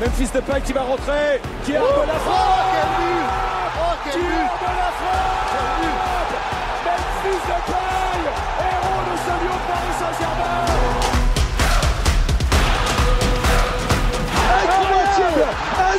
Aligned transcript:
Memphis 0.00 0.30
Depay 0.32 0.62
qui 0.62 0.72
va 0.72 0.80
rentrer, 0.80 1.42
qui 1.64 1.76
a 1.76 1.80
de 1.80 1.84
la 1.84 2.18
frappe. 2.24 2.32
Oh, 2.32 2.72
quel 2.72 2.88
but. 2.96 3.26
Oh, 3.76 3.94
quel 4.02 4.12
Qui 4.12 4.18
but. 4.18 4.24
de 4.24 4.72
la 4.80 4.90
frappe. 4.96 6.32
Memphis 6.86 7.42
Depay, 7.50 8.22
héros 8.64 9.02
de 9.04 9.14
ce 9.20 9.32
lion 9.44 9.56
de 9.60 9.64
Paris 9.68 9.94
Saint-Germain. 10.00 10.64
Incroyable. 14.62 15.44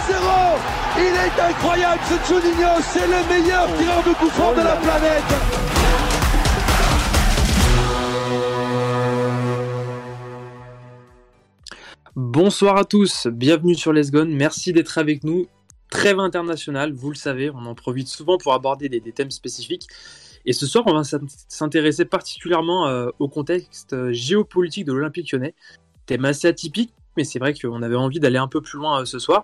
1-0 0.10 0.98
Il 0.98 1.16
est 1.16 1.38
incroyable 1.50 2.02
ce 2.10 2.16
Juninho, 2.28 2.74
c'est 2.82 3.08
le 3.08 3.22
meilleur 3.30 3.68
tireur 3.78 4.02
de 4.04 4.14
coup 4.14 4.30
de 4.30 4.62
la 4.64 4.76
planète 4.78 5.32
Bonsoir 12.34 12.78
à 12.78 12.86
tous, 12.86 13.28
bienvenue 13.28 13.76
sur 13.76 13.92
Les 13.92 14.10
Gone, 14.10 14.34
merci 14.34 14.72
d'être 14.72 14.98
avec 14.98 15.26
nous. 15.26 15.48
Trêve 15.90 16.18
internationale, 16.18 16.94
vous 16.94 17.10
le 17.10 17.18
savez, 17.18 17.50
on 17.50 17.66
en 17.66 17.76
profite 17.76 18.08
souvent 18.08 18.38
pour 18.38 18.54
aborder 18.54 18.88
des, 18.88 19.02
thèmes 19.12 19.32
spécifiques. 19.32 19.90
Et 20.46 20.54
ce 20.54 20.66
soir, 20.66 20.86
on 20.88 20.94
va 20.94 21.02
s'intéresser 21.50 22.06
particulièrement 22.06 22.88
euh, 22.88 23.10
au 23.20 23.28
contexte 23.28 23.92
euh, 23.92 24.14
géopolitique 24.14 24.86
de 24.86 24.94
l'Olympique 24.94 25.30
lyonnais. 25.34 25.56
Thème 26.06 26.24
assez 26.24 26.48
atypique, 26.48 26.94
mais 27.18 27.26
c'est 27.26 27.38
vrai 27.38 27.54
qu'on 27.54 27.82
avait 27.82 27.98
envie 27.98 28.22
d'aller 28.22 28.38
un 28.38 28.48
peu 28.48 28.62
plus 28.62 28.78
loin 28.78 29.02
euh, 29.02 29.06
ce 29.06 29.20
soir. 29.20 29.44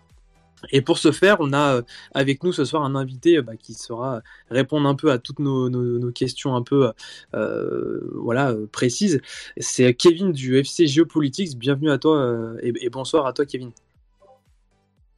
Et 0.71 0.81
pour 0.81 0.97
ce 0.97 1.11
faire, 1.11 1.37
on 1.39 1.53
a 1.53 1.75
euh, 1.75 1.81
avec 2.13 2.43
nous 2.43 2.51
ce 2.51 2.65
soir 2.65 2.83
un 2.83 2.95
invité 2.95 3.37
euh, 3.37 3.41
bah, 3.41 3.55
qui 3.57 3.73
saura 3.73 4.21
répondre 4.49 4.87
un 4.87 4.95
peu 4.95 5.11
à 5.11 5.19
toutes 5.19 5.39
nos, 5.39 5.69
nos, 5.69 5.99
nos 5.99 6.11
questions 6.11 6.55
un 6.55 6.63
peu 6.63 6.91
euh, 7.33 7.99
voilà 8.15 8.55
précises. 8.71 9.21
C'est 9.57 9.93
Kevin 9.93 10.31
du 10.31 10.57
FC 10.57 10.87
Geopolitics. 10.87 11.57
Bienvenue 11.57 11.91
à 11.91 11.97
toi 11.97 12.55
et, 12.61 12.73
et, 12.81 12.89
bonsoir 12.89 13.25
à 13.25 13.33
toi, 13.33 13.45
Kevin. 13.45 13.71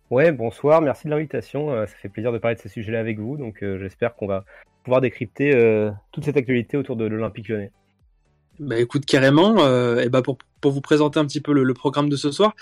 Ouais, 0.09 0.31
bonsoir. 0.31 0.81
Merci 0.81 1.05
de 1.05 1.11
l'invitation. 1.11 1.69
ça 1.85 1.93
fait 2.01 2.09
plaisir 2.09 2.31
de 2.31 2.37
parler 2.37 2.55
de 2.55 2.61
ces 2.61 2.69
sujets-là 2.69 2.99
avec 2.99 3.19
vous. 3.19 3.37
Donc, 3.37 3.59
j'espère 3.61 4.15
qu'on 4.15 4.27
va 4.27 4.43
pouvoir 4.83 5.01
décrypter 5.01 5.51
toute 6.11 6.25
cette 6.25 6.37
actualité 6.37 6.77
autour 6.77 6.95
de 6.95 7.05
l'Olympique 7.05 7.47
Lyonnais. 7.47 7.71
Bah 8.59 8.77
écoute 8.77 9.05
carrément, 9.05 9.55
euh, 9.59 10.01
et 10.01 10.09
bah 10.09 10.21
pour, 10.21 10.37
pour 10.61 10.71
vous 10.71 10.81
présenter 10.81 11.19
un 11.19 11.25
petit 11.25 11.41
peu 11.41 11.53
le, 11.53 11.73
programme 11.73 12.09
de 12.09 12.15
ce 12.15 12.31
soir, 12.31 12.55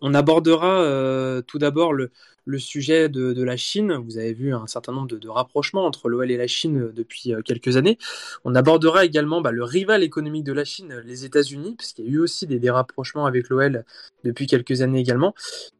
on 0.00 0.14
abordera 0.14 0.82
euh, 0.82 1.42
tout 1.42 1.58
d'abord 1.58 1.92
le, 1.92 2.10
sujet 2.58 3.08
de, 3.08 3.42
la 3.42 3.56
Chine. 3.56 3.94
Vous 3.94 4.18
avez 4.18 4.32
vu 4.32 4.54
un 4.54 4.66
certain 4.66 4.92
nombre 4.92 5.16
de, 5.16 5.28
rapprochements 5.28 5.86
entre 5.86 6.08
l'OL 6.08 6.30
et 6.30 6.36
la 6.36 6.46
Chine 6.46 6.90
depuis 6.94 7.32
euh, 7.32 7.42
quelques 7.42 7.76
années. 7.76 7.98
On 8.44 8.54
abordera 8.54 9.04
également 9.04 9.40
bah, 9.40 9.52
le 9.52 9.64
rival 9.64 10.02
économique 10.02 10.44
de 10.44 10.52
la 10.52 10.64
Chine, 10.64 11.02
les 11.04 11.24
États-Unis, 11.24 11.74
parce 11.76 11.92
qu'il 11.92 12.04
y 12.06 12.08
a 12.08 12.10
eu 12.12 12.18
aussi 12.18 12.46
des, 12.46 12.70
rapprochements 12.70 13.26
avec 13.26 13.48
l'OL 13.48 13.84
depuis 14.24 14.46
quelques 14.46 14.82
années 14.82 15.00
également. 15.00 15.34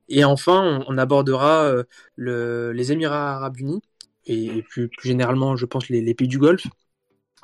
Et 0.08 0.24
enfin, 0.24 0.84
on, 0.86 0.98
abordera 0.98 1.64
euh, 1.64 1.84
le, 2.16 2.72
les 2.72 2.92
Émirats 2.92 3.34
arabes 3.36 3.56
unis 3.58 3.80
et, 4.26 4.62
plus, 4.62 4.90
généralement, 5.02 5.56
je 5.56 5.66
pense, 5.66 5.88
les, 5.88 6.00
les 6.00 6.14
pays 6.14 6.28
du 6.28 6.38
Golfe. 6.38 6.66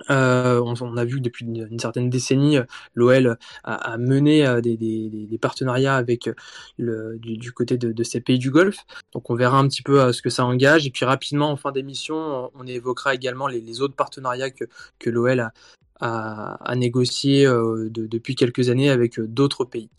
Euh, 0.08 0.60
on, 0.60 0.96
a 0.96 1.04
vu 1.04 1.16
que 1.16 1.22
depuis 1.22 1.44
une, 1.44 1.78
certaine 1.78 2.08
décennie, 2.10 2.58
l'OL 2.94 3.36
a, 3.64 3.98
mené 3.98 4.46
euh, 4.46 4.60
des, 4.60 5.38
partenariats 5.40 5.96
avec 5.96 6.30
du, 6.78 7.52
côté 7.52 7.76
de, 7.76 8.02
ces 8.02 8.20
pays 8.20 8.38
du 8.38 8.50
Golfe. 8.50 8.84
Donc 9.12 9.30
on 9.30 9.34
verra 9.34 9.58
un 9.58 9.68
petit 9.68 9.82
peu 9.82 10.00
euh, 10.00 10.12
ce 10.12 10.22
que 10.22 10.30
ça 10.30 10.44
engage. 10.44 10.86
Et 10.86 10.90
puis 10.90 11.04
rapidement, 11.04 11.50
en 11.50 11.56
fin 11.56 11.72
d'émission, 11.72 12.50
on 12.54 12.66
évoquera 12.66 13.14
également 13.14 13.46
les, 13.46 13.80
autres 13.80 13.94
partenariats 13.94 14.50
que, 14.50 15.10
l'OL 15.10 15.40
a, 15.40 15.52
à, 16.00 16.74
euh, 16.74 17.88
depuis 17.90 18.34
quelques 18.34 18.68
années 18.68 18.90
avec 18.90 19.20
d'autres 19.20 19.64
pays. 19.64 19.90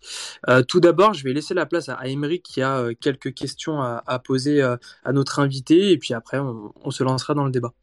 Euh, 0.50 0.64
tout 0.64 0.80
d'abord, 0.80 1.14
je 1.14 1.24
vais 1.24 1.34
laisser 1.34 1.54
la 1.54 1.66
place 1.66 1.90
à 1.90 2.08
Emery 2.08 2.42
qui 2.42 2.62
a 2.62 2.78
euh, 2.78 2.94
quelques 3.00 3.34
questions 3.34 3.82
à, 3.82 4.20
poser 4.20 4.62
à 4.62 5.14
notre 5.14 5.40
invité 5.40 5.92
et 5.92 5.98
puis 5.98 6.14
après 6.14 6.38
on 6.40 6.92
se 6.92 7.04
lancera 7.04 7.34
dans 7.34 7.46
le 7.46 7.52
débat. 7.52 7.74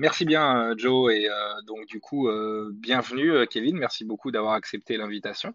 Merci 0.00 0.24
bien, 0.24 0.72
Joe. 0.78 1.12
Et 1.12 1.28
euh, 1.28 1.34
donc, 1.66 1.84
du 1.84 2.00
coup, 2.00 2.26
euh, 2.26 2.70
bienvenue, 2.72 3.46
Kevin. 3.46 3.76
Merci 3.76 4.06
beaucoup 4.06 4.30
d'avoir 4.30 4.54
accepté 4.54 4.96
l'invitation. 4.96 5.52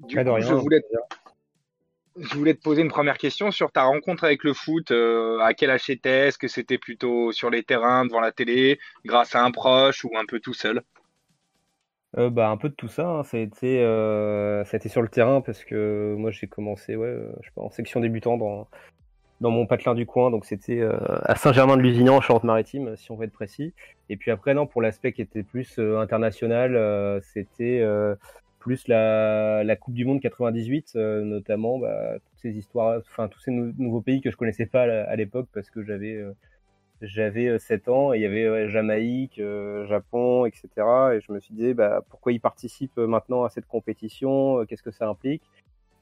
Du 0.00 0.16
coup, 0.16 0.34
rien, 0.34 0.46
je, 0.46 0.52
voulais 0.52 0.82
te... 0.82 0.86
je 2.18 2.34
voulais 2.34 2.52
te 2.52 2.60
poser 2.60 2.82
une 2.82 2.90
première 2.90 3.16
question 3.16 3.50
sur 3.50 3.72
ta 3.72 3.84
rencontre 3.84 4.24
avec 4.24 4.44
le 4.44 4.52
foot. 4.52 4.90
Euh, 4.90 5.38
à 5.38 5.54
quel 5.54 5.70
âge 5.70 5.84
c'était 5.86 6.28
Est-ce 6.28 6.36
que 6.36 6.46
c'était 6.46 6.76
plutôt 6.76 7.32
sur 7.32 7.48
les 7.48 7.62
terrains, 7.62 8.04
devant 8.04 8.20
la 8.20 8.32
télé, 8.32 8.78
grâce 9.06 9.34
à 9.34 9.42
un 9.42 9.50
proche 9.50 10.04
ou 10.04 10.10
un 10.18 10.26
peu 10.26 10.38
tout 10.38 10.52
seul? 10.52 10.82
Euh, 12.18 12.28
bah, 12.28 12.50
un 12.50 12.58
peu 12.58 12.68
de 12.68 12.74
tout 12.74 12.88
ça, 12.88 13.08
hein. 13.08 13.22
ça, 13.22 13.38
a 13.38 13.40
été, 13.40 13.82
euh, 13.82 14.62
ça 14.66 14.76
a 14.76 14.78
été 14.78 14.90
sur 14.90 15.00
le 15.00 15.08
terrain 15.08 15.40
parce 15.40 15.64
que 15.64 16.14
moi 16.16 16.30
j'ai 16.30 16.48
commencé 16.48 16.96
ouais, 16.96 17.14
je 17.42 17.48
sais 17.48 17.52
pas, 17.54 17.60
en 17.60 17.68
section 17.68 18.00
débutant 18.00 18.38
dans, 18.38 18.66
dans 19.40 19.50
mon 19.50 19.66
patelin 19.66 19.94
du 19.94 20.06
coin, 20.06 20.30
donc 20.30 20.44
c'était 20.44 20.80
euh, 20.80 20.98
à 21.22 21.36
Saint-Germain-de-Lusignan, 21.36 22.16
en 22.16 22.20
Charente-Maritime, 22.20 22.96
si 22.96 23.10
on 23.12 23.16
veut 23.16 23.24
être 23.24 23.32
précis. 23.32 23.72
Et 24.08 24.16
puis 24.16 24.30
après, 24.30 24.54
non, 24.54 24.66
pour 24.66 24.82
l'aspect 24.82 25.12
qui 25.12 25.22
était 25.22 25.42
plus 25.42 25.78
euh, 25.78 26.00
international, 26.00 26.74
euh, 26.74 27.20
c'était 27.20 27.84
plus 28.58 28.88
la, 28.88 29.76
Coupe 29.80 29.94
du 29.94 30.04
Monde 30.04 30.20
98, 30.20 30.96
notamment 30.96 31.78
bah, 31.78 32.14
toutes 32.14 32.40
ces 32.40 32.56
histoires, 32.56 33.00
enfin 33.06 33.28
tous 33.28 33.40
ces 33.40 33.50
nou 33.50 33.72
nouveaux 33.78 34.00
pays 34.00 34.20
que 34.20 34.30
je 34.30 34.36
connaissais 34.36 34.66
pas 34.66 34.82
à, 34.82 35.16
l'époque 35.16 35.48
parce 35.54 35.70
que 35.70 35.82
j'avais 35.84 36.22
j'avais 37.00 37.58
7 37.58 37.88
ans 37.88 38.12
et 38.12 38.18
il 38.18 38.22
y 38.22 38.26
avait 38.26 38.68
Jamaïque, 38.68 39.40
Japon, 39.88 40.44
etc. 40.44 40.68
Et 41.14 41.20
je 41.20 41.32
me 41.32 41.38
suis 41.38 41.54
dit, 41.54 41.72
bah, 41.72 42.02
pourquoi 42.10 42.32
ils 42.32 42.40
participent 42.40 42.98
maintenant 42.98 43.44
à 43.44 43.48
cette 43.48 43.66
compétition? 43.66 44.66
Qu'est-ce 44.66 44.82
que 44.82 44.90
ça 44.90 45.08
implique? 45.08 45.42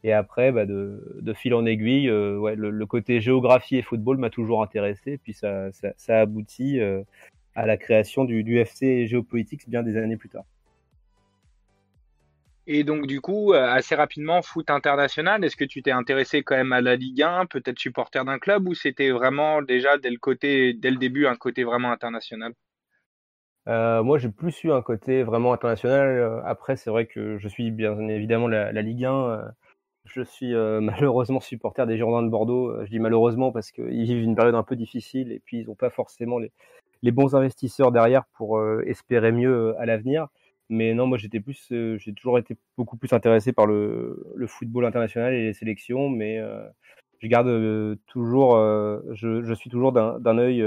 Et 0.06 0.12
après, 0.12 0.52
bah 0.52 0.66
de, 0.66 1.02
de, 1.20 1.32
fil 1.34 1.52
en 1.52 1.66
aiguille, 1.66 2.08
euh, 2.08 2.38
ouais, 2.38 2.54
le, 2.54 2.70
le, 2.70 2.86
côté 2.86 3.20
géographie 3.20 3.78
et 3.78 3.82
football 3.82 4.18
m'a 4.18 4.30
toujours 4.30 4.62
intéressé. 4.62 5.18
Puis 5.18 5.32
ça, 5.32 5.72
ça, 5.72 5.88
ça 5.96 6.20
aboutit 6.20 6.78
euh, 6.78 7.02
à 7.56 7.66
la 7.66 7.76
création 7.76 8.24
du, 8.24 8.44
du, 8.44 8.56
FC 8.56 9.08
Géopolitiques 9.08 9.68
bien 9.68 9.82
des 9.82 9.96
années 9.96 10.16
plus 10.16 10.28
tard. 10.28 10.44
Et 12.68 12.84
donc, 12.84 13.08
du 13.08 13.20
coup, 13.20 13.52
assez 13.52 13.96
rapidement, 13.96 14.42
foot 14.42 14.70
international, 14.70 15.44
est-ce 15.44 15.56
que 15.56 15.64
tu 15.64 15.82
t'es 15.82 15.90
intéressé 15.90 16.44
quand 16.44 16.56
même 16.56 16.72
à 16.72 16.80
la 16.80 16.94
Ligue 16.94 17.22
1, 17.22 17.46
peut-être 17.46 17.78
supporter 17.80 18.24
d'un 18.24 18.38
club, 18.38 18.68
ou 18.68 18.74
c'était 18.74 19.10
vraiment 19.10 19.60
déjà 19.60 19.98
dès 19.98 20.10
le, 20.10 20.18
côté, 20.18 20.72
dès 20.72 20.92
le 20.92 20.98
début 20.98 21.26
un 21.26 21.34
côté 21.34 21.64
vraiment 21.64 21.90
international? 21.90 22.52
Euh, 23.66 24.04
moi, 24.04 24.18
j'ai 24.18 24.28
plus 24.28 24.62
eu 24.62 24.70
un 24.70 24.82
côté 24.82 25.24
vraiment 25.24 25.52
international. 25.52 26.42
Après, 26.44 26.76
c'est 26.76 26.90
vrai 26.90 27.06
que 27.06 27.38
je 27.38 27.48
suis 27.48 27.72
bien 27.72 27.98
évidemment 28.06 28.46
la, 28.46 28.70
la 28.70 28.82
Ligue 28.82 29.04
1 29.04 29.52
je 30.06 30.22
suis 30.22 30.54
euh, 30.54 30.80
malheureusement 30.80 31.40
supporter 31.40 31.86
des 31.86 31.96
Girondins 31.96 32.22
de 32.22 32.30
Bordeaux. 32.30 32.84
Je 32.84 32.90
dis 32.90 32.98
malheureusement 32.98 33.52
parce 33.52 33.70
qu'ils 33.70 34.04
vivent 34.04 34.22
une 34.22 34.36
période 34.36 34.54
un 34.54 34.62
peu 34.62 34.76
difficile 34.76 35.32
et 35.32 35.40
puis 35.40 35.60
ils 35.60 35.66
n'ont 35.66 35.74
pas 35.74 35.90
forcément 35.90 36.38
les, 36.38 36.52
bons 37.12 37.36
investisseurs 37.36 37.92
derrière 37.92 38.24
pour 38.36 38.58
euh, 38.58 38.82
espérer 38.86 39.32
mieux 39.32 39.74
à 39.78 39.86
l'avenir. 39.86 40.28
Mais 40.68 40.94
non, 40.94 41.06
moi 41.06 41.18
j'étais 41.18 41.40
plus, 41.40 41.68
euh, 41.70 41.96
j'ai 41.98 42.12
toujours 42.12 42.38
été 42.38 42.56
beaucoup 42.76 42.96
plus 42.96 43.12
intéressé 43.12 43.52
par 43.52 43.66
le, 43.66 44.24
football 44.48 44.84
international 44.84 45.34
et 45.34 45.44
les 45.44 45.52
sélections, 45.52 46.08
mais 46.08 46.40
je 47.20 47.28
garde 47.28 47.96
toujours, 48.06 48.56
je, 49.12 49.54
suis 49.54 49.70
toujours 49.70 49.92
d'un 49.92 50.38
œil 50.38 50.64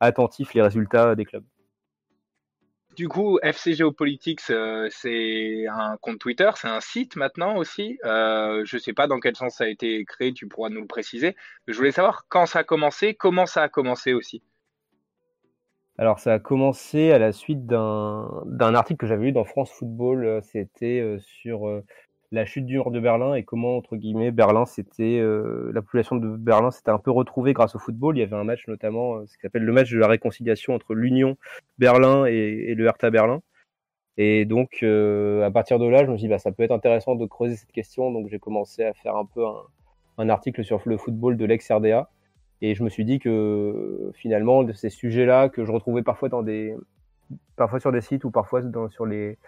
attentif 0.00 0.52
les 0.54 0.62
résultats 0.62 1.14
des 1.14 1.24
clubs. 1.24 1.44
Du 2.98 3.06
coup, 3.06 3.38
FC 3.44 3.74
Géopolitics, 3.74 4.50
euh, 4.50 4.88
c'est 4.90 5.68
un 5.68 5.96
compte 5.98 6.18
Twitter, 6.18 6.50
c'est 6.56 6.66
un 6.66 6.80
site 6.80 7.14
maintenant 7.14 7.56
aussi. 7.56 7.96
Euh, 8.04 8.64
je 8.64 8.74
ne 8.74 8.80
sais 8.80 8.92
pas 8.92 9.06
dans 9.06 9.20
quel 9.20 9.36
sens 9.36 9.54
ça 9.54 9.64
a 9.64 9.66
été 9.68 10.04
créé, 10.04 10.32
tu 10.32 10.48
pourras 10.48 10.68
nous 10.68 10.80
le 10.80 10.86
préciser. 10.88 11.36
Je 11.68 11.76
voulais 11.76 11.92
savoir 11.92 12.24
quand 12.28 12.46
ça 12.46 12.58
a 12.58 12.64
commencé, 12.64 13.14
comment 13.14 13.46
ça 13.46 13.62
a 13.62 13.68
commencé 13.68 14.14
aussi. 14.14 14.42
Alors, 15.96 16.18
ça 16.18 16.32
a 16.32 16.38
commencé 16.40 17.12
à 17.12 17.20
la 17.20 17.30
suite 17.30 17.66
d'un 17.66 18.74
article 18.74 18.98
que 18.98 19.06
j'avais 19.06 19.26
lu 19.26 19.32
dans 19.32 19.44
France 19.44 19.70
Football. 19.70 20.40
C'était 20.42 21.18
sur 21.20 21.68
la 22.30 22.44
chute 22.44 22.66
du 22.66 22.74
mur 22.74 22.90
de 22.90 23.00
Berlin 23.00 23.34
et 23.34 23.42
comment, 23.42 23.76
entre 23.76 23.96
guillemets, 23.96 24.30
Berlin, 24.30 24.66
c'était 24.66 25.18
euh, 25.18 25.70
la 25.72 25.80
population 25.80 26.16
de 26.16 26.36
Berlin 26.36 26.70
s'était 26.70 26.90
un 26.90 26.98
peu 26.98 27.10
retrouvée 27.10 27.52
grâce 27.54 27.74
au 27.74 27.78
football. 27.78 28.16
Il 28.16 28.20
y 28.20 28.22
avait 28.22 28.36
un 28.36 28.44
match 28.44 28.66
notamment, 28.68 29.16
euh, 29.16 29.26
ce 29.26 29.36
qui 29.36 29.42
s'appelle 29.42 29.64
le 29.64 29.72
match 29.72 29.90
de 29.90 29.98
la 29.98 30.08
réconciliation 30.08 30.74
entre 30.74 30.94
l'Union 30.94 31.36
Berlin 31.78 32.26
et, 32.26 32.74
le 32.74 32.84
Hertha 32.84 33.10
Berlin. 33.10 33.40
Et 34.18 34.44
donc, 34.44 34.80
euh, 34.82 35.46
à 35.46 35.50
partir 35.50 35.78
de 35.78 35.86
là, 35.86 36.04
je 36.04 36.10
me 36.10 36.16
suis 36.16 36.26
dit, 36.26 36.28
bah, 36.28 36.38
ça 36.38 36.52
peut 36.52 36.64
être 36.64 36.72
intéressant 36.72 37.14
de 37.14 37.24
creuser 37.24 37.56
cette 37.56 37.72
question. 37.72 38.10
Donc, 38.12 38.28
j'ai 38.28 38.38
commencé 38.38 38.84
à 38.84 38.92
faire 38.92 39.16
un 39.16 39.24
peu 39.24 39.44
un, 40.18 40.28
article 40.28 40.64
sur 40.64 40.82
le 40.84 40.98
football 40.98 41.36
de 41.36 41.44
l'ex-RDA. 41.44 42.10
Et 42.60 42.74
je 42.74 42.82
me 42.82 42.88
suis 42.88 43.04
dit 43.04 43.20
que 43.20 44.10
finalement, 44.14 44.66
ces 44.74 44.90
sujets-là, 44.90 45.48
que 45.48 45.64
je 45.64 45.70
retrouvais 45.70 46.02
parfois 46.02 46.28
dans 46.28 46.42
des, 46.42 46.74
parfois 47.56 47.78
sur 47.78 47.92
des 47.92 48.00
sites 48.00 48.24
ou 48.24 48.32
parfois 48.32 48.62
sur 48.90 49.06
les, 49.06 49.38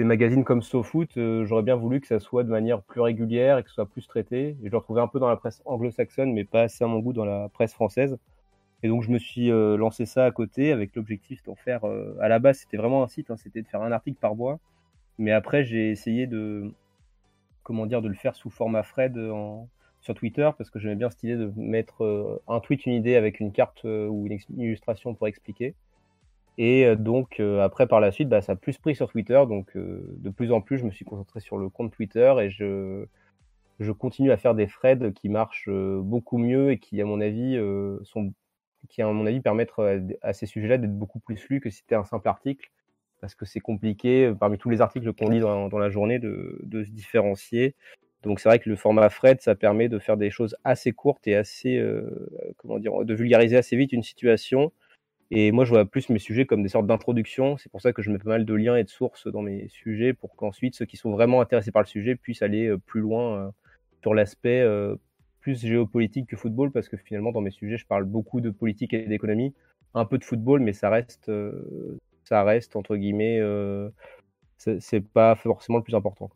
des 0.00 0.06
magazines 0.06 0.44
comme 0.44 0.62
SoFoot, 0.62 1.18
euh, 1.18 1.44
j'aurais 1.44 1.62
bien 1.62 1.76
voulu 1.76 2.00
que 2.00 2.06
ça 2.06 2.20
soit 2.20 2.42
de 2.42 2.48
manière 2.48 2.80
plus 2.80 3.02
régulière 3.02 3.58
et 3.58 3.62
que 3.62 3.68
ce 3.68 3.74
soit 3.74 3.84
plus 3.84 4.08
traité. 4.08 4.56
Et 4.62 4.64
je 4.64 4.70
le 4.70 4.78
retrouvais 4.78 5.02
un 5.02 5.08
peu 5.08 5.20
dans 5.20 5.28
la 5.28 5.36
presse 5.36 5.60
anglo-saxonne, 5.66 6.32
mais 6.32 6.44
pas 6.44 6.62
assez 6.62 6.82
à 6.82 6.86
mon 6.86 7.00
goût 7.00 7.12
dans 7.12 7.26
la 7.26 7.50
presse 7.50 7.74
française. 7.74 8.16
Et 8.82 8.88
donc 8.88 9.02
je 9.02 9.10
me 9.10 9.18
suis 9.18 9.50
euh, 9.50 9.76
lancé 9.76 10.06
ça 10.06 10.24
à 10.24 10.30
côté 10.30 10.72
avec 10.72 10.96
l'objectif 10.96 11.42
d'en 11.42 11.54
faire. 11.54 11.84
Euh, 11.84 12.16
à 12.18 12.28
la 12.28 12.38
base, 12.38 12.60
c'était 12.60 12.78
vraiment 12.78 13.02
un 13.02 13.08
site, 13.08 13.30
hein, 13.30 13.36
c'était 13.36 13.60
de 13.60 13.68
faire 13.68 13.82
un 13.82 13.92
article 13.92 14.16
par 14.18 14.34
mois. 14.34 14.58
Mais 15.18 15.32
après, 15.32 15.64
j'ai 15.64 15.90
essayé 15.90 16.26
de 16.26 16.72
comment 17.62 17.84
dire, 17.84 18.00
de 18.00 18.08
le 18.08 18.14
faire 18.14 18.34
sous 18.34 18.48
format 18.48 18.82
Fred 18.82 19.18
sur 20.00 20.14
Twitter 20.14 20.48
parce 20.56 20.70
que 20.70 20.78
j'aimais 20.78 20.96
bien 20.96 21.10
cette 21.10 21.22
idée 21.24 21.36
de 21.36 21.52
mettre 21.56 22.40
un 22.48 22.60
tweet, 22.60 22.86
une 22.86 22.94
idée 22.94 23.16
avec 23.16 23.38
une 23.38 23.52
carte 23.52 23.84
ou 23.84 24.26
une, 24.26 24.38
illustration 24.56 25.14
pour 25.14 25.28
expliquer. 25.28 25.74
Et 26.58 26.94
donc 26.96 27.40
après 27.40 27.86
par 27.86 28.00
la 28.00 28.12
suite, 28.12 28.28
bah, 28.28 28.42
ça 28.42 28.52
a 28.52 28.56
plus 28.56 28.78
pris 28.78 28.94
sur 28.94 29.08
Twitter. 29.10 29.42
Donc 29.48 29.76
de 29.76 30.30
plus 30.30 30.52
en 30.52 30.60
plus, 30.60 30.78
je 30.78 30.84
me 30.84 30.90
suis 30.90 31.04
concentré 31.04 31.40
sur 31.40 31.58
le 31.58 31.68
compte 31.68 31.92
Twitter 31.92 32.34
et 32.40 32.50
je, 32.50 33.06
je 33.80 33.92
continue 33.92 34.30
à 34.30 34.36
faire 34.36 34.54
des 34.54 34.66
threads 34.66 35.12
qui 35.14 35.28
marchent 35.28 35.70
beaucoup 35.70 36.38
mieux 36.38 36.72
et 36.72 36.78
qui, 36.78 37.00
à 37.00 37.04
mon 37.06 37.20
avis, 37.20 37.58
sont, 38.04 38.32
qui, 38.88 39.02
à 39.02 39.06
mon 39.06 39.26
avis, 39.26 39.40
permettent 39.40 39.72
à, 40.22 40.32
ces 40.32 40.46
sujets-là 40.46 40.78
d'être 40.78 40.96
beaucoup 40.96 41.18
plus 41.18 41.48
lus 41.48 41.60
que 41.60 41.70
si 41.70 41.78
c'était 41.78 41.94
un 41.94 42.04
simple 42.04 42.28
article, 42.28 42.70
parce 43.20 43.34
que 43.34 43.44
c'est 43.44 43.60
compliqué, 43.60 44.32
parmi 44.38 44.58
tous 44.58 44.70
les 44.70 44.80
articles 44.80 45.12
qu'on 45.12 45.30
lit 45.30 45.40
dans, 45.40 45.78
la 45.78 45.90
journée, 45.90 46.18
de, 46.18 46.60
se 46.84 46.90
différencier. 46.90 47.74
Donc 48.22 48.38
c'est 48.40 48.50
vrai 48.50 48.58
que 48.58 48.68
le 48.68 48.76
format 48.76 49.08
thread, 49.08 49.40
ça 49.40 49.54
permet 49.54 49.88
de 49.88 49.98
faire 49.98 50.18
des 50.18 50.30
choses 50.30 50.56
assez 50.64 50.92
courtes 50.92 51.26
et 51.26 51.34
assez, 51.34 51.82
comment 52.58 52.78
dire, 52.78 53.04
de 53.04 53.14
vulgariser 53.14 53.56
assez 53.56 53.76
vite 53.76 53.92
une 53.92 54.02
situation. 54.02 54.72
Et 55.30 55.52
moi, 55.52 55.64
je 55.64 55.70
vois 55.70 55.84
plus 55.84 56.08
mes 56.08 56.18
sujets 56.18 56.44
comme 56.44 56.62
des 56.62 56.68
sortes 56.68 56.86
d'introduction. 56.86 57.56
C'est 57.56 57.70
pour 57.70 57.80
ça 57.80 57.92
que 57.92 58.02
je 58.02 58.10
mets 58.10 58.18
pas 58.18 58.30
mal 58.30 58.44
de 58.44 58.54
liens 58.54 58.76
et 58.76 58.84
de 58.84 58.88
sources 58.88 59.28
dans 59.28 59.42
mes 59.42 59.68
sujets 59.68 60.12
pour 60.12 60.34
qu'ensuite 60.34 60.74
ceux 60.74 60.86
qui 60.86 60.96
sont 60.96 61.10
vraiment 61.12 61.40
intéressés 61.40 61.70
par 61.70 61.82
le 61.82 61.86
sujet 61.86 62.16
puissent 62.16 62.42
aller 62.42 62.74
plus 62.86 63.00
loin 63.00 63.52
sur 64.02 64.14
l'aspect 64.14 64.60
euh, 64.60 64.96
plus 65.40 65.60
géopolitique 65.60 66.28
que 66.28 66.36
football, 66.36 66.70
parce 66.70 66.88
que 66.88 66.96
finalement, 66.96 67.32
dans 67.32 67.40
mes 67.40 67.50
sujets, 67.50 67.76
je 67.76 67.86
parle 67.86 68.04
beaucoup 68.04 68.40
de 68.40 68.50
politique 68.50 68.92
et 68.92 69.06
d'économie, 69.06 69.54
un 69.94 70.04
peu 70.04 70.18
de 70.18 70.24
football, 70.24 70.60
mais 70.60 70.72
ça 70.72 70.90
reste, 70.90 71.28
euh, 71.28 71.98
ça 72.24 72.42
reste 72.44 72.76
entre 72.76 72.96
guillemets, 72.96 73.38
euh, 73.40 73.88
c'est 74.58 75.00
pas 75.00 75.34
forcément 75.36 75.78
le 75.78 75.84
plus 75.84 75.94
important. 75.94 76.30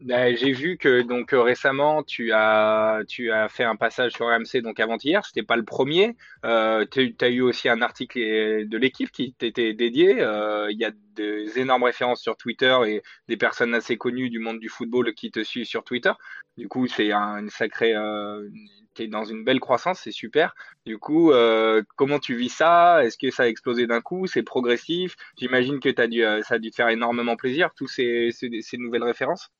Bah, 0.00 0.32
j'ai 0.32 0.52
vu 0.52 0.78
que 0.78 1.02
donc 1.02 1.32
euh, 1.32 1.42
récemment 1.42 2.04
tu 2.04 2.30
as 2.32 3.00
tu 3.08 3.32
as 3.32 3.48
fait 3.48 3.64
un 3.64 3.74
passage 3.74 4.12
sur 4.12 4.26
RMC 4.26 4.62
donc 4.62 4.78
avant-hier, 4.78 5.24
c'était 5.26 5.42
pas 5.42 5.56
le 5.56 5.64
premier. 5.64 6.16
Euh, 6.44 6.86
tu 6.88 7.16
as 7.20 7.28
eu 7.28 7.40
aussi 7.40 7.68
un 7.68 7.82
article 7.82 8.20
de 8.68 8.78
l'équipe 8.78 9.10
qui 9.10 9.32
t'était 9.34 9.74
dédié. 9.74 10.20
Euh, 10.20 10.70
il 10.70 10.78
y 10.78 10.84
a 10.84 10.92
des 11.16 11.58
énormes 11.58 11.82
références 11.82 12.22
sur 12.22 12.36
Twitter 12.36 12.76
et 12.86 13.02
des 13.26 13.36
personnes 13.36 13.74
assez 13.74 13.96
connues 13.96 14.30
du 14.30 14.38
monde 14.38 14.60
du 14.60 14.68
football 14.68 15.14
qui 15.14 15.32
te 15.32 15.42
suivent 15.42 15.66
sur 15.66 15.82
Twitter. 15.82 16.12
Du 16.56 16.68
coup, 16.68 16.86
c'est 16.86 17.10
un, 17.10 17.38
une 17.38 17.50
sacrée 17.50 17.96
euh, 17.96 18.48
es 18.98 19.08
dans 19.08 19.24
une 19.24 19.44
belle 19.44 19.60
croissance, 19.60 20.00
c'est 20.02 20.12
super. 20.12 20.54
Du 20.86 20.98
coup, 20.98 21.32
euh, 21.32 21.82
comment 21.96 22.18
tu 22.20 22.36
vis 22.36 22.48
ça? 22.50 23.04
Est-ce 23.04 23.18
que 23.18 23.30
ça 23.32 23.44
a 23.44 23.48
explosé 23.48 23.86
d'un 23.88 24.00
coup? 24.00 24.26
C'est 24.28 24.42
progressif? 24.44 25.16
J'imagine 25.38 25.80
que 25.80 25.88
as 26.00 26.06
dû, 26.06 26.24
euh, 26.24 26.42
ça 26.42 26.54
a 26.54 26.58
dû 26.58 26.70
te 26.70 26.76
faire 26.76 26.88
énormément 26.88 27.36
plaisir, 27.36 27.70
tous 27.76 27.88
ces, 27.88 28.30
ces 28.32 28.76
nouvelles 28.78 29.04
références 29.04 29.50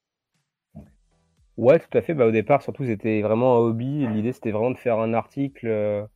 Ouais, 1.58 1.80
tout 1.80 1.98
à 1.98 2.02
fait. 2.02 2.14
Bah, 2.14 2.24
au 2.26 2.30
départ, 2.30 2.62
surtout, 2.62 2.84
c'était 2.84 3.20
vraiment 3.20 3.56
un 3.56 3.58
hobby. 3.58 4.06
L'idée, 4.06 4.32
c'était 4.32 4.52
vraiment 4.52 4.70
de 4.70 4.78
faire 4.78 5.00
un 5.00 5.12
article, 5.12 5.66
euh, 5.66 6.06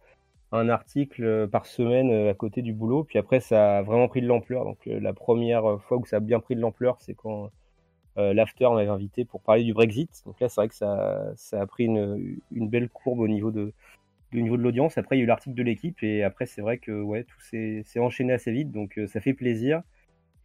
un 0.53 0.69
article 0.69 1.25
euh, 1.25 1.47
par 1.49 1.67
semaine 1.67 2.11
euh, 2.12 2.31
à 2.31 2.35
côté 2.35 2.62
du 2.62 2.73
boulot. 2.73 3.05
Puis 3.05 3.19
après, 3.19 3.41
ça 3.41 3.79
a 3.79 3.83
vraiment 3.83 4.09
pris 4.09 4.23
de 4.23 4.29
l'ampleur. 4.29 4.65
Donc, 4.65 4.79
la 4.87 5.12
première 5.12 5.81
fois 5.83 5.99
où 5.99 6.06
ça 6.06 6.19
a 6.19 6.21
bien 6.21 6.41
pris 6.41 6.55
de 6.55 6.61
l'ampleur, 6.61 6.99
c'est 7.00 7.15
quand 7.15 7.50
l'After 8.17 8.69
m'avait 8.73 8.89
invité 8.91 9.25
pour 9.25 9.41
parler 9.43 9.65
du 9.65 9.73
Brexit. 9.75 10.23
Donc 10.27 10.39
là, 10.41 10.49
c'est 10.49 10.61
vrai 10.61 10.69
que 10.69 10.75
ça, 10.75 11.33
ça 11.37 11.62
a 11.62 11.67
pris 11.67 11.87
une, 11.87 12.39
belle 12.53 12.89
courbe 12.91 13.21
au 13.21 13.29
niveau 13.29 13.50
de, 13.50 13.73
niveau 14.33 14.56
de 14.56 14.62
l'audience. 14.62 14.99
Après, 14.99 15.17
il 15.17 15.21
y 15.21 15.23
a 15.23 15.25
eu 15.25 15.27
l'article 15.27 15.56
de 15.56 15.62
l'équipe. 15.62 16.03
Et 16.03 16.23
après, 16.23 16.47
c'est 16.47 16.62
vrai 16.62 16.79
que 16.79 16.93
ouais, 17.03 17.25
tout 17.25 17.41
s'est 17.41 17.85
enchaîné 17.99 18.33
assez 18.35 18.53
vite. 18.53 18.71
Donc, 18.71 19.00
ça 19.09 19.21
fait 19.21 19.35
plaisir. 19.35 19.83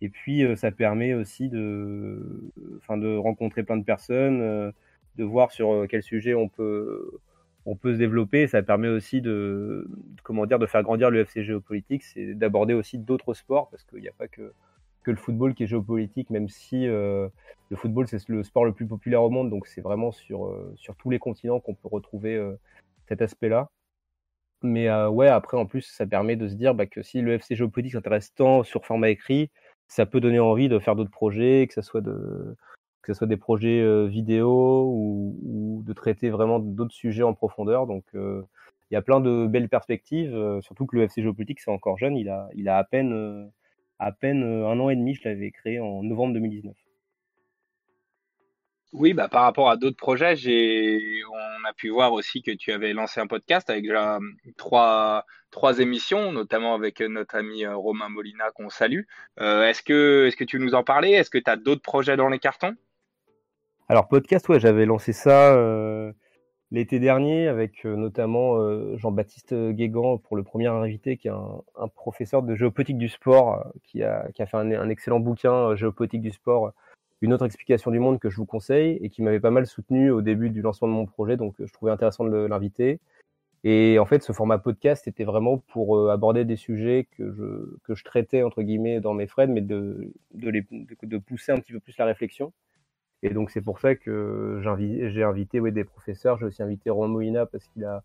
Et 0.02 0.10
puis, 0.10 0.44
ça 0.56 0.72
permet 0.72 1.14
aussi 1.14 1.50
de, 1.50 2.52
de 2.90 3.18
rencontrer 3.18 3.64
plein 3.64 3.78
de 3.78 3.84
personnes 3.84 4.74
de 5.18 5.24
voir 5.24 5.52
sur 5.52 5.72
euh, 5.72 5.88
quel 5.90 6.04
sujet 6.04 6.34
on 6.34 6.48
peut, 6.48 7.12
on 7.66 7.76
peut 7.76 7.94
se 7.94 7.98
développer. 7.98 8.48
Ça 8.48 8.62
permet 8.62 8.88
aussi 8.88 9.22
de, 9.22 9.88
comment 10.24 10.46
dire, 10.46 10.60
de 10.60 10.66
faire 10.66 10.84
grandir 10.84 11.10
le 11.10 11.26
géopolitique, 11.36 12.04
c'est 12.04 12.34
d'aborder 12.34 12.74
aussi 12.74 12.98
d'autres 12.98 13.34
sports 13.34 13.70
parce 13.70 13.84
qu'il 13.84 14.02
n'y 14.02 14.08
a 14.08 14.14
pas 14.14 14.28
que, 14.28 14.54
que 15.04 15.12
le 15.12 15.18
football 15.18 15.54
qui 15.54 15.64
est 15.64 15.68
géopolitique, 15.68 16.30
même 16.30 16.50
si 16.50 16.88
euh, 16.88 17.28
le 17.70 17.78
football 17.78 18.08
c'est 18.08 18.28
le 18.30 18.44
sport 18.44 18.66
le 18.66 18.74
plus 18.74 18.88
populaire 18.88 19.24
au 19.24 19.30
monde, 19.30 19.50
donc 19.50 19.68
c'est 19.68 19.82
vraiment 19.82 20.12
sur, 20.12 20.48
euh, 20.48 20.74
sur 20.76 20.96
tous 20.96 21.10
les 21.10 21.20
continents 21.20 21.60
qu'on 21.60 21.76
peut 21.76 21.90
retrouver 21.90 22.40
cet 23.08 23.22
aspect-là. 23.22 23.70
Mais 24.64 24.92
ouais, 25.08 25.28
après 25.28 25.56
en 25.56 25.68
plus, 25.68 25.82
ça 25.82 26.08
permet 26.08 26.36
de 26.36 26.48
se 26.48 26.56
dire 26.56 26.74
bah, 26.74 26.88
que 26.88 27.04
si 27.04 27.22
le 27.22 27.38
géopolitique 27.50 27.94
s'intéresse 27.94 28.34
tant 28.34 28.64
sur 28.64 28.86
format 28.86 29.10
écrit, 29.10 29.52
ça 29.88 30.06
peut 30.06 30.20
donner 30.20 30.40
envie 30.40 30.68
de 30.68 30.80
faire 30.80 30.96
d'autres 30.96 31.12
projets, 31.12 31.68
que 31.68 31.76
ce 31.76 31.82
soit 31.82 32.02
de, 32.02 32.56
que 33.08 33.14
ce 33.14 33.20
soit 33.20 33.28
des 33.28 33.38
projets 33.38 34.08
vidéo 34.08 34.92
ou, 34.94 35.82
de 35.86 35.94
traiter 35.94 36.30
vraiment 36.30 36.60
d'autres 36.60 36.94
sujets 36.94 37.24
en 37.24 37.34
profondeur. 37.34 37.88
Donc, 37.88 38.04
il 38.14 38.94
y 38.94 38.98
a 38.98 39.02
plein 39.02 39.22
de 39.22 39.48
belles 39.48 39.70
perspectives, 39.70 40.38
surtout 40.62 40.86
que 40.86 40.98
le 40.98 41.04
FC 41.04 41.22
Géopolitique, 41.22 41.62
c'est 41.62 41.72
encore 41.72 41.98
jeune. 41.98 42.18
Il 42.18 42.28
a, 42.28 42.50
il 42.54 42.68
a 42.68 42.78
à 42.78 42.84
peine, 42.84 43.50
à 43.98 44.12
peine 44.12 44.44
un 44.44 44.78
an 44.82 44.90
et 44.90 44.98
demi. 44.98 45.16
Je 45.16 45.22
l'avais 45.24 45.52
créé 45.52 45.80
en 45.80 46.04
novembre 46.04 46.34
2019. 46.34 46.76
Oui, 48.92 49.14
bah, 49.14 49.30
par 49.30 49.44
rapport 49.44 49.70
à 49.70 49.78
d'autres 49.78 49.96
projets, 49.96 50.36
on 51.32 51.66
a 51.66 51.74
pu 51.74 51.90
voir 51.90 52.12
aussi 52.12 52.42
que 52.42 52.52
tu 52.52 52.74
avais 52.74 52.92
lancé 52.92 53.22
un 53.22 53.28
podcast 53.28 53.70
avec 53.70 53.84
déjà 53.84 54.20
trois, 54.58 55.26
trois 55.50 55.80
émissions, 55.80 56.34
notamment 56.34 56.74
avec 56.74 57.00
notre 57.00 57.36
ami 57.36 57.66
Romain 57.66 58.10
Molina 58.10 58.52
qu'on 58.52 58.70
salue. 58.70 59.04
est-ce 59.40 59.82
que, 59.82 60.26
est-ce 60.28 60.36
que 60.36 60.44
tu 60.44 60.60
nous 60.60 60.76
en 60.76 60.84
parlais? 60.84 61.12
Est-ce 61.12 61.30
que 61.30 61.38
tu 61.38 61.50
as 61.50 61.56
d'autres 61.56 61.82
projets 61.82 62.18
dans 62.18 62.28
les 62.28 62.40
cartons? 62.40 62.76
Alors 63.90 64.10
podcast, 64.10 64.50
ouais, 64.50 64.60
j'avais 64.60 64.86
lancé 64.86 65.14
ça 65.14 65.56
euh, 65.56 66.12
l'été 66.72 67.00
dernier 67.00 67.48
avec 67.48 67.86
euh, 67.86 67.96
notamment 67.96 68.58
euh, 68.58 68.98
Jean-Baptiste 68.98 69.54
Guégan 69.54 70.18
pour 70.18 70.36
le 70.36 70.44
premier 70.44 70.68
invité, 70.68 71.16
qui 71.16 71.30
est 71.30 71.32
un, 71.32 71.88
professeur 71.96 72.44
de 72.44 72.54
géopolitique 72.54 72.98
du 72.98 73.08
sport, 73.08 73.66
qui, 73.86 74.04
a, 74.04 74.28
qui, 74.34 74.42
a, 74.42 74.46
fait 74.46 74.58
un, 74.58 74.90
excellent 74.90 75.22
bouquin 75.22 75.74
géopolitique 75.78 76.22
du 76.22 76.32
sport, 76.32 76.74
une 77.22 77.34
autre 77.34 77.46
explication 77.46 77.90
du 77.90 78.00
monde 78.00 78.20
que 78.20 78.30
je 78.30 78.36
vous 78.36 78.46
conseille 78.46 79.00
et 79.02 79.10
qui 79.10 79.22
m'avait 79.22 79.40
pas 79.40 79.52
mal 79.52 79.66
soutenu 79.66 80.12
au 80.12 80.22
début 80.22 80.50
du 80.50 80.62
lancement 80.62 80.90
de 80.90 80.94
mon 80.94 81.06
projet, 81.06 81.38
donc 81.38 81.56
je 81.58 81.72
trouvais 81.72 81.92
intéressant 81.92 82.26
de 82.26 82.46
l'inviter. 82.46 83.00
Et 83.64 84.00
en 84.00 84.06
fait, 84.06 84.22
ce 84.22 84.34
format 84.34 84.58
podcast 84.60 85.08
était 85.08 85.24
vraiment 85.24 85.60
pour 85.60 86.10
aborder 86.12 86.44
des 86.44 86.58
sujets 86.58 87.08
que 87.18 87.32
je, 87.32 87.78
que 87.86 87.96
je 87.96 88.04
traitais 88.04 88.44
entre 88.44 88.64
guillemets 88.64 89.00
dans 89.00 89.14
mes 89.14 89.28
threads, 89.28 89.50
mais 89.50 89.62
de, 89.62 90.12
de 90.34 91.18
pousser 91.18 91.54
un 91.54 91.60
petit 91.60 91.72
peu 91.72 91.80
plus 91.80 91.98
la 91.98 92.06
réflexion. 92.06 92.52
Et 93.24 93.30
donc 93.30 93.50
c'est 93.52 93.62
pour 93.62 93.80
ça 93.80 93.96
que 93.96 94.62
j'ai 95.12 95.24
invité 95.24 95.60
des 95.72 95.84
professeurs. 95.84 96.38
J'ai 96.38 96.46
aussi 96.46 96.64
invité 96.64 96.90
Romain 96.90 97.08
Molina 97.08 97.46
parce 97.46 97.68
qu'il 97.68 97.84
a, 97.86 98.04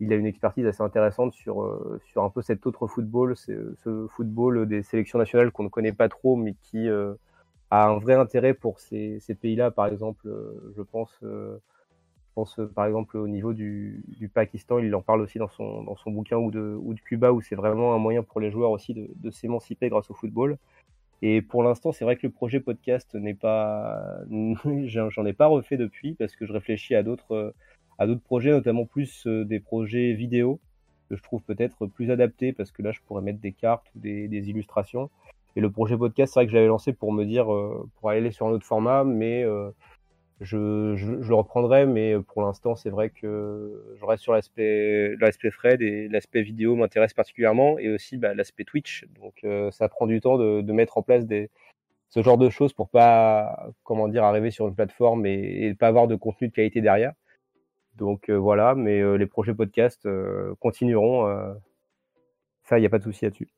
une 0.00 0.26
expertise 0.26 0.66
assez 0.66 0.82
intéressante 0.82 1.32
sur, 1.32 1.62
euh, 1.62 2.00
un 2.16 2.30
peu 2.30 2.42
cet 2.42 2.66
autre 2.66 2.86
football, 2.86 3.36
ce 3.36 4.06
football 4.10 4.66
des 4.66 4.82
sélections 4.82 5.18
nationales 5.18 5.50
qu'on 5.52 5.64
ne 5.64 5.68
connaît 5.68 5.92
pas 5.92 6.08
trop, 6.08 6.36
mais 6.36 6.54
qui 6.62 6.88
euh, 6.88 7.14
a 7.70 7.88
un 7.88 7.98
vrai 7.98 8.14
intérêt 8.14 8.54
pour 8.54 8.80
ces, 8.80 9.20
pays-là. 9.40 9.70
Par 9.70 9.86
exemple, 9.86 10.28
euh, 10.28 10.72
je 10.76 10.82
pense, 10.82 11.20
par 12.74 12.86
exemple 12.86 13.16
au 13.16 13.28
niveau 13.28 13.52
du, 13.52 14.30
Pakistan, 14.32 14.78
il 14.78 14.94
en 14.94 15.02
parle 15.02 15.22
aussi 15.22 15.38
dans 15.38 15.48
son, 15.48 15.84
bouquin, 16.06 16.36
ou 16.36 16.50
de, 16.50 17.00
Cuba, 17.04 17.32
où 17.32 17.40
c'est 17.40 17.56
vraiment 17.56 17.94
un 17.94 17.98
moyen 17.98 18.22
pour 18.22 18.40
les 18.40 18.50
joueurs 18.52 18.70
aussi 18.70 18.94
de 18.94 19.30
s'émanciper 19.30 19.88
grâce 19.88 20.10
au 20.10 20.14
football. 20.14 20.56
Et 21.22 21.40
pour 21.40 21.62
l'instant, 21.62 21.92
c'est 21.92 22.04
vrai 22.04 22.16
que 22.16 22.26
le 22.26 22.32
projet 22.32 22.58
podcast 22.58 23.14
n'est 23.14 23.34
pas, 23.34 24.18
j'en 24.86 25.24
ai 25.24 25.32
pas 25.32 25.46
refait 25.46 25.76
depuis 25.76 26.14
parce 26.14 26.34
que 26.34 26.46
je 26.46 26.52
réfléchis 26.52 26.96
à 26.96 27.04
d'autres, 27.04 27.54
à 27.98 28.06
d'autres 28.06 28.22
projets, 28.22 28.50
notamment 28.50 28.84
plus 28.84 29.26
euh, 29.26 29.44
des 29.44 29.60
projets 29.60 30.12
vidéo 30.14 30.60
que 31.08 31.16
je 31.16 31.22
trouve 31.22 31.42
peut-être 31.42 31.86
plus 31.86 32.10
adaptés 32.10 32.52
parce 32.52 32.72
que 32.72 32.82
là, 32.82 32.90
je 32.90 33.00
pourrais 33.06 33.22
mettre 33.22 33.40
des 33.40 33.52
cartes 33.52 33.86
ou 33.94 34.00
des, 34.00 34.26
des 34.26 34.50
illustrations. 34.50 35.10
Et 35.54 35.60
le 35.60 35.70
projet 35.70 35.96
podcast, 35.96 36.32
c'est 36.32 36.40
vrai 36.40 36.46
que 36.46 36.52
j'avais 36.52 36.66
lancé 36.66 36.92
pour 36.92 37.12
me 37.12 37.24
dire, 37.24 37.52
euh, 37.52 37.88
pour 38.00 38.10
aller 38.10 38.32
sur 38.32 38.46
un 38.46 38.50
autre 38.50 38.66
format, 38.66 39.04
mais 39.04 39.44
je, 40.42 41.26
le 41.28 41.34
reprendrai, 41.34 41.86
mais 41.86 42.14
pour 42.20 42.42
l'instant, 42.42 42.74
c'est 42.74 42.90
vrai 42.90 43.10
que 43.10 43.96
je 43.98 44.04
reste 44.04 44.22
sur 44.22 44.32
l'aspect, 44.32 45.14
l'aspect 45.20 45.50
Fred 45.50 45.82
et 45.82 46.08
l'aspect 46.08 46.42
vidéo 46.42 46.76
m'intéresse 46.76 47.14
particulièrement 47.14 47.78
et 47.78 47.88
aussi 47.88 48.16
bah, 48.16 48.34
l'aspect 48.34 48.64
Twitch. 48.64 49.06
Donc, 49.20 49.34
euh, 49.44 49.70
ça 49.70 49.88
prend 49.88 50.06
du 50.06 50.20
temps 50.20 50.38
de, 50.38 50.72
mettre 50.72 50.98
en 50.98 51.02
place 51.02 51.24
ce 52.08 52.22
genre 52.22 52.38
de 52.38 52.50
choses 52.50 52.72
pour 52.72 52.88
pas, 52.88 53.70
comment 53.84 54.08
dire, 54.08 54.24
arriver 54.24 54.50
sur 54.50 54.68
une 54.68 54.74
plateforme 54.74 55.26
et, 55.26 55.66
et 55.66 55.74
pas 55.74 55.88
avoir 55.88 56.08
de 56.08 56.16
contenu 56.16 56.48
de 56.48 56.52
qualité 56.52 56.80
derrière. 56.80 57.12
Donc 57.96 58.30
euh, 58.30 58.36
voilà, 58.36 58.74
mais 58.74 59.00
euh, 59.00 59.16
les 59.16 59.26
projets 59.26 59.54
podcast 59.54 60.08
continueront. 60.60 61.54
ça, 62.64 62.78
il 62.78 62.80
n'y 62.80 62.86
a 62.86 62.90
pas 62.90 62.98
de 62.98 63.04
souci 63.04 63.24
là-dessus. 63.24 63.48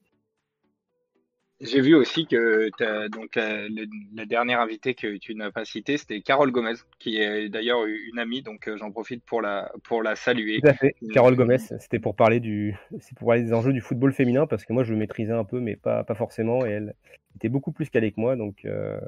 J'ai 1.64 1.80
vu 1.80 1.94
aussi 1.94 2.26
que 2.26 2.68
donc 3.09 3.37
la, 3.37 4.26
dernière 4.26 4.61
invitée 4.61 4.94
que 4.94 5.16
tu 5.16 5.35
n'as 5.35 5.50
pas 5.50 5.64
citée, 5.64 5.97
c'était 5.97 6.21
Carole 6.21 6.50
Gomez, 6.50 6.75
qui 6.99 7.16
est 7.16 7.49
d'ailleurs 7.49 7.85
une 7.87 8.18
amie, 8.18 8.42
donc 8.42 8.68
euh, 8.68 8.76
j'en 8.76 8.90
profite 8.90 9.25
pour 9.25 9.40
la 9.40 9.73
pour 9.83 10.02
la 10.02 10.14
saluer. 10.14 10.61
Tout 10.61 10.68
à 10.68 10.75
fait. 10.75 10.94
Carole 11.12 11.37
Gomez, 11.37 11.59
c'était 11.59 11.99
pour 11.99 12.14
parler 12.14 12.40
du 12.40 12.76
c'est 13.00 13.16
pour 13.16 13.28
parler 13.28 13.42
des 13.42 13.52
enjeux 13.52 13.73
du 13.73 13.80
football 13.80 14.12
féminin 14.12 14.47
parce 14.47 14.64
que 14.64 14.73
moi 14.73 14.85
je 14.85 14.92
le 14.92 14.99
maîtrisais 14.99 15.33
un 15.33 15.44
peu 15.44 15.61
mais 15.61 15.76
pas 15.76 16.04
pas 16.04 16.14
forcément 16.14 16.66
et 16.66 16.71
elle 16.71 16.94
était 17.37 17.49
beaucoup 17.49 17.73
plus 17.73 17.88
calée 17.88 18.12
que 18.12 18.21
moi 18.21 18.37
donc 18.37 18.64
euh, 18.64 19.00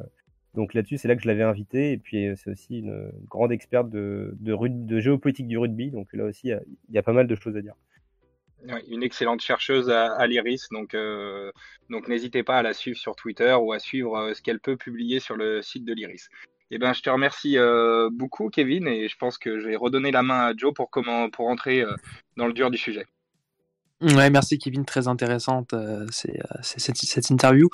Donc 0.55 0.73
là-dessus, 0.73 0.97
c'est 0.97 1.09
là 1.09 1.17
que 1.17 1.23
je 1.23 1.29
l'avais 1.29 1.43
invité. 1.43 1.93
Et 1.93 1.99
puis, 1.99 2.33
c'est 2.37 2.51
aussi 2.51 2.79
une 2.79 3.13
grande 3.29 3.53
experte 3.53 3.91
de, 3.91 4.35
de, 4.41 5.01
géopolitique 5.01 5.47
du 5.47 5.59
rugby. 5.59 5.91
Donc 5.91 6.09
là 6.15 6.25
aussi, 6.25 6.49
il 6.49 6.95
y, 6.95 6.99
a 6.99 7.03
pas 7.03 7.13
mal 7.13 7.27
de 7.27 7.35
choses 7.35 7.57
à 7.59 7.61
dire. 7.61 7.75
Une 8.89 9.03
excellente 9.03 9.41
chercheuse 9.41 9.91
à, 9.91 10.27
l'IRIS. 10.27 10.69
Donc, 10.71 10.97
donc 11.91 12.09
n'hésitez 12.09 12.43
pas 12.43 12.59
à 12.59 12.63
la 12.63 12.75
suivre 12.75 12.99
sur 12.99 13.17
Twitter 13.17 13.55
ou 13.55 13.73
à 13.73 13.79
suivre 13.79 14.33
ce 14.35 14.43
qu'elle 14.43 14.61
peut 14.61 14.77
publier 14.77 15.21
sur 15.21 15.37
le 15.37 15.63
site 15.63 15.85
de 15.85 15.93
l'IRIS. 15.93 16.29
Eh 16.71 16.79
ben, 16.79 16.93
je 16.93 17.03
te 17.03 17.11
remercie 17.11 17.57
beaucoup, 18.13 18.49
Kevin, 18.51 18.89
et 18.89 19.09
je 19.09 19.17
pense 19.17 19.39
que 19.39 19.61
je 19.61 19.69
vais 19.69 19.77
redonner 19.77 20.11
la 20.11 20.23
main 20.23 20.47
à 20.47 20.53
Joe 20.57 20.75
pour, 20.75 20.91
comment, 20.91 21.31
pour 21.31 21.49
entrer 21.49 21.85
dans 22.37 22.47
le 22.47 22.53
dur 22.53 22.71
du 22.71 22.79
sujet. 22.79 23.07
Ouais, 24.03 24.29
merci 24.29 24.59
Kevin, 24.59 24.85
très 24.85 25.09
intéressante 25.09 25.73
euh, 25.73 26.07
c'est, 26.11 26.39
euh, 26.39 26.59
cette, 26.61 26.99
cette, 26.99 27.31
interview. 27.31 27.71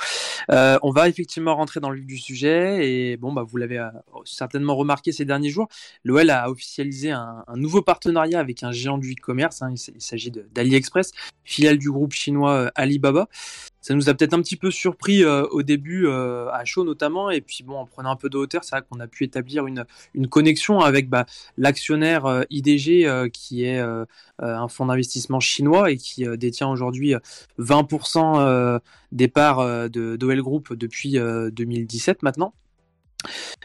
Euh, 0.53 0.79
on 0.83 0.93
va 0.93 1.09
effectivement 1.09 1.57
rentrer 1.57 1.81
dans 1.81 1.91
le 1.91 1.97
vif 1.97 2.07
du 2.07 2.17
sujet 2.17 2.89
et 2.89 3.17
bon 3.17 3.33
bah 3.33 3.43
vous 3.45 3.57
l'avez 3.57 3.79
euh, 3.79 3.89
certainement 4.25 4.77
remarqué 4.77 5.11
ces 5.11 5.25
derniers 5.25 5.51
jours, 5.51 5.67
l'OL 6.05 6.31
a 6.31 6.49
officialisé 6.49 7.11
un, 7.11 7.43
un, 7.49 7.57
nouveau 7.57 7.83
partenariat 7.83 8.39
avec 8.39 8.63
un 8.63 8.71
géant 8.71 8.99
du 8.99 9.15
e-commerce. 9.15 9.63
Hein, 9.63 9.75
il, 9.75 10.01
s'agit 10.01 10.31
d'AliExpress, 10.31 11.11
filiale 11.43 11.79
du 11.79 11.91
groupe 11.91 12.13
chinois 12.13 12.71
Alibaba 12.77 13.27
ça 13.83 13.95
nous 13.95 14.09
a 14.09 14.15
peut-être 14.15 14.33
un 14.33 14.41
petit 14.41 14.57
peu 14.57 14.71
surpris 14.71 15.25
euh, 15.25 15.45
au 15.51 15.63
début 15.63 16.07
euh, 16.07 16.49
à 16.51 16.65
chaud 16.65 16.85
notamment 16.85 17.31
et 17.31 17.41
puis 17.41 17.65
bon 17.65 17.77
en 17.77 17.85
prenant 17.85 18.13
un 18.13 18.17
peu 18.17 18.31
de 18.31 18.39
hauteur 18.39 18.65
c'est 18.65 18.77
vrai 18.77 18.85
qu'on 18.89 19.01
a 19.01 19.09
pu 19.09 19.25
établir 19.25 19.67
une, 19.67 19.85
une 20.15 20.29
connexion 20.29 20.81
avec 20.81 21.11
bah, 21.11 21.27
l'actionnaire 21.59 22.25
euh, 22.27 22.43
IDG 22.51 23.31
qui 23.33 23.65
est 23.65 23.83
un 24.39 24.69
fonds 24.69 24.87
d'investissement 24.87 25.41
chinois 25.41 25.91
et 25.91 25.97
qui 25.97 26.25
détient 26.39 26.69
aujourd'hui 26.69 27.15
20% 27.59 28.81
des 29.11 29.29
parts 29.29 29.91
de 29.91 30.17
d'OL 30.17 30.41
Group 30.43 30.73
depuis 30.75 31.13
2017 31.13 32.23
maintenant. 32.23 32.55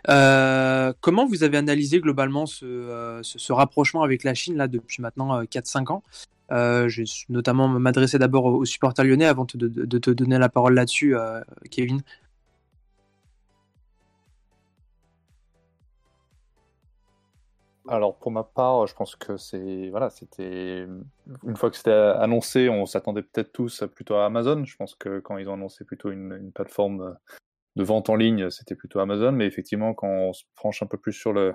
Comment 0.06 1.26
vous 1.26 1.44
avez 1.44 1.58
analysé 1.58 2.00
globalement 2.00 2.46
ce, 2.46 3.20
ce, 3.24 3.40
ce, 3.40 3.54
rapprochement 3.54 4.04
avec 4.04 4.24
la 4.24 4.34
Chine 4.34 4.58
là 4.58 4.68
depuis 4.68 5.02
maintenant 5.02 5.42
4-5 5.44 5.92
ans? 5.92 6.04
Euh, 6.52 6.88
je 6.88 7.02
vais 7.02 7.08
notamment 7.30 7.68
m'adresser 7.68 8.20
d'abord 8.20 8.46
aux 8.46 8.66
supporters 8.66 9.06
lyonnais 9.06 9.26
avant 9.26 9.46
de, 9.54 9.98
te 10.00 10.12
donner 10.12 10.38
la 10.38 10.50
parole 10.50 10.76
là-dessus, 10.76 11.16
euh, 11.16 11.42
Kevin. 11.70 12.02
Alors 17.90 18.18
pour 18.18 18.32
ma 18.32 18.44
part, 18.44 18.86
je 18.88 18.94
pense 18.94 19.16
que 19.16 19.38
c'est 19.38 19.90
voilà, 19.90 20.10
c'était 20.10 20.86
une 21.46 21.56
fois 21.56 21.70
que 21.70 21.78
c'était 21.78 21.92
annoncé, 21.92 22.68
on 22.68 22.86
s'attendait 22.86 23.22
peut-être 23.22 23.54
tous 23.54 23.84
plutôt 23.96 24.16
à 24.16 24.26
Amazon. 24.26 24.66
Je 24.66 24.76
pense 24.76 24.94
que 24.96 25.20
quand 25.20 25.38
ils 25.38 25.48
ont 25.48 25.54
annoncé 25.54 25.86
plutôt 25.86 26.12
une, 26.12 26.52
plateforme 26.54 27.18
de 27.78 27.84
vente 27.84 28.10
en 28.10 28.16
ligne, 28.16 28.50
c'était 28.50 28.76
plutôt 28.76 29.00
Amazon. 29.00 29.32
Mais 29.32 29.46
effectivement, 29.46 29.94
quand 29.94 30.10
on 30.10 30.34
se 30.34 30.44
penche 30.62 30.82
un 30.82 30.88
peu 30.88 30.98
plus 30.98 31.14
sur 31.14 31.32
le 31.32 31.54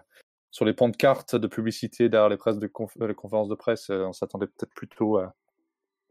sur 0.50 0.66
les 0.66 0.74
cartes 0.98 1.34
de 1.34 1.46
publicité 1.46 2.10
derrière 2.10 2.28
les, 2.28 2.36
presses 2.36 2.58
de 2.58 2.66
les 3.06 3.14
conférences 3.14 3.48
de 3.48 3.54
presse, 3.54 3.88
euh, 3.88 4.04
on 4.04 4.12
s'attendait 4.12 4.46
peut-être 4.46 4.74
plutôt 4.74 5.16
à, 5.16 5.34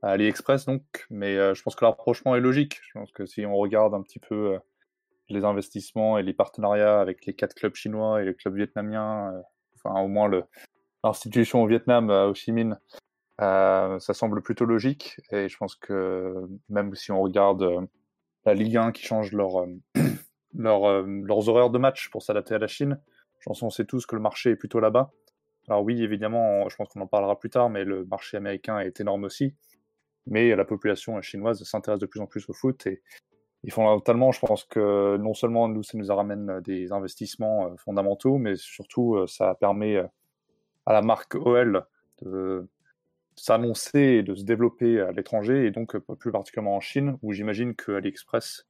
AliExpress, 0.01 0.65
donc. 0.65 0.84
Mais 1.12 1.38
euh, 1.38 1.53
je 1.53 1.62
pense 1.62 1.75
que 1.75 1.86
l'approchement 1.86 2.36
est 2.36 2.39
logique. 2.39 2.80
Je 2.82 3.00
pense 3.00 3.12
que 3.12 3.25
si 3.27 3.46
on 3.46 3.56
regarde 3.56 3.94
un 3.94 4.01
petit 4.01 4.20
peu 4.20 4.53
euh, 4.56 4.60
les 5.30 5.46
investissements 5.46 6.18
et 6.18 6.24
les 6.24 6.34
partenariats 6.34 7.00
avec 7.00 7.25
les 7.27 7.36
quatre 7.36 7.53
clubs 7.53 7.75
chinois 7.75 8.22
et 8.22 8.25
les 8.25 8.34
clubs 8.34 8.56
vietnamiens, 8.56 9.32
enfin 9.75 10.01
au 10.01 10.08
moins 10.08 10.30
l'institution 11.03 11.62
au 11.62 11.68
Vietnam, 11.68 12.10
Ho 12.10 12.34
Chi 12.34 12.51
Minh, 12.51 12.75
ça 13.39 14.00
semble 14.00 14.41
plutôt 14.41 14.65
logique. 14.65 15.18
Et 15.32 15.48
je 15.50 15.58
pense 15.58 15.75
que 15.75 16.34
même 16.68 16.96
si 16.96 17.12
on 17.12 17.22
regarde 17.22 17.88
la 18.46 18.53
Ligue 18.53 18.77
1 18.77 18.91
qui 18.91 19.03
change 19.03 19.32
leur, 19.32 19.65
leur, 20.53 21.03
leurs 21.03 21.50
horaires 21.50 21.70
de 21.70 21.77
match 21.77 22.10
pour 22.10 22.24
s'adapter 22.24 22.55
à 22.55 22.60
la 22.60 22.67
Chine, 22.67 23.00
je 23.39 23.46
pense 23.46 23.62
qu'on 23.62 23.70
sait 23.70 23.86
tous 23.86 24.05
que 24.05 24.15
le 24.15 24.22
marché 24.22 24.51
est 24.51 24.55
plutôt 24.55 24.79
là-bas. 24.79 25.12
Alors 25.67 25.84
oui, 25.84 26.01
évidemment, 26.03 26.67
je 26.70 26.75
pense 26.75 26.89
qu'on 26.89 27.01
en 27.01 27.08
parlera 27.08 27.39
plus 27.39 27.50
tard, 27.50 27.70
mais 27.70 27.84
le 27.84 28.05
marché 28.05 28.38
américain 28.38 28.79
est 28.79 29.00
énorme 29.00 29.24
aussi. 29.24 29.53
Mais 30.27 30.55
la 30.55 30.65
population 30.65 31.22
chinoise 31.22 31.63
s'intéresse 31.63 32.00
de 32.00 32.05
plus 32.05 32.20
en 32.20 32.27
plus 32.27 32.48
au 32.50 32.53
foot 32.53 32.88
et 33.63 33.70
fondamentalement, 33.70 34.31
je 34.31 34.39
pense 34.39 34.63
que 34.63 35.17
non 35.17 35.34
seulement 35.34 35.67
nous, 35.67 35.84
ça 35.84 35.98
nous 35.98 36.08
ramène 36.08 36.62
des 36.62 36.91
investissements 36.91 37.67
euh, 37.67 37.75
fondamentaux, 37.77 38.38
mais 38.38 38.55
surtout, 38.55 39.15
euh, 39.15 39.27
ça 39.27 39.53
permet 39.55 39.98
euh, 39.98 40.08
à 40.86 40.93
la 40.93 41.01
marque 41.01 41.36
OL 41.36 41.86
de 42.24 42.67
s'annoncer 43.36 44.00
et 44.00 44.24
de 44.24 44.34
se 44.36 44.43
développer 44.43 45.00
à 45.00 45.12
l'étranger, 45.12 45.65
et 45.65 45.72
donc 45.72 45.98
plus 45.98 46.31
particulièrement 46.31 46.75
en 46.75 46.79
Chine, 46.79 47.17
où 47.22 47.34
j'imagine 47.34 47.75
que 47.75 47.91
AliExpress 47.93 48.67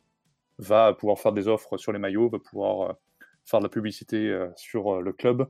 va 0.60 0.93
pouvoir 0.93 1.20
faire 1.20 1.34
des 1.34 1.48
offres 1.48 1.77
sur 1.77 1.91
les 1.91 2.00
maillots, 2.00 2.29
va 2.29 2.39
pouvoir 2.39 2.96
faire 3.46 3.60
de 3.60 3.65
la 3.65 3.70
publicité 3.70 4.29
euh, 4.29 4.50
sur 4.55 4.96
euh, 4.96 5.01
le 5.01 5.13
club, 5.13 5.50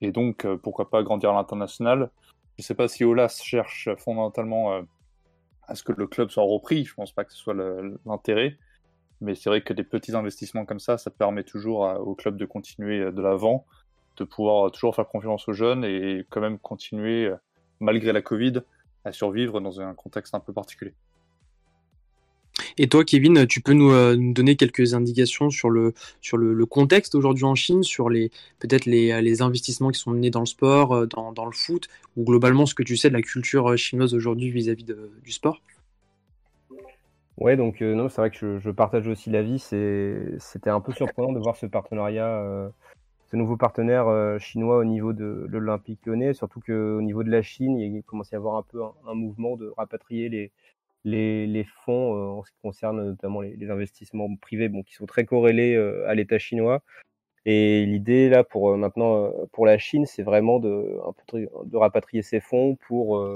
et 0.00 0.12
donc 0.12 0.44
euh, 0.44 0.56
pourquoi 0.56 0.90
pas 0.90 1.02
grandir 1.02 1.30
à 1.30 1.34
l'international. 1.34 2.10
Je 2.56 2.62
ne 2.62 2.64
sais 2.64 2.74
pas 2.74 2.88
si 2.88 3.04
Olas 3.04 3.40
cherche 3.42 3.88
fondamentalement 3.98 4.82
à 5.68 5.76
ce 5.76 5.84
que 5.84 5.92
le 5.92 6.08
club 6.08 6.30
soit 6.30 6.42
repris, 6.42 6.84
je 6.84 6.90
ne 6.90 6.96
pense 6.96 7.12
pas 7.12 7.24
que 7.24 7.32
ce 7.32 7.38
soit 7.38 7.54
l'intérêt, 8.04 8.58
mais 9.20 9.36
c'est 9.36 9.48
vrai 9.48 9.60
que 9.60 9.72
des 9.72 9.84
petits 9.84 10.16
investissements 10.16 10.64
comme 10.64 10.80
ça, 10.80 10.98
ça 10.98 11.12
permet 11.12 11.44
toujours 11.44 11.82
au 12.04 12.16
club 12.16 12.36
de 12.36 12.44
continuer 12.46 13.12
de 13.12 13.22
l'avant, 13.22 13.64
de 14.16 14.24
pouvoir 14.24 14.72
toujours 14.72 14.96
faire 14.96 15.06
confiance 15.06 15.48
aux 15.48 15.52
jeunes 15.52 15.84
et 15.84 16.26
quand 16.30 16.40
même 16.40 16.58
continuer, 16.58 17.32
malgré 17.78 18.12
la 18.12 18.22
Covid, 18.22 18.54
à 19.04 19.12
survivre 19.12 19.60
dans 19.60 19.80
un 19.80 19.94
contexte 19.94 20.34
un 20.34 20.40
peu 20.40 20.52
particulier. 20.52 20.94
Et 22.78 22.88
toi, 22.88 23.04
Kevin, 23.04 23.46
tu 23.46 23.60
peux 23.60 23.72
euh, 23.72 24.16
nous, 24.16 24.32
donner 24.32 24.54
quelques 24.54 24.94
indications 24.94 25.50
sur 25.50 25.68
le, 25.68 25.94
sur 26.20 26.36
le, 26.36 26.64
contexte 26.64 27.16
aujourd'hui 27.16 27.44
en 27.44 27.56
Chine, 27.56 27.82
sur 27.82 28.06
peut-être 28.06 28.86
les, 28.86 29.20
les, 29.20 29.42
investissements 29.42 29.90
qui 29.90 29.98
sont 29.98 30.12
menés 30.12 30.30
dans 30.30 30.40
le 30.40 30.46
sport, 30.46 30.92
euh, 30.92 31.06
dans, 31.06 31.32
dans, 31.32 31.46
le 31.46 31.52
foot, 31.52 31.88
ou 32.16 32.24
globalement 32.24 32.66
ce 32.66 32.74
que 32.74 32.84
tu 32.84 32.96
sais 32.96 33.08
de 33.08 33.14
la 33.14 33.22
culture 33.22 33.70
euh, 33.70 33.76
chinoise 33.76 34.14
aujourd'hui 34.14 34.50
vis-à-vis 34.50 34.84
du 34.84 35.32
sport? 35.32 35.60
Ouais, 37.36 37.56
donc 37.56 37.76
c'est 37.78 38.16
vrai 38.16 38.30
que 38.30 38.58
je, 38.58 38.70
partage 38.70 39.06
aussi 39.06 39.30
l'avis. 39.30 39.60
C'était 39.60 40.70
un 40.70 40.80
peu 40.80 40.92
surprenant 40.92 41.32
de 41.32 41.38
voir 41.38 41.56
ce 41.56 41.66
partenariat, 41.66 42.72
ce 43.30 43.36
nouveau 43.36 43.56
partenaire 43.56 44.08
chinois 44.40 44.78
au 44.78 44.84
niveau 44.84 45.12
de, 45.12 45.46
l'Olympique 45.48 46.00
lyonnais, 46.04 46.34
surtout 46.34 46.58
qu'au 46.58 47.00
niveau 47.00 47.22
de 47.22 47.30
la 47.30 47.42
Chine, 47.42 47.78
il 47.78 48.02
commence 48.02 48.32
à 48.32 48.36
y 48.36 48.38
avoir 48.38 48.56
un 48.56 48.64
peu 48.64 48.82
un 49.06 49.14
mouvement 49.14 49.56
de 49.56 49.72
rapatrier 49.76 50.28
les, 50.28 50.50
les, 51.10 51.64
fonds 51.84 52.14
euh, 52.14 52.38
en 52.38 52.44
ce 52.44 52.50
qui 52.50 52.58
concerne 52.62 53.04
notamment 53.04 53.40
les, 53.40 53.70
investissements 53.70 54.34
privés 54.36 54.70
qui 54.86 54.94
sont 54.94 55.06
très 55.06 55.24
corrélés 55.24 55.74
euh, 55.74 56.08
à 56.08 56.14
l'État 56.14 56.38
chinois. 56.38 56.82
Et 57.46 57.86
l'idée 57.86 58.28
là 58.28 58.44
pour 58.44 58.70
euh, 58.70 58.76
maintenant 58.76 59.32
pour 59.52 59.66
la 59.66 59.78
Chine, 59.78 60.06
c'est 60.06 60.22
vraiment 60.22 60.58
de, 60.58 60.98
de 61.32 61.76
rapatrier 61.76 62.22
ces 62.22 62.40
fonds 62.40 62.76
pour 62.86 63.34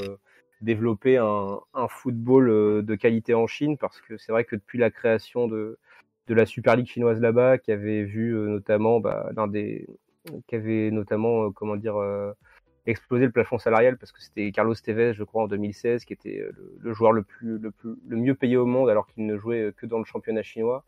développer 0.60 1.16
un, 1.16 1.60
football 1.88 2.84
de 2.84 2.94
qualité 2.94 3.34
en 3.34 3.46
Chine, 3.46 3.76
parce 3.78 4.00
que 4.00 4.16
c'est 4.16 4.32
vrai 4.32 4.44
que 4.44 4.56
depuis 4.56 4.78
la 4.78 4.90
création 4.90 5.48
de, 5.48 5.78
de 6.28 6.34
la 6.34 6.46
Super 6.46 6.76
League 6.76 6.86
chinoise 6.86 7.20
là-bas, 7.20 7.58
qui 7.58 7.72
avait 7.72 8.04
vu 8.04 8.32
notamment 8.34 9.00
bah, 9.00 9.30
l'un 9.36 9.48
des, 9.48 9.86
qui 10.46 10.54
avait 10.54 10.90
notamment 10.90 11.50
comment 11.52 11.76
dire 11.76 11.96
exploser 12.86 13.26
le 13.26 13.30
plafond 13.32 13.58
salarial 13.58 13.96
parce 13.96 14.12
que 14.12 14.20
c'était 14.20 14.50
Carlos 14.52 14.74
Tevez, 14.74 15.14
je 15.14 15.24
crois, 15.24 15.44
en 15.44 15.48
2016, 15.48 16.04
qui 16.04 16.12
était 16.12 16.40
euh, 16.40 16.52
le, 16.80 16.92
joueur 16.92 17.12
le, 17.12 17.22
plus, 17.22 17.58
le, 17.58 17.70
plus, 17.70 17.94
le 18.06 18.16
mieux 18.16 18.34
payé 18.34 18.56
au 18.56 18.66
monde 18.66 18.90
alors 18.90 19.06
qu'il 19.06 19.26
ne 19.26 19.36
jouait 19.36 19.62
euh, 19.62 19.72
que 19.72 19.86
dans 19.86 19.98
le 19.98 20.04
championnat 20.04 20.42
chinois. 20.42 20.84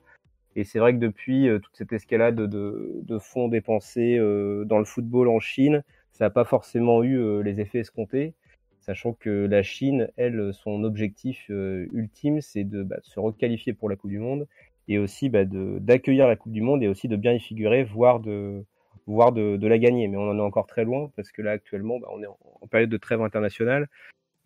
Et 0.57 0.65
c'est 0.65 0.79
vrai 0.79 0.93
que 0.93 0.99
depuis 0.99 1.49
euh, 1.49 1.59
toute 1.59 1.77
cette 1.77 1.93
escalade 1.93 2.37
de, 2.37 3.01
de 3.03 3.19
fonds 3.19 3.49
dépensés 3.49 4.19
dans 4.19 4.79
le 4.79 4.85
football 4.85 5.29
en 5.29 5.41
Chine, 5.41 5.83
ça 6.13 6.27
n'a 6.27 6.31
pas 6.31 6.45
forcément 6.45 7.03
eu 7.03 7.43
les 7.43 7.61
effets 7.61 7.81
escomptés, 7.81 8.35
sachant 8.79 9.15
que 9.15 9.31
la 9.31 9.65
Chine, 9.65 10.09
elle, 10.17 10.53
son 10.55 10.85
objectif 10.85 11.49
ultime, 11.49 12.41
c'est 12.41 12.63
de, 12.63 12.85
bah, 12.85 12.99
se 13.03 13.19
requalifier 13.19 13.73
pour 13.73 13.91
la 13.91 13.97
Coupe 13.97 14.11
du 14.11 14.21
Monde 14.21 14.47
et 14.87 14.99
aussi 14.99 15.29
bah, 15.29 15.45
d'accueillir 15.45 16.29
la 16.29 16.37
Coupe 16.37 16.53
du 16.53 16.63
Monde 16.63 16.85
et 16.85 16.89
aussi 16.89 17.09
de 17.09 17.17
bien 17.17 17.33
y 17.33 17.41
figurer, 17.41 17.83
voire 17.83 18.21
de, 18.21 18.65
voire 19.07 19.33
de, 19.33 19.67
la 19.67 19.79
gagner. 19.79 20.09
Mais 20.09 20.17
on 20.17 20.31
en 20.31 20.39
est 20.39 20.43
encore 20.43 20.67
très 20.67 20.85
loin 20.85 21.11
parce 21.17 21.33
que 21.33 21.43
là, 21.43 21.53
actuellement, 21.53 21.99
bah, 21.99 22.09
on 22.13 22.23
est 22.23 22.27
en, 22.27 22.67
période 22.71 22.91
de 22.91 22.97
trêve 22.97 23.23
internationale 23.23 23.89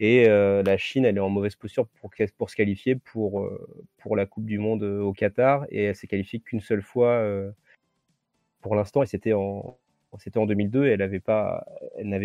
et 0.01 0.29
euh, 0.29 0.63
la 0.63 0.77
Chine, 0.77 1.05
elle 1.05 1.17
est 1.17 1.21
en 1.21 1.29
mauvaise 1.29 1.57
posture 1.57 1.87
pour, 2.01 2.11
pour 2.37 2.51
se 2.51 2.57
qualifier 2.57 2.97
pour, 2.97 3.41
euh, 3.41 3.85
pour 3.99 4.17
la 4.17 4.27
Coupe 4.27 4.45
du 4.45 4.59
Monde 4.59 4.83
euh, 4.83 5.01
au 5.01 5.13
Qatar 5.13 5.67
et 5.71 5.85
elle 5.85 5.97
s'est 5.97 6.07
qualifiée 6.07 6.41
qu'une 6.41 6.61
seule 6.61 6.83
fois 6.83 7.25
pour 8.61 8.75
l'instant 8.75 9.03
et 9.03 9.07
c'était 9.07 9.33
en, 9.33 9.77
c'était 10.19 10.39
en 10.39 10.47
2002 10.47 10.87
et 10.87 10.91
elle 10.91 10.99
n'avait 10.99 11.21
pas, 11.21 11.65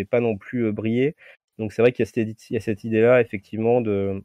pas 0.09 0.19
non 0.19 0.37
plus 0.37 0.71
brillé. 0.71 1.15
Donc 1.59 1.71
c'est 1.73 1.81
vrai 1.81 1.91
qu'il 1.91 2.05
y 2.05 2.57
a 2.57 2.59
cette, 2.59 2.83
idée-là, 2.83 3.21
effectivement, 3.21 3.81
de, 3.81 4.23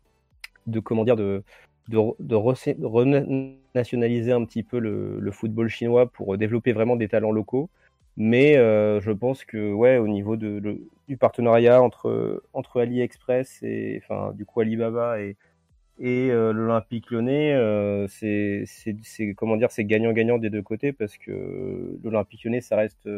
de 0.66 0.80
comment 0.80 1.04
dire, 1.04 1.16
de, 1.16 1.42
de, 1.88 2.34
renationaliser 2.34 4.32
un 4.32 4.44
petit 4.44 4.62
peu 4.62 4.78
le, 4.78 5.30
football 5.30 5.68
chinois 5.68 6.10
pour 6.10 6.36
développer 6.36 6.72
vraiment 6.72 6.96
des 6.96 7.08
talents 7.08 7.32
locaux. 7.32 7.70
Mais 8.20 8.56
euh, 8.58 9.00
je 9.00 9.12
pense 9.12 9.44
que 9.44 9.72
ouais, 9.72 9.96
au 9.98 10.08
niveau 10.08 10.36
de, 10.36 10.80
du 11.06 11.16
partenariat 11.16 11.80
entre, 11.80 12.42
entre 12.52 12.80
AliExpress 12.80 13.62
et 13.62 14.02
enfin 14.02 14.32
du 14.34 14.44
coup 14.44 14.60
Alibaba 14.60 15.20
et, 15.20 15.36
Et 16.00 16.28
l'Olympique 16.30 17.10
lyonnais, 17.12 17.56
c'est 18.08 18.64
comment 19.36 19.56
dire, 19.56 19.70
c'est 19.70 19.84
gagnant-gagnant 19.84 20.38
des 20.38 20.50
deux 20.50 20.62
côtés 20.62 20.92
parce 20.92 21.16
que 21.16 21.98
l'Olympique 22.02 22.44
lyonnais, 22.44 22.60
ça 22.60 22.76
reste 22.76 23.08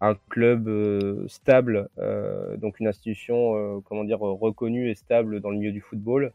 un 0.00 0.14
club 0.30 0.68
stable, 1.28 1.88
donc 2.58 2.80
une 2.80 2.88
institution, 2.88 3.82
comment 3.82 4.04
dire, 4.04 4.20
reconnue 4.20 4.90
et 4.90 4.94
stable 4.94 5.40
dans 5.40 5.50
le 5.50 5.58
milieu 5.58 5.72
du 5.72 5.82
football. 5.82 6.32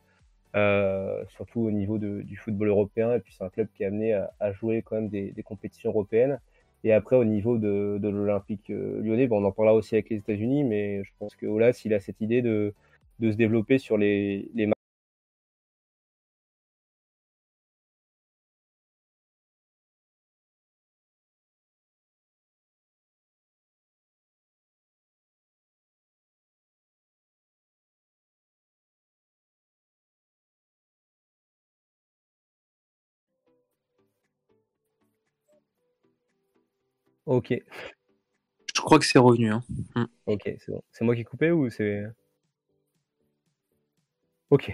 surtout 1.30 1.62
au 1.62 1.72
niveau 1.72 1.98
du 2.00 2.38
football 2.38 2.70
européen. 2.70 3.16
Et 3.16 3.20
puis 3.20 3.34
c'est 3.36 3.44
un 3.44 3.50
club 3.50 3.68
qui 3.76 3.84
est 3.84 3.88
amené 3.88 4.14
à, 4.40 4.52
jouer 4.52 4.84
quand 4.84 4.96
même 4.96 5.10
des, 5.10 5.44
compétitions 5.44 5.90
européennes. 5.92 6.40
Et 6.84 6.94
après, 6.94 7.16
au 7.16 7.24
niveau 7.24 7.58
de, 7.58 8.00
l'Olympique 8.02 8.70
lyonnais, 8.70 9.28
bon, 9.28 9.44
on 9.44 9.48
en 9.48 9.52
parlera 9.52 9.76
aussi 9.76 9.96
avec 9.96 10.10
les 10.10 10.18
États-Unis, 10.18 10.64
mais 10.64 11.04
je 11.04 11.12
pense 11.20 11.36
que 11.36 11.46
Olas, 11.46 11.82
il 11.86 11.94
a 11.94 12.00
cette 12.00 12.22
idée 12.22 12.42
de, 12.42 12.74
se 13.22 13.36
développer 13.36 13.78
sur 13.78 13.98
les, 13.98 14.50
les 14.56 14.66
Ok. 37.32 37.54
Je 38.76 38.82
crois 38.82 39.00
que 39.00 39.06
c'est 39.06 39.18
revenu. 39.18 39.52
Hein. 39.52 39.64
Mm. 39.96 40.04
Ok, 40.26 40.42
c'est 40.44 40.70
bon. 40.70 40.84
C'est 40.92 41.06
moi 41.06 41.16
qui 41.16 41.22
ai 41.22 41.24
coupé 41.24 41.50
ou 41.50 41.70
c'est. 41.70 42.04
Ok. 44.50 44.74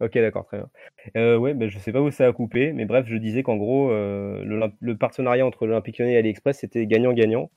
Ok, 0.00 0.14
d'accord, 0.14 0.44
très 0.44 0.56
bien. 0.56 0.68
Euh, 1.16 1.36
ouais, 1.36 1.54
ben, 1.54 1.70
je 1.70 1.78
sais 1.78 1.92
pas 1.92 2.00
où 2.00 2.10
ça 2.10 2.26
a 2.26 2.32
coupé, 2.32 2.72
mais 2.72 2.84
bref, 2.84 3.06
je 3.08 3.14
disais 3.16 3.44
qu'en 3.44 3.56
gros, 3.56 3.92
euh, 3.92 4.42
le, 4.80 4.96
partenariat 4.96 5.46
entre 5.46 5.64
l'Olympique 5.64 5.98
Lyonnais 5.98 6.14
et 6.14 6.16
AliExpress, 6.16 6.58
c'était 6.58 6.84
gagnant-gagnant, 6.88 7.48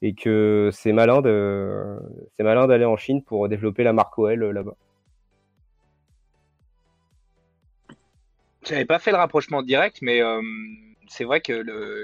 et 0.00 0.14
que 0.14 0.70
c'est 0.72 0.92
malin 0.92 1.20
de, 1.20 1.98
c'est 2.36 2.44
malin 2.44 2.66
d'aller 2.66 2.86
en 2.86 2.96
Chine 2.96 3.22
pour 3.22 3.46
développer 3.50 3.84
la 3.84 3.92
marque 3.92 4.18
OL 4.18 4.42
euh, 4.42 4.52
là-bas. 4.52 4.76
J'avais 8.64 8.86
pas 8.86 8.98
fait 8.98 9.10
le 9.10 9.18
rapprochement 9.18 9.62
direct, 9.62 9.98
mais 10.00 10.22
euh, 10.22 10.40
c'est 11.12 11.24
vrai 11.24 11.42
que 11.42 11.52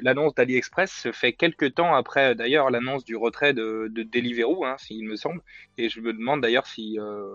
l'annonce 0.03 0.35
d'AliExpress 0.35 0.93
se 0.93 1.13
fait 1.13 1.33
quelques 1.33 1.75
temps 1.75 1.95
après 1.95 2.35
d'ailleurs 2.35 2.71
l'annonce 2.71 3.05
du 3.05 3.17
retrait 3.17 3.55
de, 3.55 3.89
de 3.91 4.03
Deliveroo, 4.03 4.67
hein, 4.67 4.77
s'il 4.79 5.05
me 5.05 5.17
semble. 5.17 5.41
Et 5.79 5.89
je 5.89 6.01
me 6.01 6.13
demande 6.13 6.43
d'ailleurs 6.43 6.67
si 6.67 6.99
euh, 7.01 7.35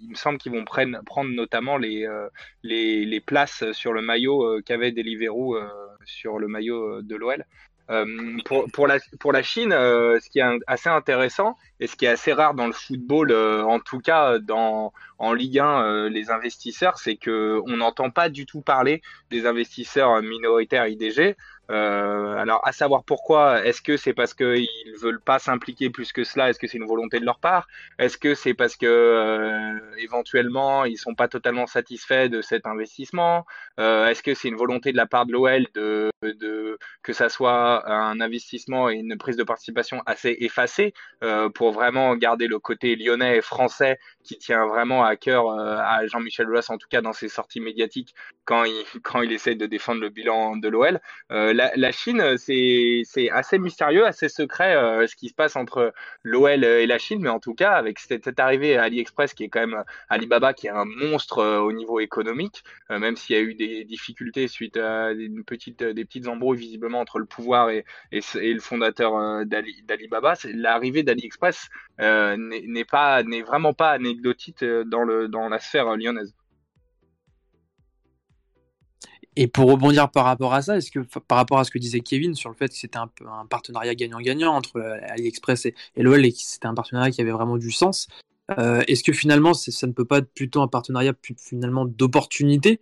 il 0.00 0.10
me 0.10 0.14
semble 0.14 0.38
qu'ils 0.38 0.52
vont 0.52 0.64
prendre, 0.64 1.30
notamment 1.30 1.76
les, 1.76 2.06
euh, 2.06 2.28
les, 2.62 3.20
places 3.20 3.64
sur 3.72 3.92
le 3.92 4.00
maillot 4.00 4.44
euh, 4.44 4.62
qu'avait 4.64 4.92
Deliveroo 4.92 5.58
sur 6.04 6.38
le 6.38 6.46
maillot 6.46 7.02
de 7.02 7.16
l'OL. 7.16 7.44
Euh, 7.90 8.38
pour, 8.72 8.86
la, 8.86 9.42
Chine, 9.42 9.72
euh, 9.72 10.18
ce 10.20 10.30
qui 10.30 10.38
est 10.38 10.58
assez 10.66 10.88
intéressant 10.88 11.56
et 11.80 11.86
ce 11.86 11.96
qui 11.96 12.04
est 12.04 12.08
assez 12.08 12.32
rare 12.32 12.54
dans 12.54 12.66
le 12.66 12.72
football, 12.72 13.32
euh, 13.32 13.64
en 13.64 13.80
tout 13.80 13.98
cas 13.98 14.38
dans, 14.38 14.92
en 15.18 15.32
Ligue 15.32 15.58
1, 15.58 16.08
les 16.08 16.30
investisseurs, 16.30 16.98
c'est 16.98 17.16
que 17.16 17.60
on 17.66 17.78
n'entend 17.78 18.10
pas 18.10 18.28
du 18.28 18.46
tout 18.46 18.60
parler 18.60 19.02
des 19.30 19.46
investisseurs 19.46 20.22
minoritaires 20.22 20.86
IDG. 20.86 21.36
Euh, 21.72 22.36
alors, 22.36 22.60
à 22.66 22.72
savoir 22.72 23.02
pourquoi, 23.04 23.64
est-ce 23.64 23.80
que 23.80 23.96
c'est 23.96 24.12
parce 24.12 24.34
qu'ils 24.34 24.68
veulent 25.00 25.20
pas 25.20 25.38
s'impliquer 25.38 25.88
plus 25.90 26.12
que 26.12 26.22
cela? 26.24 26.50
Est-ce 26.50 26.58
que 26.58 26.66
c'est 26.66 26.76
une 26.78 26.86
volonté 26.86 27.18
de 27.18 27.24
leur 27.24 27.38
part? 27.38 27.66
Est-ce 27.98 28.18
que 28.18 28.34
c'est 28.34 28.52
parce 28.54 28.76
que 28.76 28.86
euh, 28.86 29.78
éventuellement 29.98 30.84
ils 30.84 30.98
sont 30.98 31.14
pas 31.14 31.28
totalement 31.28 31.66
satisfaits 31.66 32.28
de 32.28 32.42
cet 32.42 32.66
investissement? 32.66 33.46
Euh, 33.80 34.06
Est-ce 34.06 34.22
que 34.22 34.34
c'est 34.34 34.48
une 34.48 34.56
volonté 34.56 34.92
de 34.92 34.96
la 34.98 35.06
part 35.06 35.24
de 35.24 35.32
l'OL 35.32 35.66
de, 35.74 36.10
que 37.02 37.12
ça 37.12 37.28
soit 37.28 37.88
un 37.90 38.20
investissement 38.20 38.90
et 38.90 38.94
une 38.96 39.16
prise 39.16 39.36
de 39.36 39.42
participation 39.44 40.02
assez 40.06 40.36
effacée 40.40 40.92
pour 41.54 41.72
vraiment 41.72 42.14
garder 42.16 42.46
le 42.46 42.58
côté 42.58 42.96
lyonnais 42.96 43.38
et 43.38 43.40
français 43.42 43.98
qui 44.22 44.38
tient 44.38 44.66
vraiment 44.66 45.04
à 45.04 45.16
cœur 45.16 45.50
à 45.50 46.06
Jean-Michel 46.06 46.48
Aulas, 46.48 46.66
en 46.68 46.78
tout 46.78 46.88
cas 46.88 47.00
dans 47.00 47.12
ses 47.12 47.28
sorties 47.28 47.60
médiatiques 47.60 48.14
quand 48.44 48.64
il 48.64 48.72
quand 49.02 49.22
il 49.22 49.32
essaie 49.32 49.54
de 49.54 49.66
défendre 49.66 50.00
le 50.00 50.10
bilan 50.10 50.56
de 50.56 50.68
l'OL. 50.68 51.00
Euh, 51.62 51.68
la, 51.76 51.92
Chine, 51.92 52.36
c'est 52.38 53.30
assez 53.30 53.58
mystérieux, 53.58 54.06
assez 54.06 54.28
secret 54.28 54.74
euh, 54.74 55.06
ce 55.06 55.16
qui 55.16 55.28
se 55.28 55.34
passe 55.34 55.56
entre 55.56 55.92
l'OL 56.24 56.64
et 56.64 56.86
la 56.86 56.98
Chine, 56.98 57.20
mais 57.22 57.28
en 57.28 57.40
tout 57.40 57.54
cas, 57.54 57.72
avec 57.72 57.98
cette, 57.98 58.38
arrivée 58.40 58.76
à 58.76 58.84
AliExpress, 58.84 59.34
qui 59.34 59.44
est 59.44 59.48
quand 59.48 59.60
même 59.60 59.84
Alibaba, 60.08 60.54
qui 60.54 60.66
est 60.66 60.70
un 60.70 60.84
monstre 60.84 61.38
euh, 61.38 61.60
au 61.60 61.72
niveau 61.72 62.00
économique, 62.00 62.64
euh, 62.90 62.98
même 62.98 63.16
s'il 63.16 63.36
y 63.36 63.38
a 63.38 63.42
eu 63.42 63.54
des 63.54 63.84
difficultés 63.84 64.48
suite 64.48 64.76
à 64.76 65.12
une 65.12 65.44
petite, 65.44 65.82
des 65.82 66.04
petites 66.04 66.28
embrouilles 66.28 66.58
visiblement 66.58 67.00
entre 67.00 67.18
le 67.18 67.26
pouvoir 67.26 67.70
et, 67.70 67.84
le 68.12 68.60
fondateur 68.60 69.44
d'Alibaba, 69.46 70.34
l'arrivée 70.44 71.02
d'AliExpress 71.02 71.68
n'est 71.98 72.36
n'est 72.72 73.42
vraiment 73.42 73.72
pas 73.74 73.90
anecdotique 73.90 74.64
dans, 74.64 75.04
le, 75.04 75.28
dans 75.28 75.48
la 75.48 75.58
sphère 75.58 75.96
lyonnaise. 75.96 76.34
Et 79.36 79.46
pour 79.46 79.70
rebondir 79.70 80.10
par 80.10 80.24
rapport 80.24 80.52
à 80.52 80.60
ça, 80.60 80.76
est-ce 80.76 80.90
que 80.90 81.00
par 81.26 81.38
rapport 81.38 81.58
à 81.58 81.64
ce 81.64 81.70
que 81.70 81.78
disait 81.78 82.00
Kevin 82.00 82.34
sur 82.34 82.50
le 82.50 82.56
fait 82.56 82.68
que 82.68 82.74
c'était 82.74 82.98
un, 82.98 83.08
partenariat 83.48 83.94
gagnant-gagnant 83.94 84.54
entre 84.54 84.76
euh, 84.76 84.98
AliExpress 85.08 85.66
et, 85.66 85.74
l'OL 85.96 86.24
et 86.24 86.32
que 86.32 86.38
c'était 86.38 86.66
un 86.66 86.74
partenariat 86.74 87.10
qui 87.10 87.22
avait 87.22 87.30
vraiment 87.30 87.56
du 87.56 87.70
sens, 87.70 88.08
euh, 88.58 88.82
est-ce 88.88 89.02
que 89.02 89.12
finalement 89.12 89.54
ça 89.54 89.86
ne 89.86 89.92
peut 89.92 90.04
pas 90.04 90.18
être 90.18 90.32
plutôt 90.34 90.60
un 90.60 90.68
partenariat 90.68 91.14
finalement 91.38 91.86
d'opportunité 91.86 92.80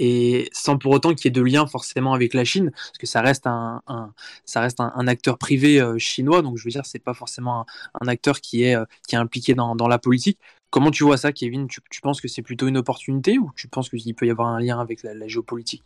et 0.00 0.48
sans 0.52 0.78
pour 0.78 0.90
autant 0.92 1.14
qu'il 1.14 1.26
y 1.26 1.28
ait 1.28 1.30
de 1.30 1.42
lien 1.42 1.66
forcément 1.66 2.14
avec 2.14 2.34
la 2.34 2.44
Chine, 2.44 2.72
parce 2.72 2.98
que 2.98 3.06
ça 3.06 3.20
reste 3.20 3.46
un, 3.46 5.06
acteur 5.06 5.38
privé 5.38 5.80
euh, 5.80 5.96
chinois, 5.98 6.42
donc 6.42 6.58
je 6.58 6.64
veux 6.64 6.70
dire 6.70 6.84
c'est 6.84 6.98
pas 6.98 7.14
forcément 7.14 7.64
un, 8.00 8.08
acteur 8.08 8.40
qui 8.40 8.64
est 8.64 8.76
impliqué 9.12 9.54
dans, 9.54 9.76
la 9.88 9.98
politique. 9.98 10.40
Comment 10.70 10.90
tu 10.90 11.04
vois 11.04 11.18
ça, 11.18 11.32
Kevin? 11.32 11.68
Tu, 11.68 12.00
penses 12.00 12.20
que 12.20 12.26
c'est 12.26 12.42
plutôt 12.42 12.66
une 12.66 12.78
opportunité 12.78 13.38
ou 13.38 13.52
tu 13.54 13.68
penses 13.68 13.90
qu'il 13.90 14.14
peut 14.16 14.26
y 14.26 14.30
avoir 14.30 14.48
un 14.48 14.58
lien 14.58 14.80
avec 14.80 15.04
la 15.04 15.28
géopolitique? 15.28 15.84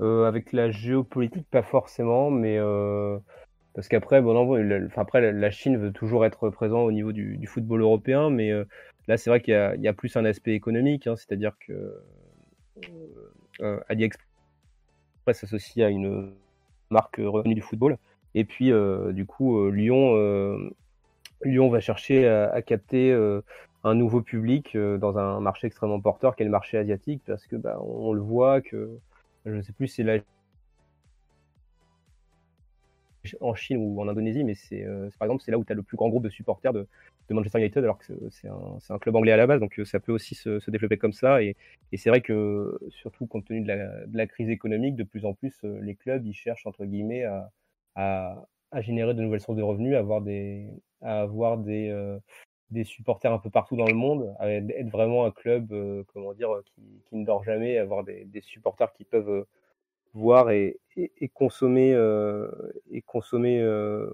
Avec 0.00 0.52
la 0.52 0.70
géopolitique, 0.70 1.46
pas 1.50 1.62
forcément, 1.62 2.30
mais 2.30 2.56
euh, 2.58 3.18
parce 3.74 3.88
qu'après, 3.88 4.22
bon, 4.22 4.36
enfin, 4.86 5.02
après, 5.02 5.32
la 5.32 5.50
Chine 5.50 5.76
veut 5.76 5.92
toujours 5.92 6.24
être 6.24 6.50
présent 6.50 6.82
au 6.82 6.92
niveau 6.92 7.12
du, 7.12 7.46
football 7.46 7.80
européen, 7.82 8.30
mais 8.30 8.52
euh, 8.52 8.64
là, 9.08 9.16
c'est 9.16 9.30
vrai 9.30 9.40
qu'il 9.40 9.54
y, 9.80 9.88
a 9.88 9.92
plus 9.92 10.16
un 10.16 10.24
aspect 10.24 10.52
économique, 10.52 11.06
hein, 11.06 11.16
c'est-à-dire 11.16 11.52
que 11.66 12.00
AliExpress 13.88 14.28
s'associe 15.32 15.84
à 15.84 15.90
une 15.90 16.32
marque 16.90 17.16
revenue 17.18 17.54
du 17.54 17.60
football, 17.60 17.98
et 18.34 18.44
puis 18.44 18.72
du 19.10 19.26
coup, 19.26 19.68
Lyon, 19.70 20.70
Lyon 21.42 21.68
va 21.70 21.80
chercher 21.80 22.28
à, 22.28 22.62
capter 22.62 23.12
un 23.82 23.94
nouveau 23.94 24.22
public 24.22 24.76
dans 24.76 25.18
un 25.18 25.40
marché 25.40 25.66
extrêmement 25.66 26.00
porteur 26.00 26.36
qu'est 26.36 26.44
le 26.44 26.50
marché 26.50 26.78
asiatique, 26.78 27.22
parce 27.26 27.48
que 27.48 27.56
bah, 27.56 27.80
on 27.82 28.12
le 28.12 28.20
voit 28.20 28.60
que 28.60 29.00
je 29.46 29.50
ne 29.50 29.62
sais 29.62 29.72
plus 29.72 29.88
si 29.88 29.96
c'est 29.96 30.02
la 30.02 30.18
en 33.40 33.54
Chine 33.54 33.78
ou 33.78 34.00
en 34.00 34.08
Indonésie, 34.08 34.44
mais 34.44 34.54
c'est 34.54 34.84
euh, 34.84 35.10
par 35.18 35.26
exemple 35.26 35.42
c'est 35.44 35.50
là 35.50 35.58
où 35.58 35.64
tu 35.64 35.72
as 35.72 35.74
le 35.74 35.82
plus 35.82 35.96
grand 35.96 36.08
groupe 36.08 36.22
de 36.22 36.28
supporters 36.28 36.72
de, 36.72 36.86
Manchester 37.30 37.58
United, 37.58 37.84
alors 37.84 37.98
que 37.98 38.14
c'est 38.30 38.48
un, 38.48 38.98
club 38.98 39.14
anglais 39.14 39.32
à 39.32 39.36
la 39.36 39.46
base, 39.46 39.60
donc 39.60 39.78
euh, 39.78 39.84
ça 39.84 40.00
peut 40.00 40.12
aussi 40.12 40.34
se, 40.34 40.70
développer 40.70 40.96
comme 40.96 41.12
ça. 41.12 41.42
Et, 41.42 41.56
c'est 41.94 42.08
vrai 42.08 42.22
que 42.22 42.78
surtout 42.88 43.26
compte 43.26 43.44
tenu 43.44 43.60
de 43.60 44.16
la, 44.16 44.26
crise 44.26 44.48
économique, 44.48 44.96
de 44.96 45.04
plus 45.04 45.26
en 45.26 45.34
plus 45.34 45.54
euh, 45.64 45.78
les 45.82 45.94
clubs 45.94 46.24
ils 46.24 46.32
cherchent 46.32 46.66
entre 46.66 46.86
guillemets 46.86 47.24
à, 47.96 48.46
générer 48.80 49.12
de 49.12 49.20
nouvelles 49.20 49.40
sources 49.40 49.58
de 49.58 49.62
revenus, 49.62 49.94
à 49.94 49.98
avoir 49.98 50.22
des, 50.22 50.70
à 51.02 51.20
avoir 51.20 51.58
des, 51.58 51.90
des 52.70 52.84
supporters 52.84 53.32
un 53.32 53.38
peu 53.38 53.50
partout 53.50 53.76
dans 53.76 53.86
le 53.86 53.94
monde, 53.94 54.34
être 54.40 54.90
vraiment 54.90 55.24
un 55.24 55.30
club, 55.30 55.72
euh, 55.72 56.04
comment 56.12 56.32
dire, 56.34 56.50
qui, 56.66 56.82
qui, 57.06 57.16
ne 57.16 57.24
dort 57.24 57.42
jamais, 57.44 57.78
avoir 57.78 58.04
des, 58.04 58.24
des 58.24 58.40
supporters 58.40 58.92
qui 58.92 59.04
peuvent 59.04 59.30
euh, 59.30 59.46
voir 60.14 60.50
et, 60.50 60.78
et, 60.96 61.28
consommer 61.28 61.92
euh, 61.94 62.50
et 62.90 63.02
consommer 63.02 63.64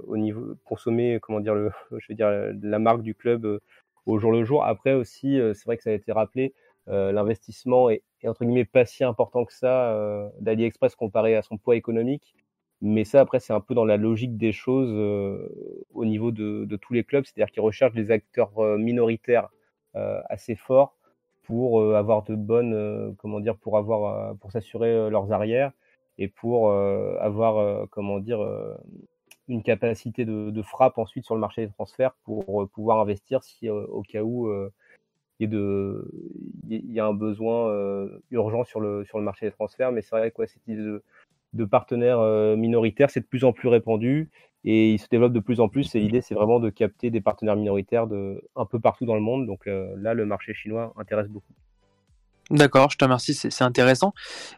au 0.07 0.17
niveau, 0.17 0.55
consommer, 0.65 1.19
comment 1.21 1.41
dire, 1.41 1.55
le, 1.55 1.71
je 1.99 2.07
veux 2.09 2.15
dire, 2.15 2.31
la 2.63 2.79
marque 2.79 3.03
du 3.03 3.15
club 3.15 3.61
au 4.07 4.19
jour 4.19 4.33
le 4.33 4.45
jour. 4.45 4.65
Après 4.65 4.93
aussi, 4.93 5.39
c'est 5.55 5.65
vrai 5.65 5.77
que 5.77 5.83
ça 5.83 5.91
a 5.91 5.95
été 5.95 6.13
rappelé, 6.13 6.53
l'investissement 6.87 7.91
est, 7.91 8.03
est, 8.23 8.29
entre 8.29 8.45
guillemets 8.45 8.65
pas 8.65 8.85
si 8.85 9.05
important 9.05 9.45
que 9.45 9.53
ça 9.53 10.31
d'AliExpress 10.41 10.95
comparé 10.95 11.37
à 11.37 11.43
son 11.43 11.57
poids 11.59 11.77
économique. 11.77 12.35
Mais 12.87 13.05
ça, 13.05 13.23
après, 13.23 13.41
c'est 13.41 13.55
un 13.55 13.61
peu 13.61 13.75
dans 13.75 13.87
la 13.87 13.97
logique 13.97 14.37
des 14.37 14.53
choses 14.53 14.91
euh, 14.93 15.49
au 15.95 16.05
niveau 16.05 16.33
de, 16.33 16.77
tous 16.77 16.93
les 16.93 17.03
clubs, 17.03 17.25
c'est-à-dire 17.25 17.51
qu'ils 17.51 17.63
recherchent 17.63 17.95
des 17.95 18.11
acteurs 18.11 18.59
euh, 18.59 18.77
minoritaires 18.77 19.49
euh, 19.97 20.21
assez 20.29 20.55
forts 20.55 20.95
pour 21.45 21.83
avoir 21.95 22.25
de 22.25 22.35
bonnes, 22.35 23.15
comment 23.19 23.41
dire, 23.41 23.57
pour 23.57 23.79
avoir, 23.79 24.35
pour 24.37 24.53
s'assurer 24.53 25.11
leurs 25.11 25.33
arrières 25.33 25.73
et 26.19 26.29
pour 26.29 26.73
avoir, 26.73 27.87
comment 27.91 28.19
dire, 28.19 28.41
une 29.49 29.63
capacité 29.63 30.25
de, 30.25 30.63
frappe 30.63 30.97
ensuite 30.97 31.27
sur 31.27 31.35
le 31.35 31.43
marché 31.43 31.67
des 31.67 31.73
transferts 31.73 32.15
pour 32.25 32.67
pouvoir 32.71 32.99
investir 33.01 33.43
si 33.43 33.69
au 33.69 34.01
cas 34.09 34.23
où 34.23 34.51
il 35.39 35.53
y, 36.71 36.99
a 36.99 37.05
un 37.05 37.13
besoin 37.13 38.09
urgent 38.31 38.65
sur 38.65 38.81
le, 38.81 39.05
sur 39.05 39.19
le 39.19 39.25
marché 39.25 39.45
des 39.45 39.53
transferts. 39.53 39.93
Mais 39.93 40.01
c'est 40.01 40.17
vrai 40.17 40.31
que 40.31 40.47
cette 40.47 40.67
idée 40.67 40.81
de, 40.81 41.03
de 41.55 41.65
partenaires 41.65 42.21
minoritaires, 42.57 43.11
c'est 43.11 43.21
de 43.21 43.27
plus 43.27 43.45
en 43.45 43.53
plus 43.53 43.69
répandu 43.69 44.31
et 44.65 44.93
il 44.93 44.99
se 44.99 45.09
développe 45.09 45.33
de 45.33 45.41
plus 45.41 45.61
en 45.61 45.69
plus. 45.69 45.95
Et 45.95 46.01
l'idée, 46.01 46.21
c'est 46.21 46.35
vraiment 46.35 46.61
de 46.61 46.71
capter 46.71 47.11
des 47.11 47.21
partenaires 47.21 47.57
minoritaires 47.57 48.07
de, 48.07 48.43
un 48.57 48.65
peu 48.65 48.81
partout 48.81 49.07
dans 49.07 49.15
le 49.15 49.21
monde. 49.21 49.47
Donc 49.47 49.67
là, 49.67 50.15
le 50.15 50.27
marché 50.27 50.55
chinois 50.55 50.93
intéresse 50.97 51.29
beaucoup. 51.29 51.55
D'accord, 52.51 52.91
je 52.91 52.99
te 52.99 53.05
remercie, 53.05 53.33
c'est 53.33 53.63
intéressant. 53.63 54.13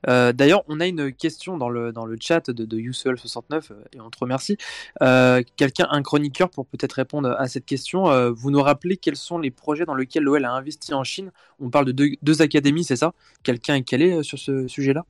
Euh, 0.09 0.33
d'ailleurs, 0.33 0.65
on 0.67 0.81
a 0.81 0.87
une 0.87 1.13
question 1.13 1.57
dans 1.57 1.69
le, 1.69 1.93
dans 1.93 2.05
le 2.05 2.17
chat 2.21 2.51
de, 2.51 2.65
de 2.65 2.93
69 2.93 3.71
euh, 3.71 3.75
et 3.93 4.01
on 4.01 4.11
te 4.11 4.19
remercie. 4.19 4.57
Euh, 5.03 5.41
quelqu'un, 5.57 5.87
un 5.91 6.03
chroniqueur, 6.03 6.51
pour 6.51 6.67
peut-être 6.67 6.95
répondre 6.95 7.37
à 7.39 7.47
cette 7.47 7.65
question, 7.65 8.33
vous 8.33 8.51
nous 8.51 8.61
rappelez 8.61 8.97
quels 8.97 9.17
sont 9.17 9.39
les 9.39 9.53
projets 9.53 9.85
dans 9.85 9.95
lesquels 9.95 10.25
l'OL 10.25 10.45
a 10.45 10.53
investi 10.53 10.95
en 10.95 11.05
Chine? 11.05 11.31
On 11.61 11.71
parle 11.71 11.93
de 11.93 12.17
deux, 12.21 12.43
académies, 12.43 12.83
c'est 12.83 12.97
ça? 12.97 13.13
Quelqu'un 13.45 13.77
est 13.77 13.83
calé 13.83 14.23
sur 14.25 14.39
ce 14.39 14.67
sujet-là? 14.67 15.05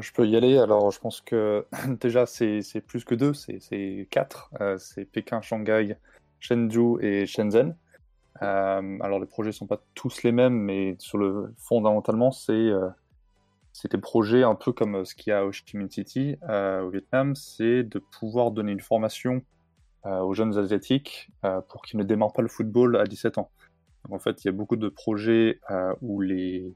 Je 0.00 0.12
peux 0.12 0.26
y 0.26 0.36
aller. 0.36 0.58
Alors, 0.58 0.90
je 0.90 1.00
pense 1.00 1.20
que 1.20 1.66
déjà, 2.00 2.26
c'est 2.26 2.62
plus 2.86 3.04
que 3.04 3.14
deux, 3.14 3.34
c'est 3.34 4.08
quatre. 4.10 4.50
c'est 4.78 5.04
Pékin, 5.04 5.40
Shanghai, 5.40 5.96
Shenzhou 6.40 6.98
et 7.00 7.26
Shenzhen. 7.26 7.76
Euh, 8.42 8.98
alors 9.00 9.18
les 9.18 9.26
projets 9.26 9.52
sont 9.52 9.66
pas 9.66 9.80
tous 9.94 10.22
les 10.22 10.32
mêmes, 10.32 10.54
mais 10.54 10.96
sur 10.98 11.18
le 11.18 11.54
fondamentalement 11.56 12.30
c'est 12.30 12.52
euh, 12.52 12.88
des 13.90 13.98
projets 13.98 14.42
un 14.42 14.54
peu 14.54 14.72
comme 14.72 15.04
ce 15.04 15.14
qu'il 15.14 15.30
y 15.30 15.34
a 15.34 15.44
au 15.44 15.48
Ho 15.48 15.52
Chi 15.52 15.64
Minh 15.74 15.90
City 15.90 16.36
euh, 16.48 16.82
au 16.82 16.90
Vietnam, 16.90 17.34
c'est 17.34 17.82
de 17.82 17.98
pouvoir 17.98 18.50
donner 18.50 18.72
une 18.72 18.80
formation 18.80 19.42
aux 20.04 20.34
jeunes 20.34 20.56
asiatiques 20.56 21.32
pour 21.68 21.82
qu'ils 21.82 21.98
ne 21.98 22.04
démarrent 22.04 22.32
pas 22.32 22.40
le 22.40 22.46
football 22.46 22.96
à 22.96 23.06
17 23.06 23.38
ans. 23.38 23.50
en 24.08 24.20
fait, 24.20 24.44
il 24.44 24.46
y 24.46 24.48
a 24.50 24.52
beaucoup 24.52 24.76
de 24.76 24.88
projets 24.88 25.58
où 26.00 26.20
les 26.20 26.72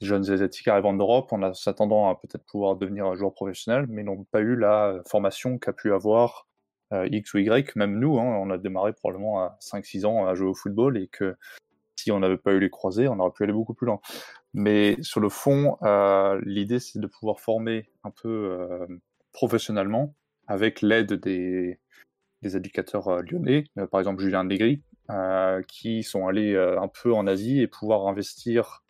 jeunes 0.00 0.30
asiatiques 0.30 0.68
arrivent 0.68 0.86
en 0.86 0.92
Europe 0.94 1.32
en 1.32 1.54
s'attendant 1.54 2.08
à 2.10 2.16
peut-être 2.16 2.44
pouvoir 2.44 2.76
devenir 2.76 3.06
un 3.06 3.14
joueur 3.14 3.32
professionnel, 3.32 3.86
mais 3.88 4.02
n'ont 4.02 4.24
pas 4.24 4.40
eu 4.40 4.56
la 4.56 5.00
formation 5.06 5.58
qu'a 5.58 5.72
pu 5.72 5.92
avoir 5.92 6.46
euh, 6.92 7.08
X 7.10 7.34
ou 7.34 7.38
Y, 7.38 7.74
même 7.76 7.98
nous, 7.98 8.18
hein, 8.18 8.24
on 8.24 8.50
a 8.50 8.58
démarré 8.58 8.92
probablement 8.92 9.40
à 9.40 9.58
5-6 9.60 10.06
ans 10.06 10.26
à 10.26 10.34
jouer 10.34 10.48
au 10.48 10.54
football 10.54 10.96
et 10.96 11.08
que 11.08 11.36
si 11.96 12.12
on 12.12 12.20
n'avait 12.20 12.36
pas 12.36 12.52
eu 12.52 12.60
les 12.60 12.70
croisés, 12.70 13.08
on 13.08 13.18
aurait 13.18 13.32
pu 13.32 13.42
aller 13.42 13.52
beaucoup 13.52 13.74
plus 13.74 13.86
loin. 13.86 14.00
Mais 14.54 14.96
sur 15.00 15.20
le 15.20 15.28
fond, 15.28 15.78
euh, 15.82 16.40
l'idée 16.44 16.78
c'est 16.78 17.00
de 17.00 17.06
pouvoir 17.06 17.40
former 17.40 17.90
un 18.04 18.10
peu 18.10 18.28
euh, 18.28 18.86
professionnellement 19.32 20.14
avec 20.46 20.82
l'aide 20.82 21.14
des, 21.14 21.80
des 22.42 22.56
éducateurs 22.56 23.22
lyonnais, 23.22 23.64
par 23.90 24.00
exemple 24.00 24.22
Julien 24.22 24.44
Negri, 24.44 24.82
qui 25.66 26.04
sont 26.04 26.28
allés 26.28 26.56
un 26.56 26.88
peu 26.88 27.12
en 27.12 27.26
Asie 27.26 27.60
et 27.60 27.66
pouvoir 27.66 28.06
investir 28.06 28.84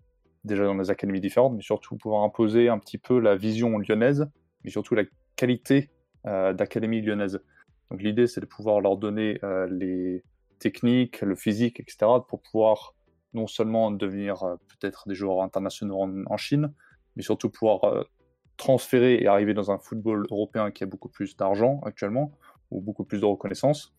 déjà 0.47 0.65
dans 0.65 0.75
des 0.75 0.91
académies 0.91 1.21
différentes, 1.21 1.55
mais 1.55 1.63
surtout 1.63 1.97
pouvoir 1.97 2.23
imposer 2.23 2.69
un 2.69 2.79
petit 2.79 2.99
peu 2.99 3.19
la 3.19 3.37
vision 3.37 3.79
lyonnaise, 3.79 4.27
mais 4.65 4.71
surtout 4.71 4.95
la 4.95 5.05
qualité 5.37 5.91
d'académie 6.25 7.03
lyonnaise. 7.03 7.41
Donc 7.91 8.03
l'idée, 8.03 8.27
c'est 8.27 8.41
de 8.41 8.47
pouvoir 8.47 8.81
leur 8.81 8.97
donner 8.97 9.39
euh, 9.45 9.67
les 9.71 10.25
techniques, 10.59 11.21
le 11.21 11.37
physique, 11.37 11.81
etc., 11.81 12.07
pour 12.29 12.41
pouvoir 12.43 12.95
non 13.35 13.47
seulement 13.47 13.91
devenir 13.91 14.43
euh, 14.43 14.57
peut-être 14.69 15.09
des 15.09 15.15
joueurs 15.15 15.43
internationaux 15.43 16.01
en, 16.27 16.37
Chine, 16.37 16.73
mais 17.15 17.23
surtout 17.23 17.51
pouvoir 17.51 17.85
euh, 17.85 18.03
transférer 18.57 19.17
et 19.23 19.27
arriver 19.27 19.55
dans 19.55 19.71
un 19.71 19.79
football 19.79 20.27
européen 20.31 20.71
qui 20.71 20.83
a 20.83 20.87
beaucoup 20.87 21.09
plus 21.09 21.37
d'argent 21.37 21.81
actuellement, 21.85 22.33
ou 22.71 22.81
beaucoup 22.81 23.05
plus 23.05 23.21
de 23.21 23.27
reconnaissance, 23.27 23.95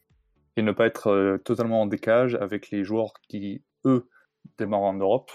et 0.58 0.62
ne 0.62 0.72
pas 0.72 0.88
être 0.88 1.40
totalement 1.46 1.84
en 1.84 1.86
décalage 1.86 2.36
avec 2.36 2.72
les 2.72 2.84
joueurs 2.84 3.14
qui, 3.30 3.62
eux, 3.86 4.10
démarrent 4.58 4.82
en 4.82 4.96
Europe 4.96 5.32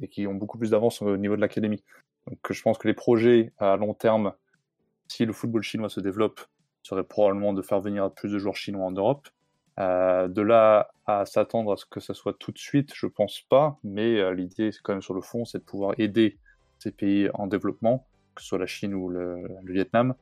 et 0.00 0.08
qui 0.08 0.26
ont 0.26 0.34
beaucoup 0.34 0.58
plus 0.58 0.70
d'avance 0.70 1.02
au 1.02 1.16
niveau 1.16 1.36
de 1.36 1.40
l'académie. 1.40 1.82
Donc 2.26 2.38
je 2.50 2.62
pense 2.62 2.78
que 2.78 2.88
les 2.88 2.94
projets 2.94 3.52
à 3.58 3.76
long 3.76 3.94
terme, 3.94 4.32
si 5.08 5.24
le 5.24 5.32
football 5.32 5.62
chinois 5.62 5.88
se 5.88 6.00
développe, 6.00 6.40
serait 6.82 7.04
probablement 7.04 7.52
de 7.52 7.62
faire 7.62 7.80
venir 7.80 8.10
plus 8.12 8.30
de 8.30 8.38
joueurs 8.38 8.56
chinois 8.56 8.84
en 8.84 8.92
Europe. 8.92 9.28
Euh, 9.78 10.26
de 10.28 10.40
là 10.40 10.90
à 11.04 11.26
s'attendre 11.26 11.72
à 11.72 11.76
ce 11.76 11.84
que 11.84 12.00
ça 12.00 12.14
soit 12.14 12.34
tout 12.38 12.50
de 12.50 12.58
suite, 12.58 12.92
je 12.94 13.06
pense 13.06 13.42
pas, 13.42 13.78
mais 13.84 14.18
euh, 14.18 14.32
l'idée, 14.32 14.72
c'est 14.72 14.80
quand 14.82 14.94
même 14.94 15.02
sur 15.02 15.12
le 15.12 15.20
fond, 15.20 15.44
c'est 15.44 15.58
de 15.58 15.64
pouvoir 15.64 15.94
aider 15.98 16.38
ces 16.78 16.90
pays 16.92 17.28
en 17.34 17.46
développement, 17.46 18.06
que 18.34 18.40
ce 18.40 18.48
soit 18.48 18.58
la 18.58 18.66
Chine 18.66 18.94
ou 18.94 19.10
le, 19.10 19.44
Vietnam, 19.64 20.14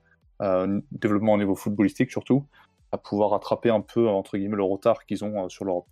euh, 0.42 0.80
développement 0.90 1.34
au 1.34 1.38
niveau 1.38 1.54
footballistique 1.54 2.10
surtout, 2.10 2.44
à 2.90 2.98
pouvoir 2.98 3.30
rattraper 3.30 3.70
un 3.70 3.80
peu, 3.80 4.08
entre 4.08 4.36
guillemets, 4.38 4.56
le 4.56 4.64
retard 4.64 5.06
qu'ils 5.06 5.24
ont 5.24 5.48
sur 5.48 5.64
l'Europe. 5.64 5.86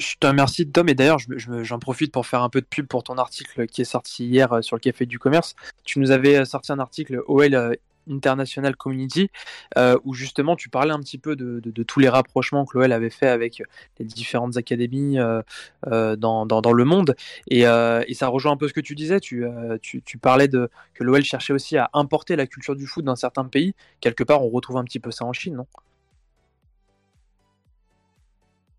Je 0.00 0.16
te 0.18 0.26
remercie 0.26 0.66
Tom 0.66 0.88
et 0.88 0.94
d'ailleurs 0.94 1.18
j'en 1.36 1.78
profite 1.78 2.10
pour 2.10 2.26
faire 2.26 2.42
un 2.42 2.48
peu 2.48 2.62
de 2.62 2.66
pub 2.66 2.86
pour 2.86 3.02
ton 3.02 3.18
article 3.18 3.66
qui 3.66 3.82
est 3.82 3.84
sorti 3.84 4.26
hier 4.26 4.64
sur 4.64 4.76
le 4.76 4.80
Café 4.80 5.04
du 5.04 5.18
Commerce. 5.18 5.54
Tu 5.84 5.98
nous 5.98 6.10
avais 6.10 6.44
sorti 6.46 6.72
un 6.72 6.78
article 6.78 7.20
OL 7.26 7.76
International 8.08 8.76
Community, 8.76 9.30
euh, 9.76 9.98
où 10.04 10.14
justement 10.14 10.56
tu 10.56 10.68
parlais 10.68 10.92
un 10.92 11.00
petit 11.00 11.18
peu 11.18 11.36
de, 11.36 11.60
tous 11.82 12.00
les 12.00 12.08
rapprochements 12.08 12.64
que 12.64 12.78
l'OL 12.78 12.92
avait 12.92 13.10
fait 13.10 13.28
avec 13.28 13.62
les 13.98 14.04
différentes 14.04 14.56
académies 14.56 15.18
euh, 15.18 15.42
euh, 15.86 16.16
dans, 16.16 16.72
le 16.72 16.84
monde. 16.84 17.14
Et, 17.48 17.62
ça 17.64 18.28
rejoint 18.28 18.52
un 18.52 18.56
peu 18.56 18.68
ce 18.68 18.72
que 18.72 18.80
tu 18.80 18.94
disais. 18.94 19.20
Tu, 19.20 19.44
parlais 20.20 20.48
que 20.48 21.04
l'OL 21.04 21.22
cherchait 21.22 21.52
aussi 21.52 21.76
à 21.76 21.90
importer 21.92 22.36
la 22.36 22.46
culture 22.46 22.76
du 22.76 22.86
foot 22.86 23.04
dans 23.04 23.16
certains 23.16 23.44
pays. 23.44 23.74
Quelque 24.00 24.24
part, 24.24 24.42
on 24.42 24.48
retrouve 24.48 24.76
un 24.76 24.84
petit 24.84 25.00
peu 25.00 25.10
ça 25.10 25.24
en 25.24 25.32
Chine, 25.32 25.56
non? 25.56 25.66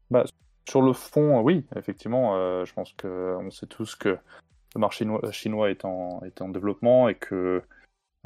Bah, 0.10 0.26
Sur 0.68 0.82
le 0.82 0.94
fond, 0.94 1.42
oui, 1.42 1.66
effectivement. 1.76 2.64
je 2.66 2.74
pense 2.74 2.94
qu'on 2.94 3.50
sait 3.50 3.68
tous 3.68 3.96
que 3.96 4.18
le 4.76 4.80
marché 4.80 5.06
chinois 5.32 5.70
est 5.70 5.86
en, 5.86 6.22
en 6.40 6.50
développement 6.50 7.10
et 7.10 7.16
que 7.16 7.62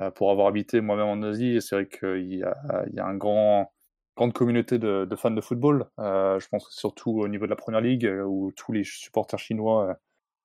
euh, 0.01 0.11
pour 0.11 0.31
avoir 0.31 0.47
habité 0.47 0.81
moi-même 0.81 1.07
en 1.07 1.21
Asie, 1.23 1.61
c'est 1.61 1.75
vrai 1.75 1.87
qu'il 1.87 2.33
y 2.33 2.43
a, 2.43 2.85
il 2.87 2.95
y 2.95 2.99
a 2.99 3.05
un 3.05 3.15
grand, 3.15 3.71
grande 4.17 4.33
communauté 4.33 4.77
de, 4.77 5.07
fans 5.15 5.31
de 5.31 5.41
football. 5.41 5.85
Euh, 5.99 6.39
je 6.39 6.47
pense 6.49 6.69
surtout 6.69 7.11
au 7.11 7.27
niveau 7.27 7.45
de 7.45 7.51
la 7.51 7.55
Première 7.55 7.81
Ligue, 7.81 8.05
euh, 8.05 8.23
où 8.23 8.51
tous 8.55 8.71
les 8.71 8.83
supporters 8.83 9.39
chinois 9.39 9.97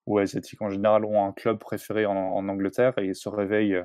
ou 0.07 0.19
asiatiques 0.19 0.63
en 0.63 0.71
général 0.71 1.05
ont 1.05 1.25
un 1.25 1.33
club 1.33 1.59
préféré 1.59 2.07
en, 2.07 2.49
Angleterre 2.49 2.97
et 2.99 3.15
se 3.15 3.29
réveillent 3.29 3.83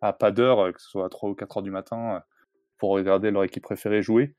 à 0.00 0.12
pas 0.12 0.30
d'heure, 0.30 0.72
que 0.72 0.80
ce 0.80 0.88
soit 0.88 1.06
à 1.06 1.08
3 1.08 1.30
ou 1.30 1.34
4 1.34 1.58
heures 1.58 1.62
du 1.62 1.70
matin, 1.70 2.22
pour 2.78 2.90
regarder 2.90 3.30
leur 3.30 3.44
équipe 3.44 3.62
préférée 3.62 4.02
jouer. 4.02 4.34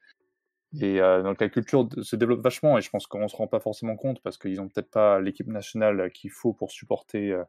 Et 0.82 1.00
donc 1.00 1.40
la 1.40 1.50
culture 1.50 1.88
se 2.02 2.16
développe 2.16 2.42
vachement 2.42 2.78
et 2.78 2.82
je 2.82 2.90
pense 2.90 3.06
qu'on 3.06 3.22
ne 3.22 3.28
se 3.28 3.36
rend 3.36 3.48
pas 3.48 3.60
forcément 3.60 3.96
compte 3.96 4.22
parce 4.24 4.40
qu'ils 4.40 4.56
n'ont 4.56 4.70
peut-être 4.70 4.90
pas 4.90 5.20
l'équipe 5.20 5.48
nationale 5.48 6.12
qu'il 6.12 6.32
faut 6.32 6.52
pour 6.52 6.72
supporter 6.72 7.40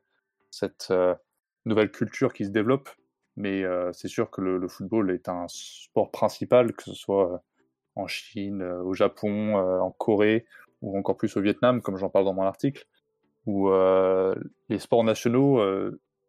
cette, 0.51 0.93
nouvelle 1.65 1.91
culture 1.91 2.33
qui 2.33 2.45
se 2.45 2.51
développe. 2.51 2.89
Mais 3.37 3.65
euh, 3.65 3.93
c'est 3.93 4.09
sûr 4.09 4.31
que 4.31 4.41
le, 4.41 4.69
football 4.69 5.11
est 5.11 5.29
un 5.29 5.47
sport 5.49 6.11
principal, 6.11 6.73
que 6.73 6.85
ce 6.85 6.95
soit 6.95 7.33
euh, 7.33 7.39
en 7.97 8.07
Chine, 8.07 8.63
euh, 8.63 8.83
au 8.83 8.95
Japon, 8.95 9.57
en 9.57 9.91
Corée 9.91 10.47
ou 10.83 10.97
encore 10.97 11.17
plus 11.17 11.37
au 11.37 11.41
Vietnam, 11.41 11.81
comme 11.81 11.97
j'en 11.97 12.11
parle 12.11 12.27
dans 12.27 12.35
mon 12.35 12.43
article, 12.43 12.87
où 13.47 13.71
les 14.69 14.79
sports 14.79 15.05
nationaux 15.05 15.63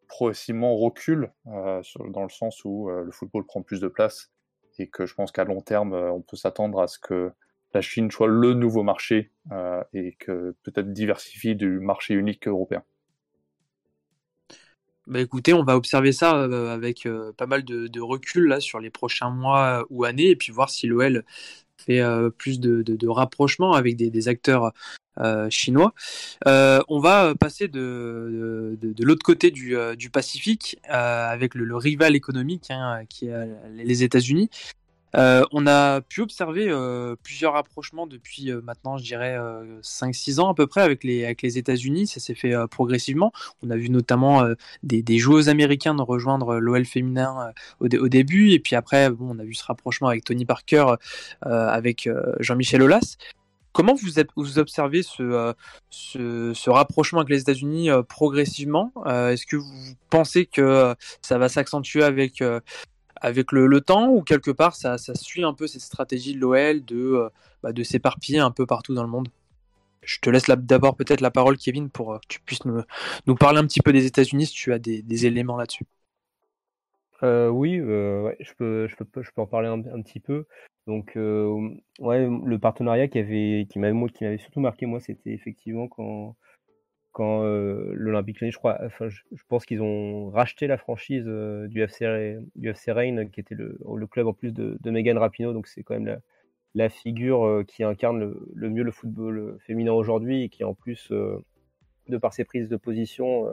progressivement 0.07 0.77
reculent 0.77 1.29
dans 1.45 2.23
le 2.23 2.29
sens 2.29 2.63
où 2.63 2.89
le 2.89 3.11
football 3.11 3.45
prend 3.45 3.61
plus 3.63 3.81
de 3.81 3.89
place 3.89 4.31
et 4.79 4.87
que 4.87 5.05
je 5.05 5.13
pense 5.13 5.31
qu'à 5.31 5.43
long 5.43 5.61
terme, 5.61 5.93
on 5.93 6.21
peut 6.21 6.37
s'attendre 6.37 6.81
à 6.81 6.87
ce 6.87 6.99
que 6.99 7.31
la 7.73 7.81
Chine 7.81 8.11
soit 8.11 8.27
le 8.27 8.53
nouveau 8.53 8.83
marché 8.83 9.31
et 9.93 10.15
que 10.19 10.55
peut-être 10.63 10.93
diversifie 10.93 11.55
du 11.55 11.79
marché 11.79 12.13
unique 12.13 12.47
européen. 12.47 12.83
Bah 15.07 15.19
écoutez, 15.19 15.53
on 15.53 15.63
va 15.63 15.75
observer 15.75 16.11
ça 16.11 16.35
euh, 16.35 16.73
avec 16.73 17.05
euh, 17.05 17.31
pas 17.33 17.45
mal 17.45 17.63
de, 17.63 17.99
recul 18.01 18.47
là 18.47 18.59
sur 18.59 18.79
les 18.79 18.89
prochains 18.89 19.29
mois 19.29 19.81
euh, 19.81 19.85
ou 19.91 20.03
années 20.03 20.31
et 20.31 20.35
puis 20.35 20.51
voir 20.51 20.71
si 20.71 20.87
l'OL 20.87 21.23
fait 21.77 22.01
plus 22.37 22.59
de, 22.59 22.81
de, 22.81 23.07
rapprochement 23.07 23.73
avec 23.73 23.97
des, 23.97 24.27
acteurs 24.27 24.71
chinois. 25.49 25.93
on 26.45 26.99
va 26.99 27.35
passer 27.35 27.67
de, 27.67 28.77
l'autre 28.99 29.23
côté 29.23 29.51
du, 29.51 29.75
Pacifique 30.11 30.77
avec 30.87 31.55
le, 31.55 31.75
rival 31.75 32.15
économique 32.15 32.67
hein, 32.69 33.01
qui 33.09 33.27
est 33.27 33.47
les 33.75 34.03
États-Unis. 34.03 34.49
Euh, 35.15 35.43
on 35.51 35.65
a 35.67 36.01
pu 36.01 36.21
observer 36.21 36.67
euh, 36.69 37.15
plusieurs 37.23 37.53
rapprochements 37.53 38.07
depuis 38.07 38.51
euh, 38.51 38.61
maintenant, 38.61 38.97
je 38.97 39.03
dirais, 39.03 39.37
5-6 39.81 40.39
ans 40.39 40.49
à 40.49 40.53
peu 40.53 40.67
près 40.67 40.81
avec 40.81 41.03
les, 41.03 41.23
avec 41.25 41.41
les 41.41 41.57
États-Unis. 41.57 42.07
Ça 42.07 42.19
s'est 42.19 42.35
fait 42.35 42.53
progressivement. 42.69 43.31
On 43.63 43.69
a 43.69 43.77
vu 43.77 43.89
notamment 43.89 44.47
des, 44.83 45.17
joueuses 45.17 45.49
américaines 45.49 46.01
rejoindre 46.01 46.57
l'OL 46.57 46.85
féminin 46.85 47.53
au, 47.79 47.87
début. 47.87 48.51
Et 48.51 48.59
puis 48.59 48.75
après, 48.75 49.09
bon, 49.09 49.35
on 49.35 49.39
a 49.39 49.43
vu 49.43 49.53
ce 49.53 49.63
rapprochement 49.63 50.07
avec 50.07 50.23
Tony 50.23 50.45
Parker, 50.45 50.95
avec 51.41 52.09
Jean-Michel 52.39 52.81
Aulas. 52.81 53.17
Comment 53.75 53.93
vous, 53.93 54.57
observez 54.57 55.03
ce, 55.03 55.53
ce, 55.89 56.69
rapprochement 56.69 57.19
avec 57.19 57.29
les 57.29 57.41
États-Unis 57.41 57.89
progressivement 58.07 58.93
Est-ce 59.05 59.45
que 59.45 59.57
vous 59.57 59.95
pensez 60.09 60.45
que 60.45 60.95
ça 61.21 61.37
va 61.37 61.49
s'accentuer 61.49 62.01
avec 62.01 62.39
le, 62.39 63.79
temps 63.81 64.07
ou 64.07 64.21
quelque 64.21 64.51
part 64.51 64.77
ça, 64.77 64.97
suit 65.13 65.43
un 65.43 65.53
peu 65.53 65.67
cette 65.67 65.81
stratégie 65.81 66.33
de 66.35 66.39
l'OL 66.39 66.85
de, 66.85 66.95
euh, 66.95 67.29
bah, 67.63 67.73
de 67.73 67.83
s'éparpiller 67.83 68.39
un 68.39 68.51
peu 68.51 68.65
partout 68.65 68.93
dans 68.93 69.03
le 69.03 69.09
monde? 69.09 69.27
Je 70.01 70.19
te 70.21 70.29
laisse 70.29 70.45
d'abord 70.45 70.95
peut-être 70.95 71.19
la 71.19 71.31
parole, 71.31 71.57
Kevin, 71.57 71.89
pour 71.89 72.17
que 72.21 72.27
tu 72.29 72.39
puisses 72.39 72.63
nous, 72.63 73.35
parler 73.35 73.59
un 73.59 73.67
petit 73.67 73.81
peu 73.81 73.91
des 73.91 74.05
États-Unis 74.05 74.45
si 74.45 74.53
tu 74.53 74.71
as 74.71 74.79
des 74.79 75.25
éléments 75.25 75.57
là-dessus. 75.57 75.85
Euh, 77.23 77.49
oui, 77.49 77.81
ouais, 77.81 78.35
je 78.39 78.53
peux, 78.53 78.87
je 78.87 78.95
peux, 78.95 79.21
je 79.21 79.31
peux 79.31 79.41
en 79.41 79.47
parler 79.47 79.67
un, 79.67 80.01
petit 80.01 80.19
peu. 80.19 80.45
Donc, 80.87 81.13
ouais, 81.15 82.27
le 82.27 82.57
partenariat 82.59 83.07
qui 83.07 83.19
avait, 83.19 83.67
qui 83.69 83.79
m'avait, 83.79 84.09
qui 84.09 84.23
m'avait 84.23 84.37
surtout 84.37 84.59
marqué 84.59 84.85
moi, 84.85 84.99
c'était 84.99 85.31
effectivement 85.31 85.87
quand 85.87 86.35
quand 87.15 87.43
euh, 87.43 87.93
l'Olympique 87.93 88.41
Lyonnais, 88.41 88.51
je 88.51 88.57
crois, 88.57 88.77
enfin, 88.83 89.07
je, 89.07 89.21
pense 89.47 89.65
qu'ils 89.65 89.81
ont 89.81 90.29
racheté 90.31 90.67
la 90.67 90.77
franchise 90.77 91.23
euh, 91.27 91.65
du 91.69 91.81
FC 91.81 92.37
du 92.55 92.69
FC 92.69 92.91
Rennes, 92.91 93.29
qui 93.31 93.39
était 93.39 93.55
le, 93.55 93.77
club 94.07 94.27
en 94.27 94.33
plus 94.33 94.51
de, 94.51 94.77
de 94.81 94.91
Megan 94.91 95.17
Rapinoe, 95.17 95.53
donc 95.53 95.67
c'est 95.67 95.81
quand 95.81 95.97
même 95.97 96.19
la, 96.73 96.89
figure 96.89 97.45
euh, 97.45 97.63
qui 97.63 97.85
incarne 97.85 98.35
le, 98.53 98.69
mieux 98.69 98.83
le 98.83 98.91
football 98.91 99.57
féminin 99.61 99.93
aujourd'hui 99.93 100.43
et 100.43 100.49
qui 100.49 100.65
en 100.65 100.73
plus, 100.73 101.09
de 101.09 102.17
par 102.17 102.33
ses 102.33 102.43
prises 102.43 102.67
de 102.67 102.75
position, 102.75 103.47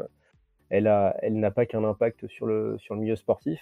elle 0.73 0.89
a, 0.89 1.17
elle 1.23 1.39
n'a 1.39 1.51
pas 1.51 1.67
qu'un 1.67 1.85
impact 1.85 2.27
sur 2.29 2.47
le 2.47 2.77
sur 2.79 2.95
le 2.95 3.01
milieu 3.01 3.17
sportif. 3.17 3.61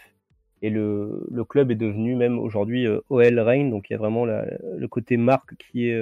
Et 0.63 0.71
le, 0.71 1.27
le 1.31 1.45
club 1.45 1.71
est 1.71 1.75
devenu 1.75 2.17
même 2.17 2.39
aujourd'hui 2.39 2.87
OL 3.09 3.41
Rennes, 3.41 3.71
donc 3.71 3.89
il 3.89 3.95
y 3.95 3.97
a 3.97 3.99
vraiment 3.99 4.27
le 4.27 4.89
côté 4.89 5.17
marque 5.17 5.57
qui 5.57 5.89
est 5.89 5.99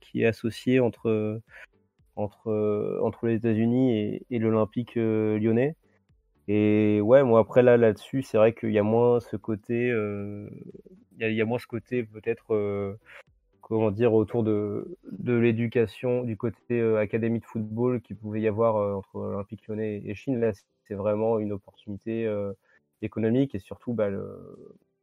qui 0.00 0.22
est 0.22 0.26
associé 0.26 0.80
entre 0.80 1.40
entre, 2.18 2.50
euh, 2.50 2.98
entre 3.02 3.26
les 3.26 3.36
États-Unis 3.36 4.20
et, 4.30 4.38
l'Olympique 4.38 4.96
euh, 4.96 5.38
lyonnais. 5.38 5.76
Et 6.48 7.00
ouais, 7.00 7.22
moi 7.22 7.40
après 7.40 7.62
là 7.62 7.76
là-dessus, 7.76 8.22
c'est 8.22 8.38
vrai 8.38 8.54
qu'il 8.54 8.72
y 8.72 8.78
a 8.78 8.82
moins 8.82 9.20
ce 9.20 9.36
côté, 9.36 9.90
euh, 9.90 10.48
il, 11.20 11.32
y 11.32 11.42
a, 11.42 11.44
moins 11.44 11.58
ce 11.58 11.66
côté 11.66 12.02
peut-être, 12.02 12.96
comment 13.68 13.90
dire, 13.90 14.14
autour 14.14 14.42
de, 14.42 14.96
l'éducation 15.12 16.24
du 16.24 16.36
côté 16.36 16.80
académie 16.96 17.40
de 17.40 17.44
football 17.44 18.00
qui 18.00 18.14
pouvait 18.14 18.40
y 18.40 18.48
avoir 18.48 18.98
entre 18.98 19.16
Olympique 19.16 19.66
lyonnais 19.68 20.02
et 20.04 20.14
Chine. 20.14 20.40
Là, 20.40 20.52
c'est 20.86 20.94
vraiment 20.94 21.38
une 21.38 21.52
opportunité 21.52 22.26
économique 23.02 23.54
et 23.54 23.58
surtout 23.58 23.92
bah, 23.92 24.08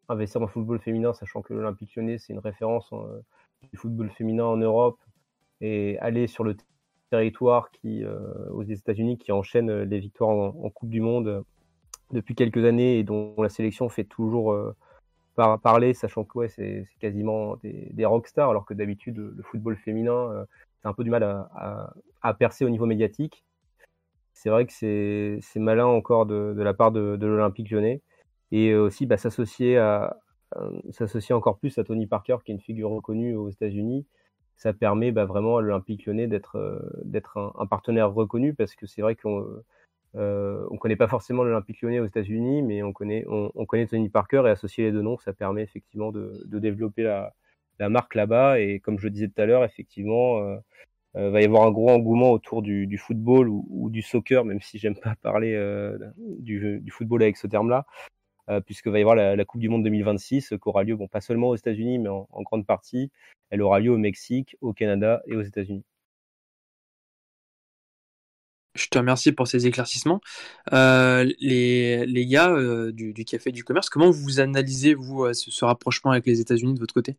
investir 0.09 0.41
dans 0.41 0.47
le 0.47 0.51
football 0.51 0.79
féminin, 0.79 1.13
sachant 1.13 1.41
que 1.41 1.53
l'Olympique 1.53 1.95
lyonnais 1.95 2.17
c'est 2.17 2.33
une 2.33 2.39
référence 2.39 2.91
du 3.71 3.77
football 3.77 4.09
féminin 4.09 4.45
en 4.45 4.57
Europe 4.57 4.99
et 5.61 5.97
aller 5.99 6.27
sur 6.27 6.43
le 6.43 6.55
territoire 7.09 7.69
euh, 7.85 8.49
aux 8.51 8.63
États-Unis 8.63 9.17
qui 9.17 9.31
enchaîne 9.31 9.69
euh, 9.69 9.85
les 9.85 9.99
victoires 9.99 10.29
en, 10.29 10.69
Coupe 10.69 10.89
du 10.89 11.01
Monde 11.01 11.27
euh, 11.27 11.41
depuis 12.11 12.35
quelques 12.35 12.63
années 12.65 12.99
et 12.99 13.03
dont 13.03 13.35
la 13.41 13.49
sélection 13.49 13.89
fait 13.89 14.03
toujours 14.03 14.55
par, 15.35 15.59
parler, 15.59 15.93
sachant 15.93 16.23
que 16.23 16.37
ouais, 16.39 16.49
c'est 16.49 16.85
quasiment 16.99 17.57
des, 17.57 17.89
des 17.91 18.05
rockstars, 18.05 18.49
alors 18.49 18.65
que 18.65 18.73
d'habitude 18.73 19.17
le, 19.17 19.43
football 19.43 19.75
féminin, 19.77 20.45
c'est 20.81 20.87
un 20.87 20.93
peu 20.93 21.03
du 21.03 21.09
mal 21.09 21.23
à, 21.23 22.33
percer 22.33 22.65
au 22.65 22.69
niveau 22.69 22.85
médiatique. 22.85 23.43
C'est 24.33 24.49
vrai 24.49 24.65
que 24.65 24.73
c'est 24.73 25.59
malin 25.59 25.85
encore 25.85 26.25
de, 26.25 26.53
de, 26.55 26.63
la 26.63 26.73
part 26.73 26.91
de, 26.91 27.15
de 27.15 27.27
l'Olympique 27.27 27.69
lyonnais 27.71 28.01
et 28.51 28.75
aussi 28.75 29.05
bah, 29.05 29.17
s'associer 29.17 29.77
à 29.77 30.17
s'associer 30.91 31.35
encore 31.35 31.57
plus 31.57 31.77
à 31.77 31.83
Tony 31.83 32.07
Parker, 32.07 32.37
qui 32.43 32.51
est 32.51 32.55
une 32.55 32.61
figure 32.61 32.89
reconnue 32.89 33.35
aux 33.35 33.49
États-Unis, 33.49 34.05
ça 34.57 34.73
permet 34.73 35.11
bah, 35.11 35.25
vraiment 35.25 35.57
à 35.57 35.61
l'Olympique 35.61 36.05
lyonnais 36.05 36.27
d'être 36.27 36.57
euh, 36.57 36.79
d'être 37.03 37.37
un, 37.37 37.65
partenaire 37.65 38.13
reconnu 38.13 38.53
parce 38.53 38.75
que 38.75 38.85
c'est 38.85 39.01
vrai 39.01 39.15
qu'on 39.15 39.45
euh, 40.15 40.65
on 40.71 40.77
connaît 40.77 40.95
pas 40.95 41.07
forcément 41.07 41.43
l'Olympique 41.43 41.81
lyonnais 41.81 41.99
aux 41.99 42.05
États-Unis, 42.05 42.61
mais 42.63 42.83
on 42.83 42.93
connaît, 42.93 43.25
on, 43.27 43.65
connaît 43.65 43.87
Tony 43.87 44.09
Parker 44.09 44.43
et 44.45 44.49
associer 44.49 44.85
les 44.85 44.91
deux 44.91 45.01
noms, 45.01 45.17
ça 45.17 45.33
permet 45.33 45.63
effectivement 45.63 46.11
de, 46.11 46.41
développer 46.45 47.03
la, 47.03 47.33
marque 47.89 48.15
là-bas. 48.15 48.59
Et 48.59 48.79
comme 48.79 48.97
je 48.97 49.05
le 49.05 49.11
disais 49.11 49.27
tout 49.27 49.41
à 49.41 49.45
l'heure, 49.45 49.63
effectivement, 49.63 50.39
euh, 50.39 50.57
euh 51.17 51.29
va 51.31 51.41
y 51.41 51.45
avoir 51.45 51.63
un 51.67 51.71
gros 51.71 51.89
engouement 51.89 52.31
autour 52.31 52.61
du, 52.61 52.97
football 52.97 53.49
ou, 53.49 53.89
du 53.89 54.01
soccer, 54.01 54.45
même 54.45 54.61
si 54.61 54.77
j'aime 54.79 54.95
pas 54.95 55.15
parler 55.21 55.53
euh, 55.53 55.97
du, 56.17 56.91
football 56.91 57.23
avec 57.23 57.37
ce 57.37 57.47
terme-là, 57.47 57.85
euh, 58.49 58.61
puisque 58.61 58.87
va 58.87 58.99
y 58.99 59.01
avoir 59.01 59.15
la, 59.15 59.35
la, 59.35 59.45
Coupe 59.45 59.61
du 59.61 59.69
Monde 59.69 59.83
2026 59.83 60.49
qui 60.49 60.55
aura 60.69 60.83
lieu, 60.83 60.95
bon, 60.95 61.07
pas 61.07 61.21
seulement 61.21 61.49
aux 61.49 61.55
États-Unis, 61.55 61.99
mais 61.99 62.09
en, 62.09 62.27
en, 62.31 62.41
grande 62.43 62.65
partie 62.65 63.11
elle 63.51 63.61
aura 63.61 63.79
lieu 63.79 63.91
au 63.91 63.97
Mexique, 63.97 64.57
au 64.61 64.73
Canada 64.73 65.21
et 65.27 65.35
aux 65.35 65.41
États-Unis. 65.41 65.83
Je 68.75 68.87
te 68.87 68.97
remercie 68.97 69.31
pour 69.31 69.47
ces 69.47 69.67
éclaircissements. 69.67 70.21
Euh, 70.73 71.31
les, 71.39 72.05
les, 72.05 72.25
gars 72.27 72.51
euh, 72.51 72.91
du, 72.91 73.13
du, 73.13 73.23
Café 73.23 73.51
du 73.51 73.63
Commerce, 73.63 73.89
comment 73.89 74.11
vous 74.11 74.41
analysez, 74.41 74.93
vous, 74.93 75.33
ce, 75.33 75.49
ce 75.49 75.65
rapprochement 75.65 76.11
avec 76.11 76.25
les 76.25 76.41
États-Unis 76.41 76.73
de 76.73 76.79
votre 76.79 76.93
côté? 76.93 77.17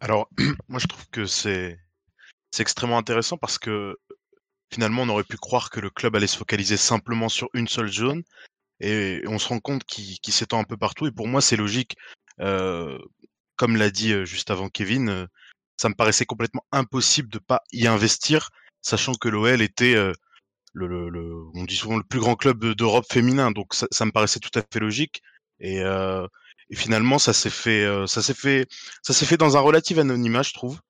Alors, 0.00 0.28
moi, 0.68 0.78
je 0.78 0.86
trouve 0.86 1.06
que 1.10 1.26
c'est 1.26 1.78
extrêmement 2.58 2.98
intéressant 2.98 3.36
parce 3.36 3.58
que 3.58 3.98
finalement, 4.72 5.02
on 5.02 5.08
aurait 5.10 5.24
pu 5.24 5.36
croire 5.36 5.68
que 5.68 5.80
le 5.80 5.90
club 5.90 6.16
allait 6.16 6.26
se 6.26 6.38
focaliser 6.38 6.78
simplement 6.78 7.28
sur 7.28 7.48
une 7.52 7.68
seule 7.68 7.92
zone 7.92 8.22
et 8.80 9.22
on 9.26 9.38
se 9.38 9.48
rend 9.48 9.60
compte 9.60 9.84
qu'il 9.84 10.18
qu 10.20 10.32
s'étend 10.32 10.60
un 10.60 10.64
peu 10.64 10.76
partout. 10.78 11.06
Et 11.06 11.12
pour 11.12 11.28
moi, 11.28 11.40
c'est 11.40 11.56
logique. 11.56 11.96
Euh, 12.40 12.98
comme 13.56 13.76
l'a 13.76 13.90
dit 13.90 14.12
juste 14.24 14.50
avant 14.50 14.68
Kevin, 14.68 15.28
ça 15.76 15.88
me 15.88 15.94
paraissait 15.94 16.26
complètement 16.26 16.64
impossible 16.72 17.28
de 17.28 17.38
pas 17.38 17.62
y 17.72 17.86
investir, 17.86 18.50
sachant 18.84 19.14
que 19.14 19.28
l'OL 19.28 19.62
était 19.62 19.94
le, 20.74 20.86
le, 20.86 21.08
le, 21.08 21.44
on 21.54 21.64
dit 21.64 21.76
souvent 21.76 21.96
le 21.96 22.04
plus 22.04 22.20
grand 22.20 22.36
club 22.36 22.64
d'Europe 22.74 23.06
féminin, 23.10 23.50
donc 23.50 23.74
ça, 23.74 23.86
ça, 23.90 24.04
me 24.04 24.12
paraissait 24.12 24.40
tout 24.40 24.56
à 24.58 24.62
fait 24.72 24.80
logique. 24.80 25.22
Et, 25.60 25.80
euh, 25.80 26.26
et 26.70 26.76
finalement, 26.76 27.18
ça 27.18 27.32
s'est 27.32 27.50
fait, 27.50 27.86
ça 28.06 28.22
s'est 28.22 28.34
fait, 28.34 28.68
ça 29.02 29.12
s'est 29.12 29.26
fait 29.26 29.36
dans 29.36 29.56
un 29.56 29.60
relatif 29.60 29.98
anonymat, 29.98 30.42
je 30.42 30.52
trouve. 30.52 30.80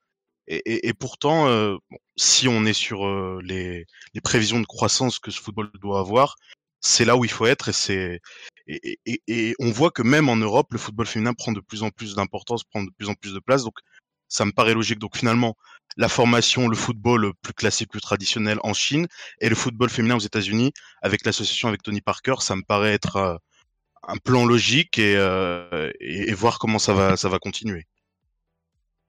Et, 0.47 0.57
et, 0.67 0.89
et 0.89 0.95
pourtant, 0.95 1.49
euh, 1.49 1.77
si 2.17 2.49
on 2.49 2.67
est 2.67 2.75
sur 2.75 3.07
euh, 3.07 3.41
les, 3.43 3.87
les, 4.13 4.21
prévisions 4.21 4.61
de 4.61 4.67
croissance 4.67 5.19
que 5.19 5.31
ce 5.31 5.41
football 5.41 5.71
doit 5.81 6.01
avoir, 6.01 6.37
c'est 6.81 7.05
là 7.07 7.17
où 7.17 7.25
il 7.25 7.31
faut 7.31 7.47
être 7.47 7.69
et 7.71 7.73
c'est 7.73 8.21
et, 8.67 9.55
on 9.59 9.71
voit 9.71 9.91
que 9.91 10.03
même 10.03 10.29
en 10.29 10.37
Europe, 10.37 10.73
le 10.73 10.79
football 10.79 11.07
féminin 11.07 11.35
prend 11.35 11.53
de 11.53 11.61
plus 11.61 11.83
en 11.83 11.91
plus 11.91 12.15
d'importance, 12.15 12.65
prend 12.65 12.83
de 12.83 12.91
plus 12.99 13.09
en 13.09 13.15
plus 13.15 13.35
de 13.35 13.41
place. 13.41 13.65
Donc, 13.65 13.79
ça 14.29 14.45
me 14.45 14.53
paraît 14.53 14.75
logique. 14.75 14.99
Donc, 14.99 15.17
finalement, 15.17 15.57
la 15.97 16.09
formation, 16.09 16.69
le 16.69 16.77
football 16.77 17.33
plus 17.43 17.55
classique, 17.55 17.91
plus 17.91 18.01
traditionnel 18.01 18.59
en 18.63 18.75
Chine 18.75 19.07
et 19.41 19.49
le 19.49 19.55
football 19.55 19.91
féminin 19.91 20.17
aux 20.17 20.21
États-Unis, 20.21 20.73
avec 21.03 21.25
l'association 21.25 21.69
avec 21.69 21.83
Tony 21.83 22.01
Parker, 22.01 22.37
ça 22.41 22.57
me 22.57 22.63
paraît 22.63 22.93
être 22.93 23.17
euh, 23.17 23.37
un 24.09 24.17
plan 24.17 24.45
logique 24.45 24.99
et, 24.99 25.17
euh, 25.17 25.91
et, 26.01 26.33
voir 26.35 26.59
comment 26.59 26.79
ça 26.79 26.93
va, 26.93 27.17
ça 27.17 27.29
va 27.29 27.39
continuer. 27.39 27.87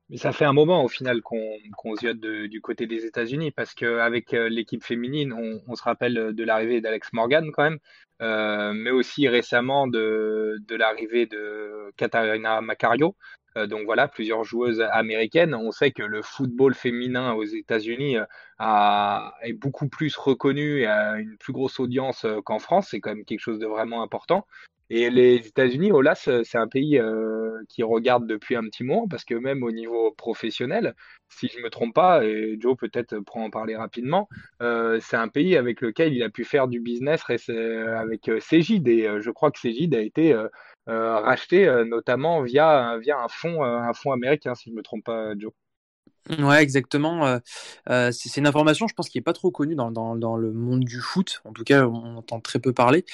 Mais 0.10 0.18
ça 0.18 0.32
fait 0.32 0.46
un 0.46 0.54
moment 0.54 0.84
au 0.84 0.88
final 0.88 1.22
qu'on 1.22 1.40
qu 1.82 1.96
se 1.98 2.48
du 2.48 2.62
côté 2.62 2.86
des 2.86 3.06
États-Unis 3.06 3.52
parce 3.52 3.74
qu'avec 3.74 4.34
euh, 4.36 4.50
l'équipe 4.50 4.84
féminine, 4.84 5.34
on, 5.34 5.76
se 5.76 5.82
rappelle 5.82 6.34
de 6.34 6.44
l'arrivée 6.44 6.80
d'Alex 6.80 7.12
Morgan 7.14 7.50
quand 7.52 7.64
même, 7.64 7.80
euh, 8.22 8.72
mais 8.74 8.92
aussi 8.92 9.28
récemment 9.28 9.88
de, 9.88 10.58
de 10.68 10.76
l'arrivée 10.76 11.26
de 11.26 11.92
Katarina 11.98 12.62
Macario. 12.62 13.16
Euh, 13.58 13.68
donc 13.68 13.86
voilà, 13.86 14.08
plusieurs 14.08 14.44
joueuses 14.44 14.82
américaines. 14.82 15.56
On 15.56 15.72
sait 15.72 15.92
que 15.92 16.04
le 16.04 16.22
football 16.22 16.74
féminin 16.74 17.34
aux 17.34 17.44
États-Unis 17.44 18.18
euh, 18.18 19.20
est 19.42 19.54
beaucoup 19.54 19.88
plus 19.88 20.16
reconnu 20.18 20.82
et 20.82 20.86
a 20.88 21.18
une 21.18 21.38
plus 21.38 21.54
grosse 21.54 21.80
audience 21.80 22.26
qu'en 22.46 22.60
France. 22.60 22.90
C'est 22.92 23.00
quand 23.00 23.16
même 23.16 23.26
quelque 23.26 23.40
chose 23.40 23.60
de 23.60 23.68
vraiment 23.68 24.02
important. 24.02 24.46
Et 24.92 25.10
les 25.10 25.48
États-Unis, 25.48 25.92
Olas, 25.92 26.30
c'est 26.44 26.58
un 26.58 26.68
pays 26.68 27.00
euh, 27.00 27.60
qui 27.70 27.82
regarde 27.82 28.28
depuis 28.28 28.56
un 28.56 28.64
petit 28.64 28.84
moment 28.84 29.08
parce 29.08 29.26
que 29.26 29.34
même 29.34 29.64
au 29.64 29.72
niveau 29.72 30.12
professionnel, 30.12 30.94
si 31.28 31.48
je 31.48 31.60
me 31.60 31.70
trompe 31.70 31.96
pas, 31.96 32.24
et 32.24 32.58
Joe 32.60 32.78
peut-être 32.78 33.18
pourra 33.20 33.42
en 33.42 33.50
parler 33.50 33.76
rapidement, 33.76 34.30
euh, 34.62 35.00
c'est 35.02 35.18
un 35.18 35.28
pays 35.28 35.58
avec 35.58 35.82
lequel 35.82 36.14
il 36.14 36.22
a 36.22 36.30
pu 36.30 36.44
faire 36.44 36.68
du 36.68 36.80
business 36.80 37.24
avec 37.30 38.30
Cégide 38.40 38.88
et 38.88 39.08
euh, 39.08 39.22
je 39.22 39.32
crois 39.32 39.50
que 39.50 39.60
Cégide 39.60 39.96
a 39.96 40.02
été 40.02 40.34
euh, 40.34 40.48
racheté 40.88 41.66
notamment 41.86 42.42
via 42.44 42.98
via 43.00 43.18
un 43.20 43.28
fonds 43.28 43.64
un 43.64 43.94
fonds 43.94 44.12
américain, 44.12 44.56
si 44.56 44.70
je 44.70 44.76
me 44.76 44.84
trompe 44.84 45.06
pas, 45.06 45.34
Joe. 45.38 45.52
Ouais, 46.40 46.64
exactement. 46.64 47.26
Euh, 47.28 47.40
euh, 47.90 48.12
c'est 48.12 48.40
une 48.40 48.48
information, 48.48 48.88
je 48.88 48.96
pense, 48.96 49.10
qui 49.10 49.20
est 49.20 49.22
pas 49.22 49.34
trop 49.34 49.52
connue 49.52 49.76
dans, 49.76 49.92
dans, 49.92 50.36
le 50.38 50.52
monde 50.54 50.84
du 50.84 51.00
foot. 51.00 51.42
En 51.46 51.54
tout 51.54 51.64
cas, 51.64 51.86
on 51.86 52.18
entend 52.18 52.40
très 52.40 52.60
peu 52.60 52.74
parler. 52.74 53.06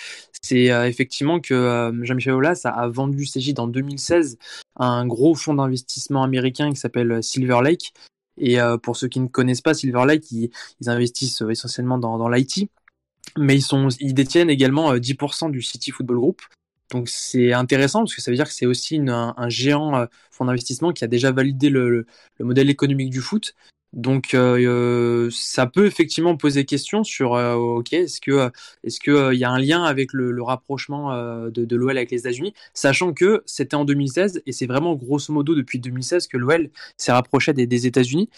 C'est 0.41 0.71
euh, 0.71 0.87
effectivement 0.87 1.41
que 1.41 1.53
euh, 1.53 1.91
Jean-Michel 2.05 2.33
Aulas 2.33 2.61
a, 2.63 2.69
a, 2.69 2.87
vendu 2.87 3.25
Cégide 3.25 3.59
en 3.59 3.67
2016 3.67 4.37
à 4.77 4.85
un 4.85 5.05
gros 5.05 5.35
fonds 5.35 5.55
d'investissement 5.55 6.23
américain 6.23 6.69
qui 6.69 6.77
s'appelle 6.77 7.21
Silver 7.21 7.59
Lake. 7.61 7.93
Et 8.37 8.57
pour 8.81 8.95
ceux 8.95 9.07
qui 9.07 9.19
ne 9.19 9.27
connaissent 9.27 9.61
pas 9.61 9.73
Silver 9.73 10.05
Lake, 10.07 10.31
ils, 10.31 10.49
ils 10.79 10.89
investissent 10.89 11.43
essentiellement 11.47 11.99
dans, 11.99 12.17
dans 12.17 12.29
l'IT, 12.29 12.71
mais 13.37 13.55
ils, 13.55 13.61
sont, 13.61 13.89
ils 13.99 14.15
détiennent 14.15 14.49
également 14.49 14.95
10% 14.95 15.51
du 15.51 15.61
City 15.61 15.91
Football 15.91 16.17
Group. 16.17 16.41
Donc 16.91 17.09
c'est 17.09 17.53
intéressant 17.53 17.99
parce 17.99 18.13
que 18.13 18.21
ça 18.21 18.29
veut 18.29 18.37
dire 18.37 18.45
que 18.45 18.53
c'est 18.53 18.65
aussi 18.65 18.99
un, 19.07 19.49
géant 19.49 19.95
euh, 19.95 20.05
fonds 20.29 20.45
d'investissement 20.45 20.91
qui 20.91 21.03
a 21.03 21.07
déjà 21.07 21.31
validé 21.31 21.69
le, 21.69 21.89
le, 21.89 22.05
le, 22.37 22.45
modèle 22.45 22.69
économique 22.69 23.09
du 23.09 23.21
foot 23.21 23.55
Donc 23.93 24.33
euh, 24.33 25.29
ça 25.31 25.67
peut 25.67 25.85
effectivement 25.85 26.35
poser 26.35 26.65
question 26.65 27.03
sur 27.03 27.35
euh, 27.35 27.55
ok 27.55 27.93
est-ce 27.93 28.19
que 28.21 28.51
est-ce 28.83 28.99
que 28.99 29.33
il 29.33 29.39
y 29.39 29.45
a 29.45 29.51
un 29.51 29.59
lien 29.59 29.83
avec 29.83 30.11
le, 30.13 30.41
rapprochement 30.43 31.13
euh, 31.13 31.49
de, 31.49 31.65
de 31.65 31.75
l'OL 31.75 31.97
avec 31.97 32.11
les 32.11 32.19
États-Unis, 32.19 32.53
sachant 32.73 33.13
que 33.13 33.43
c'était 33.45 33.75
en 33.75 33.85
2016 33.85 34.43
et 34.45 34.51
c'est 34.51 34.65
vraiment 34.65 34.95
grosso 34.95 35.33
modo 35.33 35.55
depuis 35.55 35.79
2016 35.79 36.27
que 36.27 36.37
l'OL 36.37 36.69
s'est 36.97 37.11
rapproché 37.13 37.53
des, 37.53 37.67
des 37.67 37.87
États-Unis. 37.87 38.29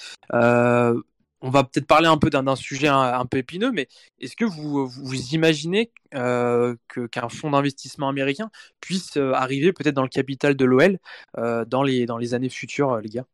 Euh, 1.43 1.47
on 1.47 1.49
va 1.49 1.63
peut-être 1.63 1.87
parler 1.87 2.07
un 2.07 2.17
peu 2.17 2.29
d'un 2.29 2.55
sujet 2.55 2.87
un, 2.87 3.19
un, 3.19 3.25
peu 3.25 3.37
épineux, 3.37 3.71
mais 3.71 3.87
est-ce 4.19 4.35
que 4.35 4.45
vous, 4.45 4.87
vous 4.87 5.15
imaginez 5.33 5.91
euh, 6.15 6.75
qu'un 7.11 7.29
fonds 7.29 7.51
d'investissement 7.51 8.09
américain 8.09 8.49
puisse 8.81 9.17
arriver 9.17 9.73
peut-être 9.73 9.95
dans 9.95 10.03
le 10.03 10.09
capital 10.09 10.55
de 10.55 10.65
l'OL 10.65 10.99
euh, 11.37 11.65
dans, 11.65 11.83
les, 11.83 12.05
dans 12.05 12.17
les 12.17 12.33
années 12.33 12.49
futures, 12.49 12.99
les 12.99 13.09
gars? 13.09 13.25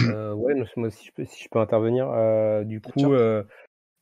Euh, 0.00 0.34
ouais, 0.34 0.54
moi 0.76 0.90
si 0.90 1.06
je 1.06 1.12
peux, 1.12 1.24
si 1.24 1.44
je 1.44 1.48
peux 1.48 1.60
intervenir, 1.60 2.08
euh, 2.10 2.64
du 2.64 2.80
coup, 2.80 3.12
euh, 3.14 3.44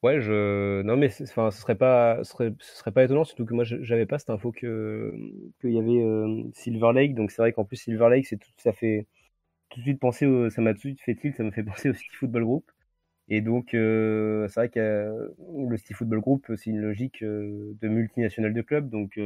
ouais, 0.02 0.20
je, 0.20 0.83
non 0.83 0.96
mais, 0.96 1.11
enfin, 1.22 1.50
ce 1.50 1.61
serait 1.61 1.76
pas, 1.76 2.24
ce 2.24 2.33
serait, 2.33 2.55
ce 2.61 2.76
serait 2.78 2.92
pas 2.92 3.05
étonnant, 3.05 3.24
surtout 3.24 3.46
que 3.46 3.55
moi, 3.55 3.64
j'avais 3.64 4.07
pas 4.07 4.18
cette 4.18 4.31
info 4.31 4.52
que 4.52 5.12
qu'il 5.61 5.72
y 5.72 5.78
avait 5.78 6.02
euh, 6.02 6.44
Silver 6.55 6.92
Lake, 6.94 7.14
donc 7.14 7.31
c'est 7.31 7.42
vrai 7.42 7.52
qu'en 7.52 7.64
plus 7.64 7.76
Silver 7.76 8.09
Lake, 8.11 8.26
c'est 8.26 8.38
tout, 8.38 8.50
ça 8.59 8.72
fait 8.72 9.07
tout 9.72 9.80
de 9.80 9.85
suite 9.85 10.00
penser, 10.00 10.26
au, 10.26 10.50
ça 10.50 10.62
m'a 10.62 10.72
tout 10.72 10.78
de 10.78 10.80
suite 10.80 11.00
fait 11.00 11.14
tilt, 11.14 11.37
ça 11.37 11.42
me 11.42 11.50
fait 11.50 11.62
penser 11.64 11.90
au 11.90 11.94
City 11.94 12.14
Football 12.16 12.44
Group, 12.44 12.70
et 13.28 13.40
donc 13.40 13.74
euh, 13.74 14.48
c'est 14.48 14.61
vrai 14.61 14.68
que 14.68 15.35
le 15.68 15.76
City 15.76 15.94
Football 15.94 16.20
Group, 16.20 16.52
c'est 16.56 16.70
une 16.70 16.80
logique 16.80 17.22
euh, 17.22 17.74
de 17.80 17.88
multinationale 17.88 18.54
de 18.54 18.62
club, 18.62 18.88
donc 18.90 19.18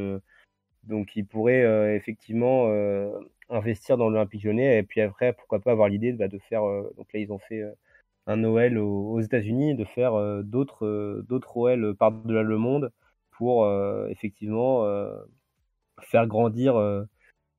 donc 0.84 1.16
il 1.16 1.26
pourrait 1.26 1.96
effectivement 1.96 2.68
investir 3.50 3.96
dans 3.96 4.08
l'Olympique 4.08 4.44
lyonnais. 4.44 4.78
Et 4.78 4.82
puis 4.82 5.00
après 5.00 5.32
pourquoi 5.32 5.60
pas 5.60 5.72
avoir 5.72 5.88
l'idée 5.88 6.12
bah, 6.12 6.28
de 6.28 6.38
faire 6.38 6.64
euh, 6.64 6.92
donc 6.96 7.12
là 7.12 7.20
ils 7.20 7.32
ont 7.32 7.38
fait 7.38 7.62
euh, 7.62 7.72
un 8.26 8.36
Noël 8.36 8.78
aux, 8.78 9.20
États-Unis 9.20 9.74
de 9.74 9.84
faire 9.84 10.14
euh, 10.14 10.42
d'autres 10.42 11.24
d'autres 11.28 11.56
OL 11.56 11.94
par-delà 11.96 12.42
le 12.42 12.58
monde 12.58 12.92
pour 13.30 13.68
effectivement 14.08 14.86
faire 16.00 16.26
grandir 16.26 16.74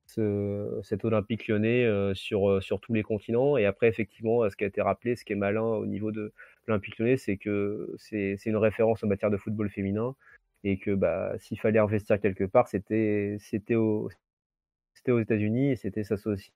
ce, 0.08 0.80
cet 0.82 1.04
Olympique 1.04 1.48
lyonnais 1.48 1.86
sur, 2.14 2.62
sur 2.62 2.80
tous 2.80 2.92
les 2.94 3.02
continents. 3.02 3.56
Et 3.56 3.66
après, 3.66 3.88
effectivement, 3.88 4.48
ce 4.50 4.56
qui 4.56 4.64
a 4.64 4.66
été 4.66 4.82
rappelé, 4.82 5.16
ce 5.16 5.24
qui 5.24 5.32
est 5.32 5.36
malin 5.36 5.62
au 5.62 5.86
niveau 5.86 6.12
de 6.12 6.32
l'Olympique 6.66 6.98
lyonnais, 6.98 7.16
c'est 7.16 7.36
que 7.36 7.94
c'est 7.98 8.36
une 8.46 8.56
référence 8.56 9.04
en 9.04 9.06
matière 9.06 9.30
de 9.30 9.36
football 9.36 9.70
féminin 9.70 10.14
et 10.64 10.78
que 10.78 10.94
bah, 10.94 11.34
s'il 11.38 11.60
fallait 11.60 11.78
investir 11.78 12.20
quelque 12.20 12.44
part, 12.44 12.68
c'était 12.68 13.38
au, 13.74 14.10
aux 15.08 15.20
États-Unis 15.20 15.70
et 15.72 15.76
c'était 15.76 16.04
s'associer 16.04 16.52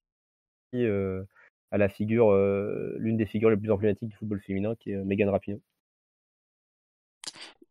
euh, 0.75 1.25
à 1.71 1.79
la 1.79 1.89
figure, 1.89 2.31
euh, 2.33 2.97
l'une 2.99 3.17
des 3.17 3.27
figures 3.27 3.51
les 3.51 3.57
plus 3.57 3.71
emblématiques 3.71 4.09
du 4.09 4.17
football 4.17 4.41
féminin, 4.41 4.75
qui 4.79 4.93
est 4.93 4.97
euh, 4.97 5.05
Megan 5.05 5.29
Rapinoe. 5.29 5.61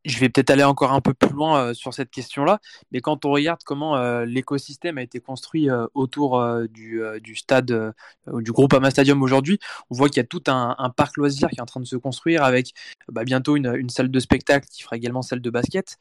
Je 0.04 0.18
vais 0.18 0.30
peut-être 0.30 0.50
aller 0.50 0.64
encore 0.64 0.94
un 0.94 1.02
peu 1.02 1.14
plus 1.14 1.30
loin 1.30 1.60
euh, 1.60 1.74
sur 1.76 1.94
cette 1.94 2.10
question-là, 2.10 2.60
mais 2.92 3.02
quand 3.02 3.24
on 3.24 3.32
regarde 3.32 3.62
comment 3.64 3.98
euh, 3.98 4.26
l'écosystème 4.26 4.98
a 4.98 5.04
été 5.04 5.20
construit 5.20 5.70
euh, 5.70 5.86
autour 5.94 6.44
du, 6.70 7.36
stade, 7.36 7.94
du 8.28 8.52
groupe 8.52 8.74
Ama 8.74 8.90
Stadium 8.90 9.22
aujourd'hui, 9.22 9.60
on 9.92 9.96
voit 9.96 10.10
qu'il 10.10 10.18
y 10.18 10.22
a 10.22 10.28
tout 10.28 10.44
un, 10.48 10.76
parc 10.96 11.18
loisir 11.18 11.50
qui 11.50 11.58
est 11.58 11.62
en 11.62 11.66
train 11.66 11.80
de 11.80 11.86
se 11.86 11.96
construire 11.96 12.44
avec 12.44 12.74
bah, 13.10 13.24
bientôt 13.24 13.56
une, 13.56 13.90
salle 13.90 14.10
de 14.10 14.20
spectacle 14.20 14.68
qui 14.72 14.82
fera 14.82 14.96
également 14.98 15.22
celle 15.22 15.42
de 15.42 15.50
basket. 15.50 15.98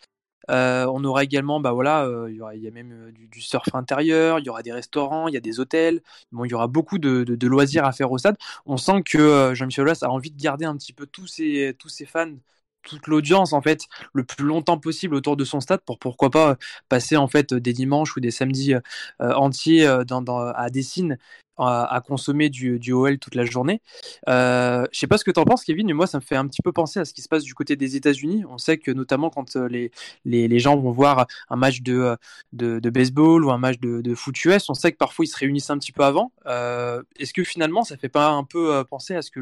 On 0.48 1.04
aura 1.04 1.24
également, 1.24 1.60
bah 1.60 1.72
voilà, 1.72 2.08
il 2.28 2.36
y, 2.36 2.40
aura, 2.40 2.52
a 2.52 2.70
même 2.72 3.12
du, 3.12 3.40
surf 3.40 3.74
intérieur, 3.74 4.38
il 4.38 4.46
y 4.46 4.48
aura 4.48 4.62
des 4.62 4.72
restaurants, 4.72 5.28
il 5.28 5.34
y 5.34 5.36
a 5.36 5.40
des 5.40 5.60
hôtels. 5.60 6.00
Bon, 6.32 6.44
il 6.44 6.50
y 6.50 6.54
aura 6.54 6.68
beaucoup 6.68 6.98
de, 6.98 7.46
loisirs 7.46 7.84
à 7.84 7.92
faire 7.92 8.10
au 8.10 8.18
stade. 8.18 8.36
On 8.64 8.78
sent 8.78 9.02
que 9.04 9.52
Jean-Michel 9.54 9.82
Aulas 9.82 9.98
a 10.02 10.08
envie 10.08 10.30
de 10.30 10.40
garder 10.40 10.64
un 10.64 10.76
petit 10.76 10.92
peu 10.92 11.06
tous 11.06 11.26
ses 11.26 11.76
fans 12.06 12.34
toute 12.82 13.06
l'audience 13.06 13.52
en 13.52 13.62
fait 13.62 13.86
le 14.12 14.24
plus 14.24 14.44
longtemps 14.44 14.78
possible 14.78 15.14
autour 15.14 15.36
de 15.36 15.44
son 15.44 15.60
stade 15.60 15.80
pour 15.84 15.98
pourquoi 15.98 16.30
pas 16.30 16.56
passer 16.88 17.16
en 17.16 17.28
fait 17.28 17.54
des 17.54 17.72
dimanches 17.72 18.16
ou 18.16 18.20
des 18.20 18.30
samedis 18.30 18.74
euh, 18.74 18.80
entiers 19.20 19.88
dans, 20.06 20.24
à 20.26 20.70
Dessine 20.70 21.18
à, 21.56 22.02
consommer 22.06 22.48
du, 22.48 22.92
OL 22.92 23.18
toute 23.18 23.34
la 23.34 23.44
journée. 23.44 23.82
Euh, 24.28 24.86
je 24.92 24.98
sais 24.98 25.06
pas 25.06 25.18
ce 25.18 25.24
que 25.24 25.30
tu 25.30 25.40
en 25.40 25.44
penses, 25.44 25.64
Kevin, 25.64 25.86
mais 25.86 25.92
moi, 25.92 26.06
ça 26.06 26.18
me 26.18 26.22
fait 26.22 26.36
un 26.36 26.46
petit 26.46 26.62
peu 26.62 26.72
penser 26.72 27.00
à 27.00 27.04
ce 27.04 27.12
qui 27.12 27.22
se 27.22 27.28
passe 27.28 27.44
du 27.44 27.54
côté 27.54 27.76
des 27.76 27.96
États-Unis. 27.96 28.44
On 28.48 28.58
sait 28.58 28.78
que 28.78 28.90
notamment 28.90 29.30
quand 29.30 29.56
les, 29.56 29.90
les, 30.24 30.58
gens 30.58 30.76
vont 30.76 30.90
voir 30.90 31.26
un 31.48 31.56
match 31.56 31.82
de, 31.82 32.16
de, 32.52 32.90
baseball 32.90 33.44
ou 33.44 33.50
un 33.50 33.58
match 33.58 33.78
de, 33.78 34.00
de, 34.00 34.14
foot 34.14 34.44
US, 34.44 34.68
on 34.68 34.74
sait 34.74 34.92
que 34.92 34.96
parfois 34.96 35.24
ils 35.24 35.28
se 35.28 35.36
réunissent 35.36 35.70
un 35.70 35.78
petit 35.78 35.92
peu 35.92 36.04
avant. 36.04 36.32
Euh, 36.46 37.02
Est-ce 37.18 37.32
que 37.32 37.44
finalement, 37.44 37.84
ça 37.84 37.96
fait 37.96 38.08
pas 38.08 38.30
un 38.30 38.44
peu 38.44 38.84
penser 38.84 39.14
à 39.14 39.22
ce 39.22 39.30
que, 39.30 39.40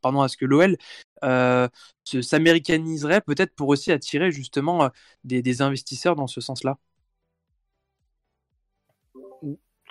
pardon, 0.00 0.22
à 0.22 0.28
ce 0.28 0.36
que 0.36 0.44
l'OL 0.44 0.76
euh, 1.24 1.68
s'américaniserait 2.04 3.20
peut-être 3.20 3.54
pour 3.54 3.68
aussi 3.68 3.92
attirer 3.92 4.30
justement 4.30 4.90
des 5.24 5.62
investisseurs 5.62 6.16
dans 6.16 6.26
ce 6.26 6.40
sens-là? 6.40 6.78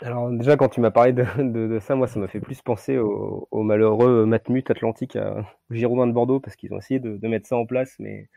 Alors 0.02 0.30
déjà, 0.32 0.58
quand 0.58 0.70
tu 0.70 0.82
m'as 0.82 0.92
parlé 0.92 1.14
de, 1.14 1.80
ça, 1.80 1.96
moi, 1.96 2.08
ça 2.08 2.20
m'a 2.20 2.28
fait 2.28 2.40
plus 2.40 2.62
penser 2.62 2.98
au, 2.98 3.64
malheureux 3.64 4.26
Matmut 4.26 4.70
Atlantique 4.70 5.16
à 5.16 5.46
Girondin 5.72 6.08
de 6.08 6.12
Bordeaux, 6.14 6.40
parce 6.40 6.56
qu'ils 6.56 6.74
ont 6.74 6.78
essayé 6.78 7.00
de, 7.00 7.28
mettre 7.28 7.48
ça 7.48 7.58
en 7.58 7.66
place, 7.66 7.96
mais, 8.00 8.30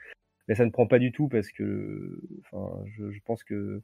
mais 0.48 0.54
ça 0.54 0.64
ne 0.64 0.70
prend 0.70 0.86
pas 0.86 0.98
du 0.98 1.12
tout, 1.12 1.28
parce 1.28 1.50
que 1.50 2.20
enfin, 2.40 2.82
je, 2.96 3.18
pense 3.24 3.44
que, 3.44 3.82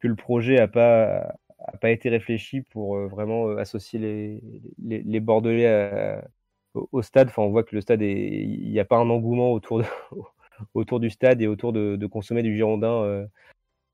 que 0.00 0.08
le 0.08 0.16
projet 0.16 0.56
n'a 0.56 0.68
pas, 0.68 1.34
a 1.58 1.76
pas 1.80 1.90
été 1.90 2.08
réfléchi 2.08 2.62
pour 2.62 2.96
euh, 2.96 3.06
vraiment 3.08 3.48
euh, 3.48 3.56
associer 3.58 3.98
les, 3.98 5.02
les, 5.02 5.20
Bordelais 5.20 6.20
au, 6.74 7.02
stade. 7.02 7.28
Enfin, 7.28 7.42
on 7.42 7.50
voit 7.50 7.64
que 7.64 7.74
le 7.74 7.80
stade, 7.80 8.02
il 8.02 8.70
n'y 8.70 8.80
a 8.80 8.84
pas 8.84 8.96
un 8.96 9.10
engouement 9.10 9.52
autour, 9.52 9.82
autour 10.74 11.00
du 11.00 11.10
stade 11.10 11.42
et 11.42 11.46
autour 11.46 11.72
de, 11.72 11.96
de 11.96 12.06
consommer 12.06 12.42
du 12.42 12.56
Girondin. 12.56 13.02
Euh, 13.02 13.26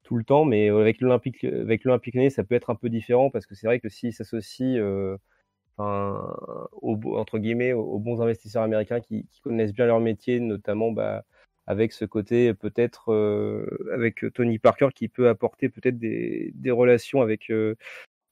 tout 0.08 0.16
le 0.16 0.24
temps, 0.24 0.46
mais 0.46 0.70
avec 0.70 1.02
l'Olympique, 1.02 1.44
avec 1.44 1.84
l'Olympique 1.84 2.14
Lyonnais, 2.14 2.30
ça 2.30 2.42
peut 2.42 2.54
être 2.54 2.70
un 2.70 2.74
peu 2.74 2.88
différent 2.88 3.28
parce 3.28 3.44
que 3.44 3.54
c'est 3.54 3.66
vrai 3.66 3.78
que 3.78 3.90
s'ils 3.90 4.14
s'associent, 4.14 4.78
euh, 4.78 5.18
entre 5.76 7.38
guillemets, 7.38 7.74
aux, 7.74 7.98
bons 7.98 8.22
investisseurs 8.22 8.62
américains 8.62 9.00
qui, 9.00 9.28
connaissent 9.42 9.74
bien 9.74 9.84
leur 9.84 10.00
métier, 10.00 10.40
notamment 10.40 10.92
bah, 10.92 11.24
avec 11.66 11.92
ce 11.92 12.06
côté 12.06 12.54
peut-être 12.54 13.12
euh, 13.12 13.66
avec 13.92 14.24
Tony 14.32 14.58
Parker 14.58 14.88
qui 14.94 15.08
peut 15.08 15.28
apporter 15.28 15.68
peut-être 15.68 15.98
des, 15.98 16.70
relations 16.70 17.20
avec 17.20 17.50
euh, 17.50 17.74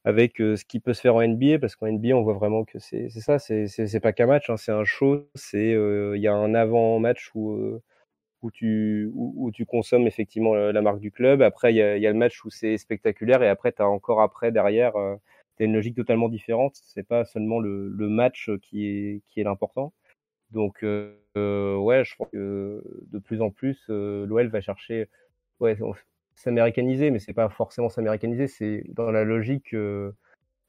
avec 0.07 0.39
ce 0.39 0.65
qui 0.65 0.81
peut 0.81 0.95
se 0.95 1.03
faire 1.03 1.17
en 1.17 1.29
NBA 1.29 1.59
parce 1.59 1.77
qu'en 1.77 1.93
NBA 1.93 2.17
on 2.17 2.23
voit 2.23 2.33
vraiment 2.33 2.65
que 2.65 2.79
c'est 2.79 3.11
ça, 3.11 3.39
c'est 3.39 4.01
pas 4.01 4.15
qu'un 4.15 4.27
match, 4.27 4.49
hein, 4.49 4.57
c'est 4.57 4.73
un 4.73 4.85
show, 4.85 5.29
c'est 5.35 5.73
il 5.73 6.23
y 6.23 6.27
a 6.27 6.33
un 6.35 6.55
avant 6.55 6.99
match 7.01 7.31
où 7.35 7.83
où 8.47 9.51
tu, 9.53 9.67
consommes 9.67 10.07
effectivement 10.07 10.55
la 10.55 10.83
marque 10.83 11.01
du 11.01 11.11
club. 11.11 11.43
Après, 11.43 11.73
il 11.73 11.77
y 11.77 11.83
a, 11.83 12.13
le 12.13 12.19
match 12.19 12.45
où 12.45 12.51
c'est 12.51 12.79
spectaculaire 12.79 13.43
et 13.43 13.49
après, 13.49 13.73
tu 13.73 13.83
as 13.83 13.89
encore 13.89 14.21
après 14.21 14.53
derrière, 14.53 14.97
euh, 14.97 15.17
tu 15.57 15.63
as 15.63 15.67
une 15.67 15.75
logique 15.75 15.97
totalement 15.97 16.29
différente. 16.29 16.75
C'est 16.83 17.07
pas 17.07 17.25
seulement 17.25 17.61
le, 17.61 18.09
match 18.09 18.51
qui 18.63 18.87
est, 18.87 19.23
qui 19.29 19.43
l'important. 19.43 19.93
Donc, 20.53 20.85
euh, 20.85 21.77
ouais, 21.77 22.05
je 22.05 22.15
crois 22.15 22.29
que 22.33 22.83
de 23.13 23.19
plus 23.19 23.43
en 23.43 23.51
plus, 23.51 23.85
euh, 23.91 24.27
l'OL 24.27 24.49
va 24.49 24.61
chercher, 24.61 25.09
ouais, 25.61 25.77
s'américaniser, 26.35 27.11
mais 27.11 27.19
c'est 27.19 27.33
pas 27.33 27.49
forcément 27.49 27.89
s'américaniser, 27.89 28.47
c'est 28.47 28.85
dans 28.89 29.11
la 29.11 29.25
logique 29.25 29.75
euh, 29.75 30.13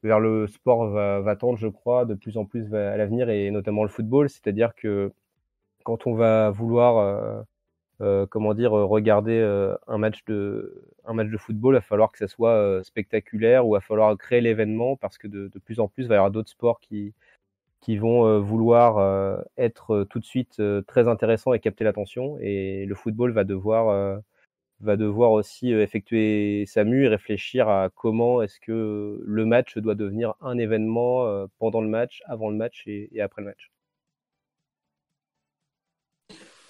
vers 0.04 0.20
le 0.20 0.48
sport 0.48 0.90
va, 0.90 1.20
va 1.22 1.36
tendre, 1.36 1.58
je 1.58 1.68
crois, 1.68 2.06
de 2.06 2.16
plus 2.16 2.38
en 2.38 2.46
plus 2.46 2.74
à 2.74 2.98
l'avenir 2.98 3.30
et 3.30 3.52
notamment 3.52 3.84
le 3.84 3.90
football. 3.90 4.30
C'est-à-dire 4.30 4.76
que 4.76 5.12
quand 5.88 6.08
on 6.08 6.16
va 6.16 6.50
vouloir 6.52 6.98
euh, 6.98 7.42
comment 8.00 8.54
dire, 8.54 8.78
euh, 8.78 8.86
regarder 8.86 9.40
euh, 9.40 9.76
un 9.88 9.98
match 9.98 10.24
de 10.26 11.38
football, 11.38 11.76
il 11.76 11.78
va 11.78 11.82
falloir 11.82 12.12
que 12.12 12.18
ça 12.18 12.28
soit 12.28 12.84
spectaculaire 12.84 13.66
ou 13.66 13.76
il 13.76 13.78
va 13.78 13.82
falloir 13.82 14.16
créer 14.18 14.42
l'événement 14.42 14.96
parce 14.96 15.18
que 15.18 15.28
de, 15.28 15.50
plus 15.60 15.80
en 15.80 15.88
plus, 15.88 16.04
il 16.04 16.08
va 16.08 16.16
y 16.16 16.18
avoir 16.18 16.32
d'autres 16.32 16.50
sports 16.50 16.80
qui 16.80 17.14
vont 17.98 18.40
vouloir 18.42 19.44
être 19.58 20.04
tout 20.10 20.20
de 20.20 20.26
suite 20.26 20.62
très 20.88 21.08
intéressants 21.08 21.54
et 21.54 21.60
capter 21.60 21.84
l'attention. 21.84 22.38
Et 22.42 22.86
le 22.86 22.96
football 22.96 23.32
va 23.32 23.44
devoir 23.44 24.22
va 24.82 24.96
devoir 24.96 25.32
aussi 25.32 25.72
effectuer 25.72 26.66
sa 26.68 26.84
mue 26.84 27.06
et 27.06 27.08
réfléchir 27.08 27.68
à 27.68 27.90
comment 27.90 28.44
est-ce 28.44 28.60
que 28.60 29.20
le 29.26 29.46
match 29.46 29.78
doit 29.80 29.96
devenir 29.96 30.36
un 30.42 30.58
événement 30.58 31.48
pendant 31.60 31.82
le 31.82 31.88
match, 31.90 32.22
avant 32.26 32.50
le 32.50 32.58
match 32.58 32.84
et 32.88 33.22
après 33.22 33.42
le 33.42 33.48
match. 33.48 33.72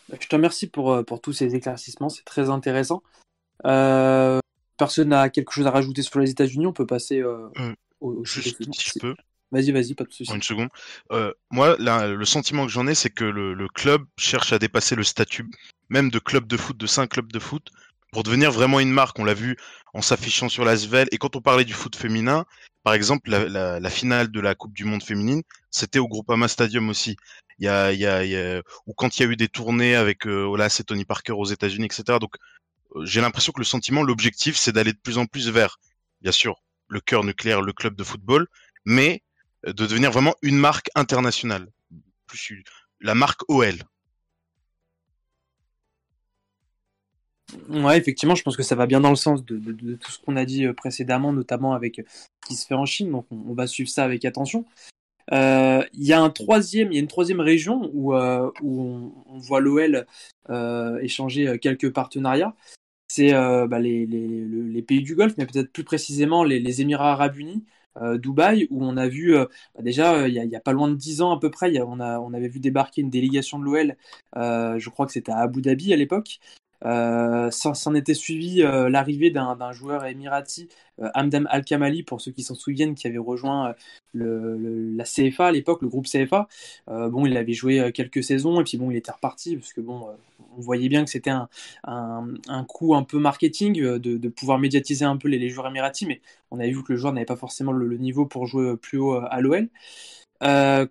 Je 0.09 0.27
te 0.27 0.35
remercie 0.35 0.67
pour, 0.67 0.93
euh, 0.93 1.03
pour 1.03 1.21
tous 1.21 1.33
ces 1.33 1.55
éclaircissements, 1.55 2.09
c'est 2.09 2.23
très 2.23 2.49
intéressant. 2.49 3.03
Euh, 3.65 4.39
personne 4.77 5.09
n'a 5.09 5.29
quelque 5.29 5.51
chose 5.51 5.67
à 5.67 5.71
rajouter 5.71 6.01
sur 6.01 6.19
les 6.19 6.29
États-Unis, 6.29 6.67
on 6.67 6.73
peut 6.73 6.85
passer 6.85 7.19
euh, 7.19 7.49
au, 7.99 8.11
au 8.11 8.25
juste, 8.25 8.57
si 8.73 8.91
je 8.95 8.99
peux. 8.99 9.15
Vas-y, 9.51 9.71
vas-y, 9.71 9.93
pas 9.95 10.03
de 10.03 10.11
soucis. 10.11 10.33
Une 10.33 10.41
seconde. 10.41 10.69
Euh, 11.11 11.31
moi, 11.51 11.77
là, 11.79 12.07
le 12.07 12.25
sentiment 12.25 12.65
que 12.65 12.71
j'en 12.71 12.85
ai, 12.85 12.95
c'est 12.95 13.09
que 13.09 13.23
le, 13.23 13.53
le, 13.53 13.67
club 13.69 14.05
cherche 14.17 14.51
à 14.51 14.59
dépasser 14.59 14.95
le 14.95 15.03
statut 15.03 15.49
même 15.89 16.09
de 16.09 16.19
club 16.19 16.47
de 16.47 16.57
foot, 16.57 16.75
de 16.77 16.85
cinq 16.85 17.11
clubs 17.11 17.31
de 17.31 17.39
foot, 17.39 17.71
pour 18.17 18.23
devenir 18.23 18.51
vraiment 18.51 18.79
une 18.79 18.89
marque. 18.89 19.19
On 19.19 19.25
l'a 19.25 19.35
vu 19.35 19.57
en 19.93 20.01
s'affichant 20.01 20.49
sur 20.49 20.65
la 20.65 20.75
Svel. 20.75 21.07
Et 21.11 21.19
quand 21.19 21.35
on 21.35 21.39
parlait 21.39 21.65
du 21.65 21.73
foot 21.73 21.95
féminin, 21.95 22.45
par 22.81 22.95
exemple, 22.95 23.29
la, 23.29 23.89
finale 23.91 24.31
de 24.31 24.39
la 24.39 24.55
Coupe 24.55 24.73
du 24.73 24.85
Monde 24.85 25.03
féminine, 25.03 25.43
c'était 25.69 25.99
au 25.99 26.07
Groupama 26.07 26.47
Stadium 26.47 26.89
aussi. 26.89 27.15
Il 27.59 27.65
y 27.65 27.67
a, 27.67 27.93
il 27.93 27.99
y 27.99 28.07
a, 28.07 28.63
ou 28.87 28.95
quand 28.95 29.19
il 29.19 29.21
y 29.21 29.25
a 29.27 29.29
eu 29.29 29.35
des 29.35 29.47
tournées 29.47 29.95
avec 29.95 30.25
euh, 30.25 30.45
Olas 30.45 30.77
et 30.79 30.83
Tony 30.83 31.05
Parker 31.05 31.33
aux 31.33 31.45
États-Unis, 31.45 31.85
etc. 31.85 32.17
Donc, 32.19 32.37
euh, 32.95 33.05
j'ai 33.05 33.21
l'impression 33.21 33.51
que 33.51 33.59
le 33.59 33.65
sentiment, 33.65 34.01
l'objectif, 34.01 34.57
c'est 34.57 34.71
d'aller 34.71 34.93
de 34.93 34.97
plus 34.97 35.19
en 35.19 35.27
plus 35.27 35.51
vers, 35.51 35.77
bien 36.23 36.31
sûr, 36.31 36.63
le 36.87 36.99
cœur 36.99 37.23
nucléaire, 37.23 37.61
le 37.61 37.71
club 37.71 37.95
de 37.95 38.03
football, 38.03 38.47
mais 38.83 39.21
euh, 39.67 39.73
de 39.73 39.85
devenir 39.85 40.09
vraiment 40.09 40.33
une 40.41 40.57
marque 40.57 40.89
internationale. 40.95 41.67
Plus 42.25 42.63
la 42.99 43.13
marque 43.13 43.41
OL. 43.47 43.75
Ouais, 47.69 47.97
effectivement, 47.97 48.35
je 48.35 48.43
pense 48.43 48.57
que 48.57 48.63
ça 48.63 48.75
va 48.75 48.87
bien 48.87 48.99
dans 48.99 49.09
le 49.09 49.15
sens 49.15 49.45
de, 49.45 49.57
tout 49.95 50.11
ce 50.11 50.19
qu'on 50.19 50.35
a 50.35 50.45
dit 50.45 50.65
euh, 50.65 50.73
précédemment, 50.73 51.31
notamment 51.31 51.73
avec 51.73 52.01
ce 52.05 52.47
qui 52.47 52.55
se 52.55 52.67
fait 52.67 52.75
en 52.75 52.85
Chine. 52.85 53.11
Donc, 53.11 53.25
on, 53.31 53.53
va 53.53 53.67
suivre 53.67 53.89
ça 53.89 54.03
avec 54.03 54.25
attention. 54.25 54.65
Euh, 55.33 55.83
il 55.93 56.05
y 56.05 56.13
a 56.13 56.19
une 56.19 57.07
troisième 57.07 57.39
région 57.39 57.89
où, 57.93 58.13
euh, 58.13 58.51
on, 58.63 59.11
voit 59.39 59.61
l'OL 59.61 60.05
échanger 61.01 61.57
quelques 61.59 61.91
partenariats. 61.93 62.55
C'est 63.09 63.31
bah, 63.31 63.79
les, 63.79 64.83
pays 64.85 65.01
du 65.01 65.15
Golfe, 65.15 65.35
mais 65.37 65.45
peut-être 65.45 65.71
plus 65.71 65.83
précisément 65.83 66.43
les, 66.43 66.81
Émirats 66.81 67.13
Arabes 67.13 67.37
Unis. 67.37 67.65
Dubaï, 68.19 68.67
où 68.69 68.85
on 68.85 68.95
a 68.95 69.07
vu 69.07 69.35
euh, 69.35 69.45
bah, 69.73 69.81
déjà 69.81 70.27
il 70.27 70.35
y, 70.35 70.55
a, 70.55 70.59
pas 70.59 70.71
loin 70.71 70.87
de 70.87 70.93
dix 70.93 71.23
ans 71.23 71.31
à 71.31 71.39
peu 71.39 71.49
près, 71.49 71.81
on, 71.81 71.99
on 71.99 72.33
avait 72.33 72.47
vu 72.47 72.59
débarquer 72.59 73.01
une 73.01 73.09
délégation 73.09 73.57
de 73.57 73.63
l'OL, 73.63 73.95
je 74.35 74.89
crois 74.89 75.07
que 75.07 75.11
c'était 75.13 75.31
à 75.31 75.39
Abu 75.39 75.63
Dhabi 75.63 75.93
à 75.93 75.95
l'époque, 75.95 76.39
euh, 76.85 77.49
s'en 77.51 77.95
était 77.95 78.13
suivi 78.13 78.61
euh, 78.61 78.89
l'arrivée 78.89 79.31
d'un 79.31 79.71
joueur 79.71 80.05
émirati, 80.05 80.69
euh, 81.01 81.09
Hamdam 81.15 81.47
Al-Kamali, 81.49 82.03
pour 82.03 82.21
ceux 82.21 82.31
qui 82.31 82.43
s'en 82.43 82.55
souviennent, 82.55 82.95
qui 82.95 83.07
avait 83.07 83.17
rejoint 83.17 83.73
le, 84.13 84.57
la 84.95 85.03
CFA 85.03 85.47
à 85.47 85.51
l'époque, 85.51 85.81
le 85.81 85.89
groupe 85.89 86.07
CFA. 86.07 86.47
bon, 86.87 87.25
il 87.25 87.35
avait 87.37 87.53
joué 87.53 87.91
quelques 87.93 88.23
saisons 88.23 88.59
et 88.61 88.63
puis 88.63 88.77
bon, 88.77 88.91
il 88.91 88.97
était 88.97 89.11
reparti 89.11 89.55
parce 89.55 89.73
que 89.73 89.81
bon, 89.81 90.07
on 90.57 90.61
voyait 90.61 90.89
bien 90.89 91.03
que 91.03 91.09
c'était 91.09 91.31
un, 91.31 91.47
coup 92.67 92.95
un 92.95 93.03
peu 93.03 93.19
marketing 93.19 93.97
de, 93.99 94.27
pouvoir 94.29 94.59
médiatiser 94.59 95.05
un 95.05 95.17
peu 95.17 95.27
les, 95.27 95.49
joueurs 95.49 95.67
émiratis, 95.67 96.07
mais 96.07 96.21
on 96.51 96.59
avait 96.59 96.71
vu 96.71 96.83
que 96.83 96.93
le 96.93 96.97
joueur 96.97 97.13
n'avait 97.13 97.25
pas 97.25 97.35
forcément 97.35 97.71
le, 97.71 97.87
le, 97.87 97.97
niveau 97.97 98.25
pour 98.25 98.45
jouer 98.47 98.77
plus 98.77 98.97
haut 98.97 99.13
à 99.13 99.39
l'OL. 99.41 99.69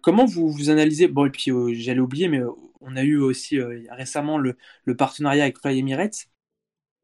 comment 0.03 0.25
vous, 0.25 0.51
vous 0.51 0.71
analysez, 0.71 1.09
bon, 1.09 1.27
et 1.27 1.31
puis 1.31 1.51
j'allais 1.75 2.01
oublier, 2.01 2.29
mais 2.29 2.43
on 2.87 2.97
a 2.97 3.03
eu 3.03 3.19
aussi 3.19 3.59
euh, 3.59 3.83
récemment 3.91 4.39
le, 4.39 4.57
partenariat 4.97 5.45
avec 5.45 5.59
Fly 5.59 5.79
Emirates. 5.79 6.29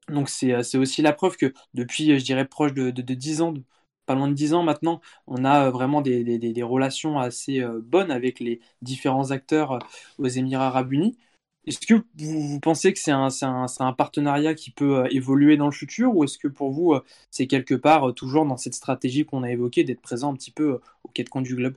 Donc 0.08 0.30
euh, 0.44 0.62
c'est 0.62 0.78
aussi 0.78 1.02
la 1.02 1.12
preuve 1.12 1.36
que 1.36 1.52
depuis, 1.74 2.12
euh, 2.12 2.18
je 2.18 2.24
dirais, 2.24 2.46
proche 2.46 2.72
de, 2.74 2.90
de, 2.90 3.14
10 3.14 3.42
ans, 3.42 3.54
pas 4.06 4.14
loin 4.14 4.28
de 4.28 4.34
10 4.34 4.54
ans 4.54 4.62
maintenant, 4.62 5.00
on 5.26 5.44
a 5.44 5.70
vraiment 5.70 6.02
des, 6.02 6.62
relations 6.62 7.18
assez 7.18 7.64
bonnes 7.82 8.10
avec 8.10 8.40
les 8.40 8.60
différents 8.82 9.30
acteurs 9.30 9.78
aux 10.18 10.28
Émirats 10.28 10.68
arabes 10.68 10.92
unis. 10.92 11.18
Est-ce 11.66 11.86
que 11.86 11.94
vous, 12.18 12.60
pensez 12.60 12.92
que 12.92 12.98
c'est 12.98 13.12
un, 13.12 13.28
un, 13.42 13.92
partenariat 13.92 14.54
qui 14.54 14.72
peut 14.72 15.06
évoluer 15.12 15.56
dans 15.56 15.66
le 15.66 15.72
futur 15.72 16.16
ou 16.16 16.24
est-ce 16.24 16.38
que 16.38 16.48
pour 16.48 16.72
vous, 16.72 16.96
c'est 17.30 17.46
quelque 17.46 17.74
part 17.76 18.12
toujours 18.14 18.46
dans 18.46 18.56
cette 18.56 18.74
stratégie 18.74 19.24
qu'on 19.24 19.44
a 19.44 19.50
évoquée 19.50 19.84
d'être 19.84 20.02
présent 20.02 20.32
un 20.32 20.36
petit 20.36 20.50
peu 20.50 20.80
au 21.04 21.08
quai 21.08 21.24
de 21.24 21.40
du 21.42 21.54
globe? 21.56 21.76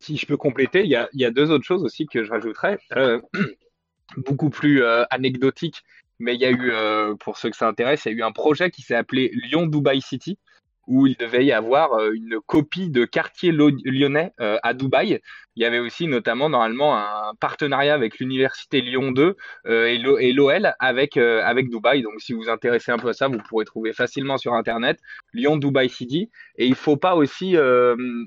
Si 0.00 0.16
je 0.16 0.26
peux 0.26 0.36
compléter, 0.36 0.84
il 0.84 0.90
y 0.90 1.24
a, 1.24 1.30
deux 1.30 1.50
autres 1.50 1.64
choses 1.64 1.84
aussi 1.84 2.06
que 2.06 2.24
je 2.24 2.30
rajouterais, 2.30 2.78
euh, 2.96 3.20
beaucoup 4.16 4.50
plus 4.50 4.82
euh, 4.82 5.04
anecdotiques, 5.10 5.82
mais 6.18 6.34
il 6.34 6.40
y 6.40 6.46
a 6.46 6.50
eu, 6.50 6.70
euh, 6.72 7.14
pour 7.16 7.38
ceux 7.38 7.50
que 7.50 7.56
ça 7.56 7.68
intéresse, 7.68 8.04
il 8.04 8.12
y 8.12 8.14
a 8.14 8.18
eu 8.18 8.22
un 8.22 8.32
projet 8.32 8.70
qui 8.70 8.82
s'est 8.82 8.94
appelé 8.94 9.30
Lyon-Dubai 9.34 10.00
City, 10.00 10.38
où 10.86 11.06
il 11.06 11.16
devait 11.16 11.44
y 11.44 11.52
avoir 11.52 11.90
une 12.12 12.40
copie 12.46 12.88
de 12.88 13.04
quartier 13.04 13.52
lyonnais 13.52 14.32
à 14.38 14.72
Dubaï. 14.72 15.20
Il 15.58 15.62
y 15.62 15.64
avait 15.64 15.80
aussi 15.80 16.06
notamment 16.06 16.48
normalement 16.48 16.96
un 16.96 17.34
partenariat 17.40 17.92
avec 17.92 18.20
l'université 18.20 18.80
Lyon 18.80 19.10
2 19.10 19.34
euh, 19.66 19.86
et 20.20 20.32
l'OL 20.32 20.72
avec 20.78 21.16
avec 21.16 21.68
Dubaï. 21.68 22.02
Donc 22.02 22.20
si 22.20 22.32
vous 22.32 22.42
vous 22.42 22.48
intéressez 22.48 22.92
un 22.92 22.96
peu 22.96 23.08
à 23.08 23.12
ça, 23.12 23.26
vous 23.26 23.38
pourrez 23.48 23.64
trouver 23.64 23.92
facilement 23.92 24.38
sur 24.38 24.54
internet 24.54 25.00
Lyon 25.32 25.56
Dubaï 25.56 25.88
City. 25.88 26.30
Et 26.58 26.66
il 26.68 26.76
faut 26.76 26.96
pas 26.96 27.16
aussi 27.16 27.56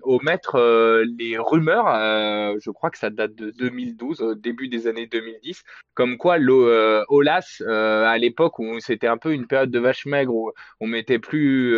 omettre 0.01 0.57
les 1.17 1.37
rumeurs. 1.37 1.85
je 2.59 2.69
crois 2.69 2.89
que 2.89 2.97
ça 2.97 3.09
date 3.09 3.33
de 3.35 3.51
2012, 3.51 4.35
début 4.37 4.67
des 4.67 4.87
années 4.87 5.07
2010, 5.07 5.63
comme 5.93 6.17
quoi 6.17 6.37
l'OLAS 6.37 7.61
à 7.65 8.17
l'époque 8.17 8.59
où 8.59 8.77
c'était 8.81 9.07
un 9.07 9.17
peu 9.17 9.31
une 9.31 9.47
période 9.47 9.71
de 9.71 9.79
vache 9.79 10.05
maigre 10.05 10.35
où 10.35 10.51
on 10.81 10.87
mettait 10.87 11.19
plus 11.19 11.77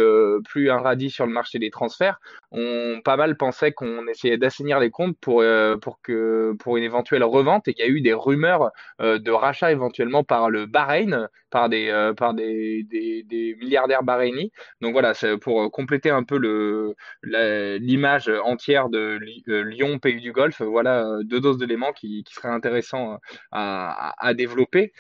plus 0.50 0.72
un 0.72 0.80
radis 0.80 1.12
sur 1.12 1.28
le 1.28 1.32
marché 1.32 1.60
des 1.60 1.70
transferts, 1.70 2.20
on 2.52 3.02
pas 3.06 3.18
mal 3.18 3.38
pensait 3.38 3.72
qu'on 3.72 4.08
essayait 4.08 4.38
d'assainir 4.38 4.80
les 4.80 4.90
comptes 4.90 5.18
pour, 5.20 5.43
euh, 5.44 5.78
pour, 5.78 6.02
que, 6.02 6.56
pour 6.60 6.78
une 6.78 6.84
éventuelle 6.84 7.24
revente 7.24 7.68
et 7.68 7.74
qu'il 7.74 7.86
y 7.86 7.88
a 7.88 7.92
eu 7.92 8.02
des 8.02 8.14
rumeurs 8.14 8.72
euh, 9.02 9.20
de 9.20 9.32
rachat 9.32 9.72
éventuellement 9.72 10.24
par 10.24 10.50
le 10.50 10.66
Bahreïn, 10.66 11.30
par 11.50 11.70
des, 11.70 11.90
euh, 11.90 12.14
par 12.14 12.34
des, 12.34 12.84
des, 12.90 13.56
milliardaires 13.60 14.04
bahreïnis. 14.04 14.52
Donc 14.82 14.94
voilà, 14.94 15.14
c'est 15.14 15.38
pour 15.38 15.72
compléter 15.72 16.10
un 16.10 16.24
peu 16.24 16.38
le, 16.38 16.96
l'image 17.24 18.30
entière 18.44 18.90
de 18.90 19.20
Lyon, 19.46 20.00
pays 20.00 20.20
du 20.20 20.32
Golfe, 20.32 20.62
voilà 20.62 21.06
deux 21.24 21.40
doses 21.40 21.58
d'éléments 21.58 21.94
qui, 21.94 22.24
qui 22.24 22.34
seraient 22.34 22.50
intéressants 22.50 23.20
à, 23.52 24.14
à, 24.18 24.34
développer. 24.34 24.94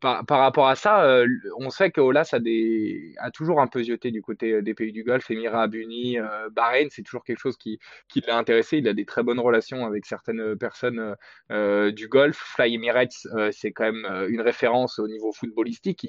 Par, 0.00 0.26
par, 0.26 0.38
rapport 0.40 0.68
à 0.68 0.76
ça, 0.76 1.24
on 1.58 1.70
sait 1.70 1.90
que 1.90 2.00
Olas 2.00 2.30
a, 2.32 2.38
des, 2.38 3.14
a 3.18 3.30
toujours 3.30 3.60
un 3.60 3.66
peu 3.66 3.82
zioté 3.82 4.10
du 4.10 4.22
côté 4.22 4.62
des 4.62 4.74
pays 4.74 4.92
du 4.92 5.04
Golfe, 5.04 5.30
Émirats 5.30 5.68
Unis, 5.72 6.18
euh, 6.18 6.48
Bahreïn, 6.50 6.88
c'est 6.90 7.02
toujours 7.02 7.24
quelque 7.24 7.38
chose 7.38 7.56
qui, 7.56 7.78
qui 8.08 8.20
l'a 8.20 8.36
intéressé. 8.36 8.78
Il 8.78 8.88
a 8.88 8.94
des 8.94 9.04
très 9.04 9.22
bonnes 9.22 9.40
relations 9.40 9.84
avec 9.86 10.06
certaines 10.06 10.56
personnes 10.56 11.16
euh, 11.50 11.90
du 11.90 12.08
golf. 12.08 12.36
Fly 12.36 12.74
Emirates, 12.74 13.26
euh, 13.34 13.50
c'est 13.52 13.72
quand 13.72 13.90
même 13.90 14.26
une 14.28 14.40
référence 14.40 14.98
au 14.98 15.08
niveau 15.08 15.32
footballistique. 15.32 16.06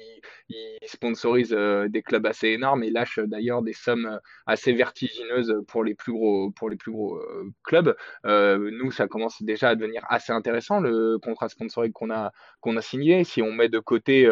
Il, 0.48 0.70
sponsorise 0.86 1.50
des 1.50 2.02
clubs 2.02 2.26
assez 2.26 2.48
énormes 2.48 2.84
et 2.84 2.90
lâche 2.90 3.18
d'ailleurs 3.18 3.62
des 3.62 3.72
sommes 3.72 4.20
assez 4.46 4.72
vertigineuses 4.72 5.54
pour 5.66 5.82
les 5.82 5.94
plus 5.94 6.12
gros, 6.12 6.50
pour 6.52 6.68
les 6.68 6.76
plus 6.76 6.92
gros 6.92 7.20
clubs. 7.64 7.96
nous, 8.24 8.90
ça 8.90 9.08
commence 9.08 9.42
déjà 9.42 9.70
à 9.70 9.74
devenir 9.74 10.04
assez 10.08 10.32
intéressant 10.32 10.80
le 10.80 11.18
contrat 11.18 11.48
sponsoring 11.48 11.92
qu'on 11.92 12.10
a 12.10 12.32
signé. 12.80 13.24
Si 13.24 13.42
on 13.42 13.52
met 13.52 13.68
de 13.68 13.78
côté 13.78 14.28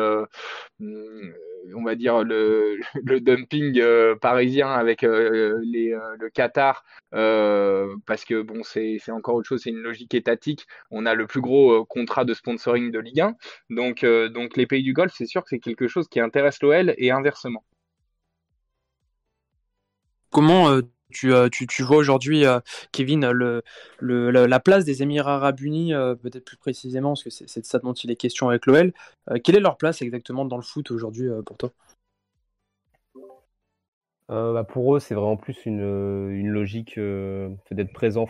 on 1.74 1.82
va 1.82 1.94
dire 1.94 2.22
le, 2.22 2.78
le 3.02 3.20
dumping 3.20 3.78
euh, 3.78 4.14
parisien 4.16 4.70
avec 4.70 5.04
euh, 5.04 5.60
les, 5.64 5.92
euh, 5.92 6.16
le 6.18 6.30
Qatar 6.30 6.84
parce 7.10 8.24
que 8.24 8.42
bon 8.42 8.62
c'est 8.62 8.98
encore 9.10 9.34
autre 9.36 9.48
chose 9.48 9.62
c'est 9.62 9.70
une 9.70 9.82
logique 9.82 10.14
étatique. 10.14 10.66
On 10.90 11.06
a 11.06 11.14
le 11.14 11.26
plus 11.26 11.40
gros 11.40 11.84
contrat 11.84 12.24
de 12.24 12.34
sponsoring 12.34 12.90
de 12.90 12.98
Ligue 12.98 13.20
1 13.20 13.34
donc 13.70 14.04
donc 14.04 14.56
les 14.56 14.66
pays 14.66 14.82
du 14.82 14.92
Golfe 14.92 15.14
c'est 15.16 15.26
sûr 15.26 15.42
que 15.42 15.48
c'est 15.50 15.58
quelque 15.58 15.88
chose 15.88 16.08
qui 16.08 16.20
intéresse 16.20 16.62
l'OL 16.62 16.94
et 16.96 17.10
inversement. 17.10 17.64
Comment 20.30 20.80
tu, 21.12 21.66
tu, 21.66 21.82
vois 21.82 21.96
aujourd'hui, 21.96 22.44
Kevin, 22.92 23.30
le, 23.30 23.62
la, 24.00 24.60
place 24.60 24.84
des 24.84 25.02
Émirats 25.02 25.36
Arabes 25.36 25.60
Unis, 25.60 25.92
peut-être 26.22 26.44
plus 26.44 26.56
précisément, 26.56 27.10
parce 27.10 27.24
que 27.24 27.30
c'est 27.30 27.60
de 27.60 27.66
ça 27.66 27.78
dont 27.78 27.92
il 27.92 28.10
est 28.10 28.16
question 28.16 28.48
avec 28.48 28.66
l'OL. 28.66 28.92
quelle 29.44 29.56
est 29.56 29.60
leur 29.60 29.76
place 29.76 30.02
exactement 30.02 30.44
dans 30.44 30.56
le 30.56 30.62
foot 30.62 30.90
aujourd'hui 30.90 31.28
pour 31.46 31.56
toi? 31.56 31.72
Bah, 34.28 34.64
Pour 34.68 34.96
eux, 34.96 35.00
c'est 35.00 35.14
vraiment 35.14 35.36
plus 35.36 35.66
une, 35.66 35.80
une 36.30 36.48
logique 36.48 36.98
d'être 37.70 37.92
présent 37.92 38.26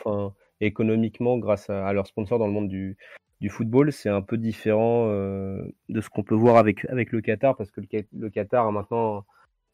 économiquement 0.61 1.39
grâce 1.39 1.71
à, 1.71 1.87
à 1.87 1.93
leurs 1.93 2.07
sponsors 2.07 2.39
dans 2.39 2.47
le 2.47 2.53
monde 2.53 2.69
du, 2.69 2.97
du 3.41 3.49
football. 3.51 3.93
C'est 3.93 4.09
un 4.09 4.23
peu 4.23 4.39
différent 4.39 5.09
de 5.09 6.01
ce 6.01 6.09
qu'on 6.09 6.23
peut 6.23 6.35
voir 6.35 6.57
avec, 6.57 6.85
avec 6.87 7.13
le 7.13 7.21
Qatar, 7.21 7.57
parce 7.57 7.71
que 7.71 7.81
le, 7.81 7.87
le 8.13 8.31
Qatar 8.31 8.67
a 8.67 8.71
maintenant 8.71 9.25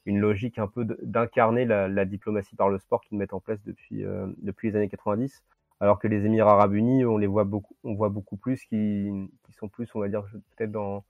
une 0.09 0.20
logique 0.20 0.59
un 0.59 0.66
peu 0.66 0.86
d'incarner 1.02 1.66
la, 1.66 2.04
diplomatie 2.06 2.56
par 2.56 2.70
le 2.70 2.78
sport 2.78 3.02
qu'ils 3.02 3.18
mettent 3.18 3.34
en 3.34 3.40
place 3.40 3.62
depuis, 3.64 4.04
euh, 4.04 4.26
depuis 4.38 4.70
les 4.70 4.76
années 4.76 4.88
90. 4.88 5.44
Alors 5.80 5.98
que 5.98 6.09
les 6.09 6.24
Émirats 6.24 6.52
Arabes 6.52 6.74
Unis, 6.74 7.04
on 7.04 7.18
les 7.18 7.26
voit 7.26 7.44
beaucoup, 7.44 7.76
on 7.84 7.94
voit 7.94 8.09
beaucoup 8.09 8.38
plus 8.38 8.64
qui, 8.64 9.11
sont 9.50 9.68
plus, 9.68 9.88
on 9.94 10.00
va 10.00 10.09
dire, 10.09 10.24
peut-être 10.56 10.72
dans, 10.72 11.04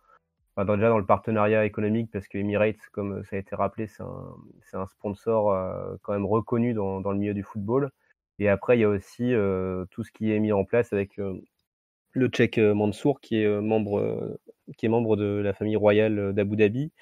enfin, 0.57 0.75
déjà 0.75 0.89
dans 0.89 0.99
le 0.99 1.07
partenariat 1.07 1.65
économique, 1.65 2.11
parce 2.13 2.27
que 2.27 2.39
Emirates, 2.39 2.89
comme 2.91 3.23
ça 3.25 3.37
a 3.37 3.39
été 3.39 3.55
rappelé, 3.55 3.87
c'est 3.87 4.03
un, 4.03 4.35
un, 4.81 4.87
sponsor 4.87 5.53
euh, 5.53 5.95
quand 6.03 6.13
même 6.13 6.27
reconnu 6.27 6.75
dans, 6.75 7.01
dans, 7.01 7.13
le 7.13 7.19
milieu 7.19 7.35
du 7.35 7.45
football. 7.45 7.91
Et 8.41 8.49
après, 8.49 8.77
il 8.77 8.81
y 8.81 8.85
a 8.85 8.89
aussi 8.89 9.33
euh, 9.33 9.85
tout 9.93 10.03
ce 10.03 10.11
qui 10.11 10.33
est 10.33 10.41
mis 10.41 10.53
en 10.53 10.65
place 10.65 10.93
avec 10.93 11.19
le 12.13 12.29
Tchèque 12.29 12.59
Mansour, 12.59 13.21
qui 13.21 13.43
est 13.43 13.61
membre, 13.61 14.39
qui 14.77 14.87
est 14.87 14.89
membre 14.89 15.17
de 15.17 15.41
la 15.41 15.53
famille 15.55 15.77
royale 15.77 16.33
d'Abu 16.35 16.57
Dhabi, 16.57 16.93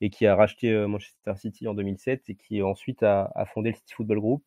et 0.00 0.10
qui 0.10 0.26
a 0.26 0.36
racheté 0.36 0.72
euh, 0.72 0.88
Manchester 0.88 1.34
City 1.36 1.68
en 1.68 1.74
2007 1.74 2.28
et 2.28 2.34
qui 2.34 2.62
ensuite 2.62 3.02
a, 3.02 3.30
fondé 3.52 3.70
le 3.70 3.76
City 3.76 3.94
Football 3.94 4.20
Group. 4.20 4.44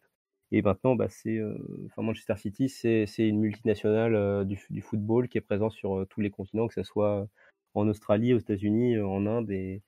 Et 0.52 0.62
maintenant, 0.62 0.96
bah, 0.96 1.10
c'est, 1.10 1.38
euh, 1.38 1.58
enfin, 1.88 2.02
Manchester 2.02 2.36
City, 2.38 2.70
c'est, 2.70 3.06
une 3.18 3.40
multinationale 3.40 4.16
euh, 4.16 4.44
du, 4.44 4.82
football 4.82 5.28
qui 5.28 5.38
est 5.38 5.42
présente 5.42 5.74
sur 5.74 6.06
tous 6.10 6.22
les 6.22 6.32
continents, 6.32 6.68
que 6.68 6.74
ce 6.74 6.84
soit 6.84 7.28
en 7.76 7.88
Australie, 7.88 8.34
aux 8.34 8.40
États-Unis, 8.40 9.00
en 9.00 9.28
Inde 9.28 9.52
et, 9.52 9.84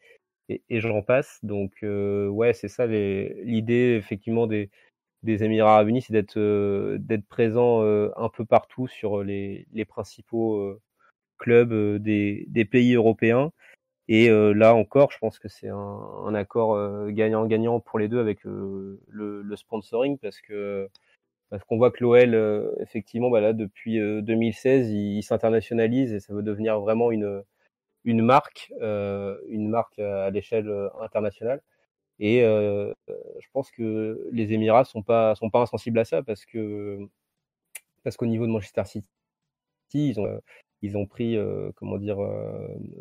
et, 0.49 0.80
j'en 0.80 1.01
passe. 1.01 1.39
Donc, 1.43 1.80
ouais, 1.82 2.53
c'est 2.53 2.68
ça 2.68 2.86
l'idée, 2.86 3.95
effectivement, 3.97 4.45
des, 4.45 4.70
des 5.24 5.43
Émirats 5.43 5.74
Arabes 5.74 5.89
Unis, 5.89 6.03
c'est 6.03 6.14
d'être 6.14 6.39
d'être 6.97 7.26
présent 7.28 7.82
un 7.82 8.30
peu 8.30 8.45
partout 8.45 8.88
sur 8.88 9.24
les, 9.24 9.66
les 9.74 9.86
principaux 9.86 10.80
clubs 11.39 11.74
des, 11.97 12.45
des, 12.49 12.66
pays 12.66 12.93
européens. 12.93 13.51
Et 14.14 14.30
là 14.30 14.76
encore, 14.76 15.12
je 15.12 15.18
pense 15.20 15.39
que 15.39 15.47
c'est 15.47 15.70
un, 15.70 16.36
accord 16.36 16.78
gagnant-gagnant 17.12 17.80
pour 17.80 17.97
les 17.97 18.09
deux 18.09 18.20
avec 18.20 18.43
le, 18.43 18.99
sponsoring 19.55 20.18
parce 20.18 20.41
que 20.41 20.89
parce 21.49 21.64
qu'on 21.66 21.78
voit 21.78 21.91
que 21.91 22.03
l'OL, 22.03 22.76
effectivement, 22.80 23.30
bah 23.30 23.41
là, 23.41 23.53
depuis 23.53 23.99
2016, 23.99 24.89
il 24.91 25.22
s'internationalise 25.24 26.14
et 26.14 26.20
ça 26.20 26.34
veut 26.34 26.43
devenir 26.43 26.80
vraiment 26.82 27.12
une, 27.12 27.43
une 28.05 28.22
marque, 28.24 28.72
euh, 28.82 29.38
une 29.47 29.70
marque 29.70 29.99
à 29.99 30.30
l'échelle 30.30 30.70
euh, 30.70 30.89
internationale. 31.01 31.62
Et 32.20 32.43
euh, 32.43 32.93
je 33.39 33.47
pense 33.53 33.72
que 33.72 34.30
les 34.32 34.53
Émirats 34.53 34.86
sont 34.86 35.03
pas 35.03 35.36
sont 35.36 35.49
pas 35.49 35.62
insensibles 35.62 35.99
à 35.99 36.05
ça 36.05 36.24
parce 36.24 36.45
que 36.45 36.99
parce 38.03 38.18
qu'au 38.18 38.28
niveau 38.28 38.45
de 38.47 38.51
Manchester 38.51 38.86
City, 38.86 39.09
ils 39.93 40.20
ont 40.20 40.41
ils 40.82 40.98
ont 40.98 41.06
pris 41.06 41.38
comment 41.76 41.98
dire 41.98 42.18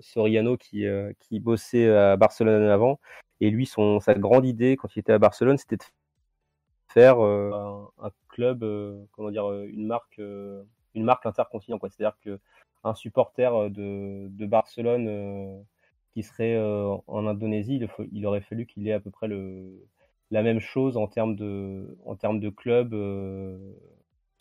Soriano 0.01 0.57
qui 0.57 0.85
qui 1.21 1.41
bossait 1.41 1.89
à 1.91 2.17
Barcelone 2.17 2.65
avant. 2.65 3.01
Et 3.41 3.51
lui 3.51 3.67
son 3.67 4.01
sa 4.01 4.15
grande 4.15 4.47
idée 4.47 4.77
quand 4.77 4.95
il 4.95 5.01
était 5.01 5.13
à 5.13 5.19
Barcelone 5.19 5.57
c'était 5.59 5.77
de 5.77 5.85
faire 6.89 7.21
un, 7.21 7.91
club 8.29 8.65
comment 9.13 9.31
dire 9.31 9.51
une 9.53 9.87
marque 9.87 10.19
une 10.19 11.05
marque 11.05 11.27
intercontinent 11.27 11.79
quoi. 11.79 11.89
C'est-à-dire 11.89 12.19
que 12.23 12.39
un 12.85 12.95
supporter 12.95 13.55
euh, 13.55 13.69
de, 13.69 14.29
de 14.29 14.47
Barcelone 14.47 15.07
euh, 15.09 15.61
qui 16.13 16.23
serait 16.23 16.57
euh, 16.57 16.97
en 17.07 17.27
Indonésie, 17.27 17.77
il, 17.77 17.89
il 18.13 18.27
aurait 18.27 18.41
fallu 18.41 18.67
qu'il 18.67 18.87
ait 18.89 18.93
à 18.93 19.01
peu 19.01 19.11
près 19.11 19.29
le, 19.29 19.87
la 20.31 20.43
même 20.43 20.61
chose 20.61 20.97
en 20.97 21.07
termes 21.07 21.37
de, 21.37 21.97
en 22.05 22.17
termes 22.17 22.41
de 22.41 22.49
club, 22.49 22.95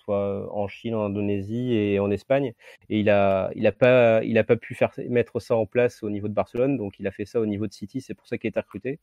en 0.09 0.67
Chine, 0.67 0.95
en 0.95 1.05
Indonésie 1.05 1.73
et 1.73 1.99
en 1.99 2.11
Espagne. 2.11 2.53
Et 2.89 2.99
il 2.99 3.09
a, 3.09 3.51
il 3.55 3.65
a 3.67 3.71
pas, 3.71 4.23
il 4.23 4.37
a 4.37 4.43
pas 4.43 4.55
pu 4.55 4.75
faire 4.75 4.91
mettre 5.09 5.39
ça 5.39 5.55
en 5.55 5.65
place 5.65 6.03
au 6.03 6.09
niveau 6.09 6.27
de 6.27 6.33
Barcelone, 6.33 6.77
donc 6.77 6.99
il 6.99 7.07
a 7.07 7.11
fait 7.11 7.25
ça 7.25 7.39
au 7.39 7.45
niveau 7.45 7.67
de 7.67 7.73
City. 7.73 8.01
C'est 8.01 8.13
pour 8.13 8.27
ça 8.27 8.37
qu'il 8.37 8.49
été 8.49 8.59
recruté. 8.59 8.99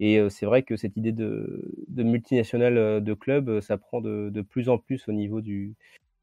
Et 0.00 0.18
c'est 0.30 0.46
vrai 0.46 0.62
que 0.62 0.76
cette 0.76 0.96
idée 0.96 1.12
de, 1.12 1.62
multinationale 1.96 3.04
de 3.04 3.14
club, 3.14 3.60
ça 3.60 3.76
prend 3.76 4.00
de, 4.00 4.40
plus 4.42 4.68
en 4.70 4.78
plus 4.78 5.06
au 5.08 5.12
niveau 5.12 5.42
du, 5.42 5.74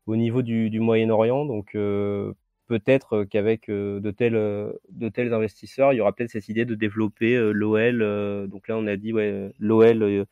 au 0.07 0.15
niveau 0.15 0.41
du 0.41 0.79
Moyen-Orient. 0.79 1.45
Donc 1.45 1.73
peut-être 1.73 3.23
qu'avec 3.25 3.69
de 3.69 4.11
tels 4.11 4.33
de 4.33 5.09
tels 5.09 5.33
investisseurs, 5.33 5.93
il 5.93 5.97
y 5.97 6.01
aura 6.01 6.13
peut-être 6.13 6.31
cette 6.31 6.49
idée 6.49 6.65
de 6.65 6.75
développer 6.75 7.37
l'OL. 7.53 8.49
donc 8.49 8.67
là, 8.67 8.77
on 8.77 8.87
a 8.87 8.95
dit 8.97 9.13
ouais, 9.13 9.51
l'OL 9.59 10.25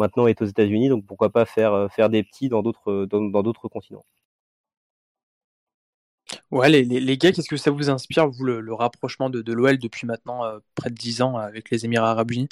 maintenant 0.00 0.26
est 0.26 0.42
aux 0.42 0.46
États-Unis, 0.46 0.88
donc 0.88 1.06
pourquoi 1.06 1.30
pas 1.30 1.44
faire 1.44 1.88
faire 1.92 2.10
des 2.10 2.22
petits 2.22 2.48
dans 2.48 2.62
d'autres 2.62 3.06
dans 3.06 3.42
d'autres 3.42 3.68
continents. 3.68 4.04
Ouais, 6.50 6.68
les, 6.68 6.84
les, 6.84 7.18
gars, 7.18 7.32
qu'est-ce 7.32 7.48
que 7.48 7.56
ça 7.56 7.70
vous 7.70 7.90
inspire, 7.90 8.28
vous, 8.28 8.44
le, 8.44 8.74
rapprochement 8.74 9.30
de, 9.30 9.42
de 9.42 9.52
l'OL 9.52 9.78
depuis 9.78 10.06
maintenant 10.06 10.42
près 10.74 10.90
de 10.90 10.94
10 10.94 11.22
ans 11.22 11.36
avec 11.36 11.70
les 11.70 11.84
Émirats 11.84 12.10
Arabes 12.10 12.30
Unis? 12.30 12.48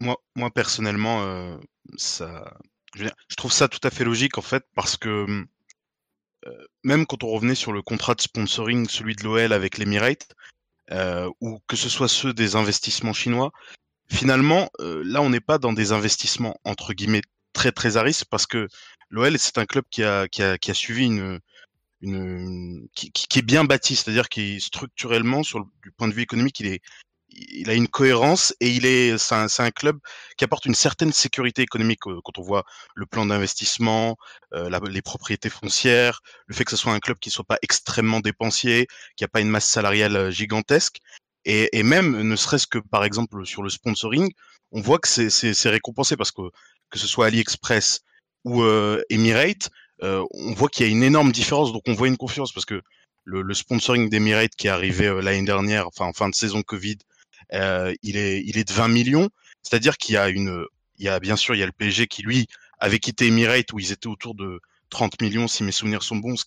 Moi, 0.00 0.16
moi, 0.36 0.50
personnellement, 0.50 1.58
ça, 1.96 2.56
je, 2.94 3.06
je, 3.28 3.36
trouve 3.36 3.52
ça 3.52 3.68
tout 3.68 3.80
à 3.82 3.90
fait 3.90 4.04
logique 4.04 4.38
en 4.38 4.42
fait 4.42 4.64
parce 4.74 4.96
que 4.96 5.44
euh, 6.46 6.66
même 6.82 7.06
quand 7.06 7.24
on 7.24 7.28
revenait 7.28 7.54
sur 7.54 7.72
le 7.72 7.82
contrat 7.82 8.14
de 8.14 8.20
sponsoring, 8.20 8.88
celui 8.88 9.14
de 9.16 9.24
l'OL 9.24 9.52
avec 9.52 9.78
l'Emirate, 9.78 10.34
euh, 10.90 11.30
ou 11.40 11.60
que 11.66 11.76
ce 11.76 11.88
soit 11.88 12.08
ceux 12.08 12.34
des 12.34 12.56
investissements 12.56 13.12
chinois, 13.12 13.52
finalement, 14.08 14.70
euh, 14.80 15.02
là, 15.04 15.22
on 15.22 15.30
n'est 15.30 15.40
pas 15.40 15.58
dans 15.58 15.72
des 15.72 15.92
investissements 15.92 16.58
entre 16.64 16.92
guillemets 16.94 17.22
très 17.52 17.72
très 17.72 17.96
à 17.96 18.02
risque 18.02 18.26
parce 18.30 18.46
que 18.46 18.68
l'OL, 19.10 19.38
c'est 19.38 19.58
un 19.58 19.66
club 19.66 19.84
qui 19.90 20.02
a, 20.02 20.28
qui 20.28 20.42
a, 20.42 20.58
qui 20.58 20.70
a 20.70 20.74
suivi 20.74 21.06
une, 21.06 21.40
une 22.02 22.88
qui, 22.94 23.12
qui, 23.12 23.38
est 23.38 23.42
bien 23.42 23.64
bâti, 23.64 23.96
c'est-à-dire 23.96 24.28
qui 24.28 24.60
structurellement, 24.60 25.42
sur 25.42 25.60
le, 25.60 25.66
du 25.82 25.90
point 25.92 26.08
de 26.08 26.14
vue 26.14 26.22
économique, 26.22 26.60
il 26.60 26.66
est 26.66 26.82
il 27.36 27.70
a 27.70 27.74
une 27.74 27.88
cohérence 27.88 28.54
et 28.60 28.70
il 28.70 28.86
est, 28.86 29.18
c'est 29.18 29.34
un, 29.34 29.46
un, 29.58 29.70
club 29.70 29.98
qui 30.36 30.44
apporte 30.44 30.66
une 30.66 30.74
certaine 30.74 31.12
sécurité 31.12 31.62
économique 31.62 32.06
euh, 32.06 32.20
quand 32.24 32.38
on 32.38 32.42
voit 32.42 32.64
le 32.94 33.06
plan 33.06 33.26
d'investissement, 33.26 34.16
euh, 34.52 34.70
les 34.88 35.02
propriétés 35.02 35.50
foncières, 35.50 36.20
le 36.46 36.54
fait 36.54 36.64
que 36.64 36.70
ce 36.70 36.76
soit 36.76 36.92
un 36.92 37.00
club 37.00 37.18
qui 37.18 37.30
soit 37.30 37.44
pas 37.44 37.58
extrêmement 37.62 38.20
dépensier, 38.20 38.86
qui 39.16 39.24
a 39.24 39.28
pas 39.28 39.40
une 39.40 39.48
masse 39.48 39.68
salariale 39.68 40.16
euh, 40.16 40.30
gigantesque, 40.30 40.98
et, 41.44 41.78
et 41.78 41.82
même 41.82 42.20
ne 42.22 42.36
serait-ce 42.36 42.66
que 42.66 42.78
par 42.78 43.04
exemple 43.04 43.44
sur 43.46 43.62
le 43.62 43.70
sponsoring, 43.70 44.32
on 44.72 44.80
voit 44.80 44.98
que 44.98 45.08
c'est 45.08 45.68
récompensé 45.68 46.16
parce 46.16 46.32
que 46.32 46.42
que 46.90 46.98
ce 46.98 47.06
soit 47.06 47.26
AliExpress 47.26 48.00
ou 48.44 48.62
euh, 48.62 49.02
Emirate, 49.10 49.70
euh, 50.02 50.24
on 50.32 50.52
voit 50.52 50.68
qu'il 50.68 50.86
y 50.86 50.88
a 50.88 50.92
une 50.92 51.02
énorme 51.02 51.32
différence, 51.32 51.72
donc 51.72 51.82
on 51.86 51.94
voit 51.94 52.08
une 52.08 52.16
confiance 52.16 52.52
parce 52.52 52.66
que 52.66 52.80
le, 53.24 53.42
le 53.42 53.54
sponsoring 53.54 54.10
d'Emirate 54.10 54.54
qui 54.56 54.66
est 54.66 54.70
arrivé 54.70 55.12
l'année 55.22 55.44
dernière, 55.44 55.86
enfin 55.86 56.06
en 56.06 56.12
fin 56.12 56.28
de 56.28 56.34
saison 56.34 56.62
Covid, 56.62 56.98
euh, 57.52 57.94
il 58.02 58.16
est 58.16 58.42
il 58.44 58.58
est 58.58 58.68
de 58.68 58.72
20 58.72 58.88
millions, 58.88 59.30
c'est-à-dire 59.62 59.96
qu'il 59.96 60.14
y 60.14 60.18
a 60.18 60.28
une 60.28 60.64
il 60.98 61.04
y 61.04 61.08
a 61.08 61.20
bien 61.20 61.36
sûr 61.36 61.54
il 61.54 61.58
y 61.58 61.62
a 61.62 61.66
le 61.66 61.72
PSG 61.72 62.06
qui 62.06 62.22
lui 62.22 62.46
avait 62.78 62.98
quitté 62.98 63.26
Emirates 63.26 63.72
où 63.72 63.78
ils 63.78 63.92
étaient 63.92 64.08
autour 64.08 64.34
de 64.34 64.60
30 64.90 65.20
millions 65.20 65.48
si 65.48 65.62
mes 65.62 65.72
souvenirs 65.72 66.02
sont 66.02 66.16
bons 66.16 66.44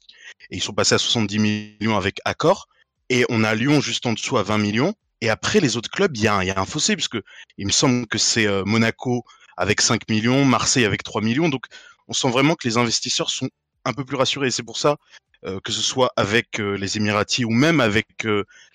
et 0.49 0.57
ils 0.57 0.61
sont 0.61 0.73
passés 0.73 0.95
à 0.95 0.97
70 0.97 1.39
millions 1.39 1.97
avec 1.97 2.19
Accor 2.25 2.67
et 3.09 3.25
on 3.29 3.43
a 3.43 3.55
Lyon 3.55 3.81
juste 3.81 4.05
en 4.05 4.13
dessous 4.13 4.37
à 4.37 4.43
20 4.43 4.57
millions. 4.57 4.93
Et 5.21 5.29
après 5.29 5.59
les 5.59 5.77
autres 5.77 5.89
clubs 5.89 6.15
il 6.15 6.23
y 6.23 6.27
a 6.27 6.37
un, 6.37 6.65
fossé 6.65 6.95
puisque 6.95 7.17
il 7.57 7.65
me 7.65 7.71
semble 7.71 8.05
que 8.07 8.17
c'est 8.17 8.45
euh, 8.45 8.63
Monaco 8.65 9.23
avec 9.55 9.81
5 9.81 10.07
millions, 10.09 10.45
Marseille 10.45 10.85
avec 10.85 11.03
3 11.03 11.21
millions. 11.21 11.49
Donc 11.49 11.65
on 12.07 12.13
sent 12.13 12.29
vraiment 12.29 12.55
que 12.55 12.67
les 12.67 12.77
investisseurs 12.77 13.29
sont 13.29 13.49
un 13.85 13.93
peu 13.93 14.05
plus 14.05 14.17
rassurés. 14.17 14.51
C'est 14.51 14.63
pour 14.63 14.77
ça 14.77 14.97
euh, 15.45 15.59
que 15.59 15.71
ce 15.71 15.81
soit 15.81 16.11
avec 16.15 16.59
euh, 16.59 16.75
les 16.77 16.97
Émiratis 16.97 17.45
ou 17.45 17.51
même 17.51 17.79
avec 17.79 18.27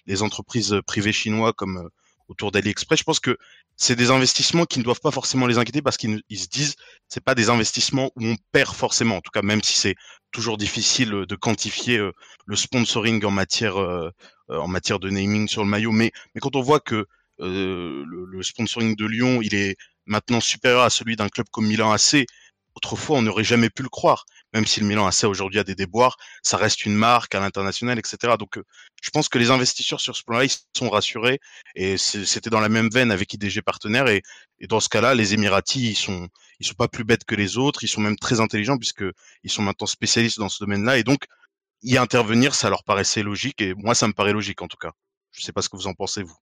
les 0.07 0.22
entreprises 0.22 0.76
privées 0.87 1.12
chinois 1.12 1.53
comme 1.53 1.89
autour 2.29 2.53
d'AliExpress. 2.53 3.01
Je 3.01 3.05
pense 3.05 3.20
que 3.20 3.37
c'est 3.77 3.97
des 3.97 4.11
investissements 4.11 4.64
qui 4.64 4.79
ne 4.79 4.85
doivent 4.85 5.01
pas 5.01 5.11
forcément 5.11 5.47
les 5.47 5.59
inquiéter 5.59 5.83
parce 5.83 5.97
qu'ils 5.97 6.23
se 6.31 6.49
disent 6.49 6.77
c'est 7.09 7.25
pas 7.25 7.35
des 7.35 7.51
investissements 7.51 8.11
où 8.16 8.27
on 8.27 8.37
perd 8.53 8.75
forcément. 8.75 9.16
En 9.16 9.20
tout 9.20 9.31
cas, 9.33 9.43
même 9.43 9.62
si 9.62 9.79
c'est 9.79 9.95
toujours 10.31 10.59
difficile 10.59 11.11
de 11.11 11.37
quantifier 11.37 11.99
euh, 11.99 12.12
le 12.47 12.57
sponsoring 12.57 13.25
en 13.25 13.31
matière 13.31 13.79
euh, 13.81 14.11
en 14.49 14.68
de 14.68 15.11
naming 15.11 15.49
sur 15.49 15.62
le 15.62 15.68
maillot, 15.68 15.93
mais 15.93 16.11
mais 16.35 16.41
quand 16.41 16.57
on 16.57 16.62
voit 16.62 16.81
que 16.81 17.07
euh, 17.41 18.05
le, 18.07 18.43
sponsoring 18.43 18.97
de 18.97 19.07
Lyon 19.07 19.41
il 19.43 19.55
est 19.55 19.77
maintenant 20.07 20.41
supérieur 20.41 20.83
à 20.83 20.91
celui 20.91 21.16
d'un 21.16 21.29
club 21.29 21.47
comme 21.51 21.66
Milan 21.66 21.93
AC, 21.93 22.27
autrefois 22.75 23.18
on 23.18 23.23
n'aurait 23.23 23.45
jamais 23.45 23.70
pu 23.70 23.83
le 23.83 23.89
croire 23.89 24.25
même 24.53 24.66
si 24.66 24.81
le 24.81 24.87
Milan 24.87 25.07
AC 25.07 25.25
aujourd'hui 25.25 25.61
a 25.61 25.64
des 25.64 25.75
déboires, 25.75 26.16
ça 26.43 26.57
reste 26.57 26.85
une 26.85 26.95
marque 26.95 27.35
à 27.35 27.41
l'international, 27.41 27.99
etc. 27.99 28.35
Donc, 28.39 28.59
euh, 28.59 28.64
je 29.03 29.11
pense 29.11 29.29
que 29.29 29.39
les 29.39 29.51
investisseurs 29.51 30.01
sur 30.01 30.16
ce 30.16 30.23
plan-là, 30.25 30.45
ils 30.45 30.53
sont 30.77 30.91
rassurés 30.91 31.41
et 31.75 31.97
c'était 31.97 32.51
dans 32.51 32.61
la 32.61 32.68
même 32.68 32.91
veine 32.91 33.11
avec 33.11 33.33
IDG 33.33 33.62
partenaire 33.62 34.09
et, 34.09 34.23
dans 34.68 34.81
ce 34.81 34.89
cas-là, 34.89 35.14
les 35.14 35.35
Émiratis, 35.35 35.91
ils 35.91 35.97
sont, 35.97 36.29
ils 36.61 36.66
sont 36.66 36.75
pas 36.75 36.89
plus 36.89 37.05
bêtes 37.05 37.25
que 37.25 37.35
les 37.35 37.59
autres, 37.59 37.83
ils 37.83 37.89
sont 37.89 38.01
même 38.01 38.16
très 38.16 38.41
intelligents 38.41 38.79
puisque 38.79 39.05
ils 39.43 39.51
sont 39.51 39.62
maintenant 39.62 39.87
spécialistes 39.87 40.39
dans 40.39 40.49
ce 40.49 40.62
domaine-là 40.62 40.99
et 40.99 41.03
donc 41.03 41.25
y 41.83 41.97
intervenir, 41.97 42.55
ça 42.55 42.70
leur 42.70 42.85
paraissait 42.85 43.25
logique 43.25 43.61
et 43.61 43.75
moi, 43.75 43.97
ça 43.97 44.07
me 44.07 44.12
paraît 44.12 44.33
logique 44.33 44.62
en 44.62 44.68
tout 44.68 44.77
cas. 44.77 44.93
Je 45.33 45.43
sais 45.43 45.53
pas 45.53 45.62
ce 45.62 45.68
que 45.68 45.77
vous 45.77 45.89
en 45.89 45.95
pensez 45.95 46.23
vous. 46.23 46.37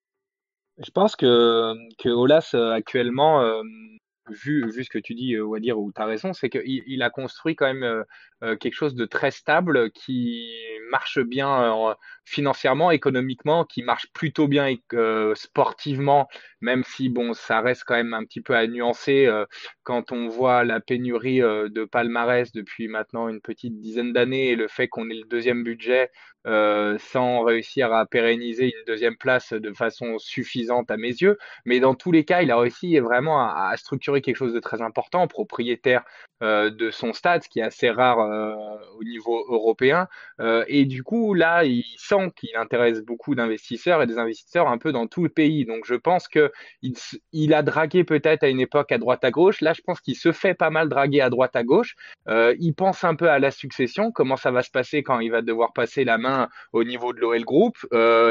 Je 0.77 0.91
pense 0.91 1.17
que, 1.17 1.75
que 1.99 2.09
Olas 2.09 2.51
euh, 2.55 2.73
actuellement 2.73 3.41
euh, 3.43 3.63
vu, 4.31 4.71
vu 4.71 4.85
ce 4.85 4.91
que 4.91 4.99
tu 4.99 5.15
dis, 5.15 5.35
euh, 5.35 5.45
Wadir, 5.45 5.79
ou 5.79 5.93
tu 5.93 6.01
as 6.01 6.07
raison, 6.07 6.33
c'est 6.33 6.49
qu'il 6.49 6.83
il 6.87 7.03
a 7.03 7.11
construit 7.11 7.57
quand 7.57 7.67
même 7.67 7.83
euh, 7.83 8.05
euh, 8.43 8.57
quelque 8.57 8.75
chose 8.75 8.95
de 8.95 9.05
très 9.05 9.31
stable 9.31 9.91
qui 9.91 10.51
marche 10.91 11.21
bien 11.21 11.95
financièrement, 12.31 12.91
économiquement, 12.91 13.65
qui 13.65 13.83
marche 13.83 14.07
plutôt 14.13 14.49
bien 14.49 14.75
sportivement, 15.35 16.29
même 16.61 16.85
si 16.85 17.09
bon, 17.09 17.35
ça 17.35 17.61
reste 17.61 17.85
quand 17.85 17.97
même 17.97 18.15
un 18.15 18.25
petit 18.25 18.41
peu 18.41 18.55
à 18.55 18.67
nuancer 18.67 19.29
quand 19.83 20.13
on 20.13 20.29
voit 20.29 20.65
la 20.65 20.81
pénurie 20.81 21.41
de 21.41 21.85
palmarès 21.85 22.53
depuis 22.53 22.89
maintenant 22.89 23.29
une 23.29 23.41
petite 23.41 23.81
dizaine 23.81 24.13
d'années 24.13 24.51
et 24.51 24.57
le 24.57 24.69
fait 24.69 24.89
qu'on 24.89 25.11
ait 25.11 25.15
le 25.15 25.27
deuxième 25.29 25.65
budget 25.65 26.11
euh, 26.47 26.97
sans 26.99 27.43
réussir 27.43 27.93
à 27.93 28.07
pérenniser 28.07 28.65
une 28.65 28.85
deuxième 28.87 29.17
place 29.17 29.53
de 29.53 29.75
façon 29.75 30.19
suffisante 30.19 30.91
à 30.91 30.97
mes 30.97 31.09
yeux. 31.09 31.37
Mais 31.67 31.81
dans 31.81 31.95
tous 31.95 32.13
les 32.13 32.25
cas, 32.25 32.41
il 32.41 32.51
a 32.51 32.59
réussi 32.59 32.99
vraiment 32.99 33.41
à 33.41 33.77
structurer 33.77 34.23
quelque 34.23 34.37
chose 34.37 34.55
de 34.55 34.61
très 34.61 34.81
important, 34.81 35.27
propriétaire 35.29 36.03
de 36.41 36.91
son 36.91 37.13
stade, 37.13 37.43
ce 37.43 37.49
qui 37.49 37.61
est 37.61 37.63
assez 37.63 37.91
rare 37.91 38.19
au 38.99 39.05
niveau 39.05 39.45
européen. 39.49 40.09
et 40.69 40.85
du 40.85 41.03
coup, 41.03 41.35
là, 41.35 41.65
il 41.65 41.85
sent 41.99 42.33
qu'il 42.37 42.57
intéresse 42.57 43.03
beaucoup 43.03 43.35
d'investisseurs 43.35 44.03
et 44.03 44.07
des 44.07 44.19
investisseurs 44.19 44.69
un 44.69 44.79
peu 44.79 44.93
dans 44.93 45.07
tout 45.07 45.23
le 45.23 45.29
pays. 45.29 45.65
Donc, 45.65 45.85
je 45.87 45.95
pense 45.95 46.29
que 46.29 46.51
il, 47.33 47.55
a 47.55 47.63
dragué 47.63 48.05
peut-être 48.05 48.43
à 48.43 48.49
une 48.49 48.61
époque 48.61 48.93
à 48.93 48.99
droite 48.99 49.25
à 49.25 49.31
gauche. 49.31 49.61
Là, 49.61 49.73
je 49.73 49.83
pense 49.83 50.01
qu'il 50.01 50.17
se 50.17 50.33
fait 50.33 50.55
pas 50.55 50.71
mal 50.71 50.89
draguer 50.89 51.21
à 51.21 51.31
droite 51.31 51.57
à 51.57 51.63
gauche. 51.63 51.95
il 52.29 52.73
pense 52.75 53.05
un 53.05 53.15
peu 53.15 53.29
à 53.29 53.39
la 53.39 53.51
succession, 53.51 54.13
comment 54.13 54.37
ça 54.37 54.51
va 54.51 54.63
se 54.63 54.71
passer 54.71 55.03
quand 55.03 55.21
il 55.21 55.31
va 55.31 55.43
devoir 55.43 55.73
passer 55.73 56.05
la 56.05 56.19
main 56.19 56.49
au 56.73 56.85
niveau 56.85 57.13
de 57.13 57.21
l'OL 57.21 57.45
Group? 57.45 57.77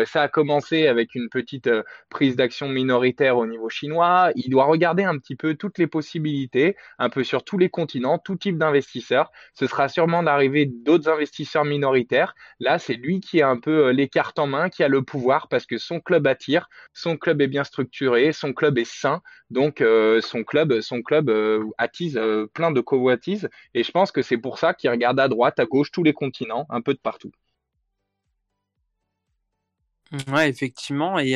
ça 0.06 0.24
a 0.24 0.28
commencé 0.28 0.88
avec 0.88 1.16
une 1.16 1.30
petite 1.30 1.70
prise 2.10 2.36
d'action 2.36 2.70
minoritaire 2.70 3.38
au 3.38 3.46
niveau 3.46 3.70
chinois. 3.70 4.32
Il 4.36 4.50
doit 4.50 4.66
regarder 4.66 5.04
un 5.04 5.18
petit 5.18 5.36
peu 5.36 5.56
toutes 5.56 5.78
les 5.78 5.88
possibilités, 5.88 6.76
un 6.98 7.10
peu 7.10 7.24
sur 7.24 7.44
tous 7.44 7.58
les 7.58 7.70
continents, 7.70 7.99
tout 8.18 8.36
type 8.36 8.58
d'investisseurs. 8.58 9.32
Ce 9.54 9.68
sera 9.68 9.90
sûrement 9.90 10.24
d'arriver 10.24 10.66
d'autres 10.66 11.10
investisseurs 11.10 11.66
minoritaires. 11.66 12.34
Là, 12.60 12.80
c'est 12.80 12.94
lui 12.94 13.20
qui 13.20 13.42
a 13.42 13.50
un 13.50 13.60
peu 13.60 13.88
euh, 13.88 13.94
les 13.94 14.08
cartes 14.08 14.40
en 14.40 14.48
main, 14.48 14.70
qui 14.70 14.84
a 14.84 14.88
le 14.88 15.04
pouvoir 15.04 15.48
parce 15.48 15.66
que 15.66 15.78
son 15.78 16.00
club 16.00 16.28
attire, 16.28 16.70
son 16.94 17.18
club 17.18 17.42
est 17.42 17.48
bien 17.48 17.64
structuré, 17.64 18.32
son 18.32 18.54
club 18.54 18.78
est 18.78 18.90
sain. 18.90 19.22
Donc 19.50 19.82
euh, 19.82 20.22
son 20.22 20.44
club, 20.44 20.82
son 20.82 21.02
club 21.02 21.30
euh, 21.30 21.66
attise 21.78 22.20
plein 22.54 22.72
de 22.72 22.82
convoitises. 22.82 23.50
Et 23.74 23.84
je 23.84 23.92
pense 23.92 24.12
que 24.12 24.22
c'est 24.22 24.38
pour 24.38 24.58
ça 24.60 24.74
qu'il 24.74 24.90
regarde 24.90 25.20
à 25.20 25.28
droite, 25.28 25.60
à 25.60 25.66
gauche, 25.66 25.92
tous 25.92 26.04
les 26.04 26.14
continents, 26.14 26.66
un 26.70 26.82
peu 26.82 26.94
de 26.94 27.00
partout. 27.00 27.32
Ouais, 30.28 30.50
effectivement. 30.50 31.20
Et, 31.20 31.36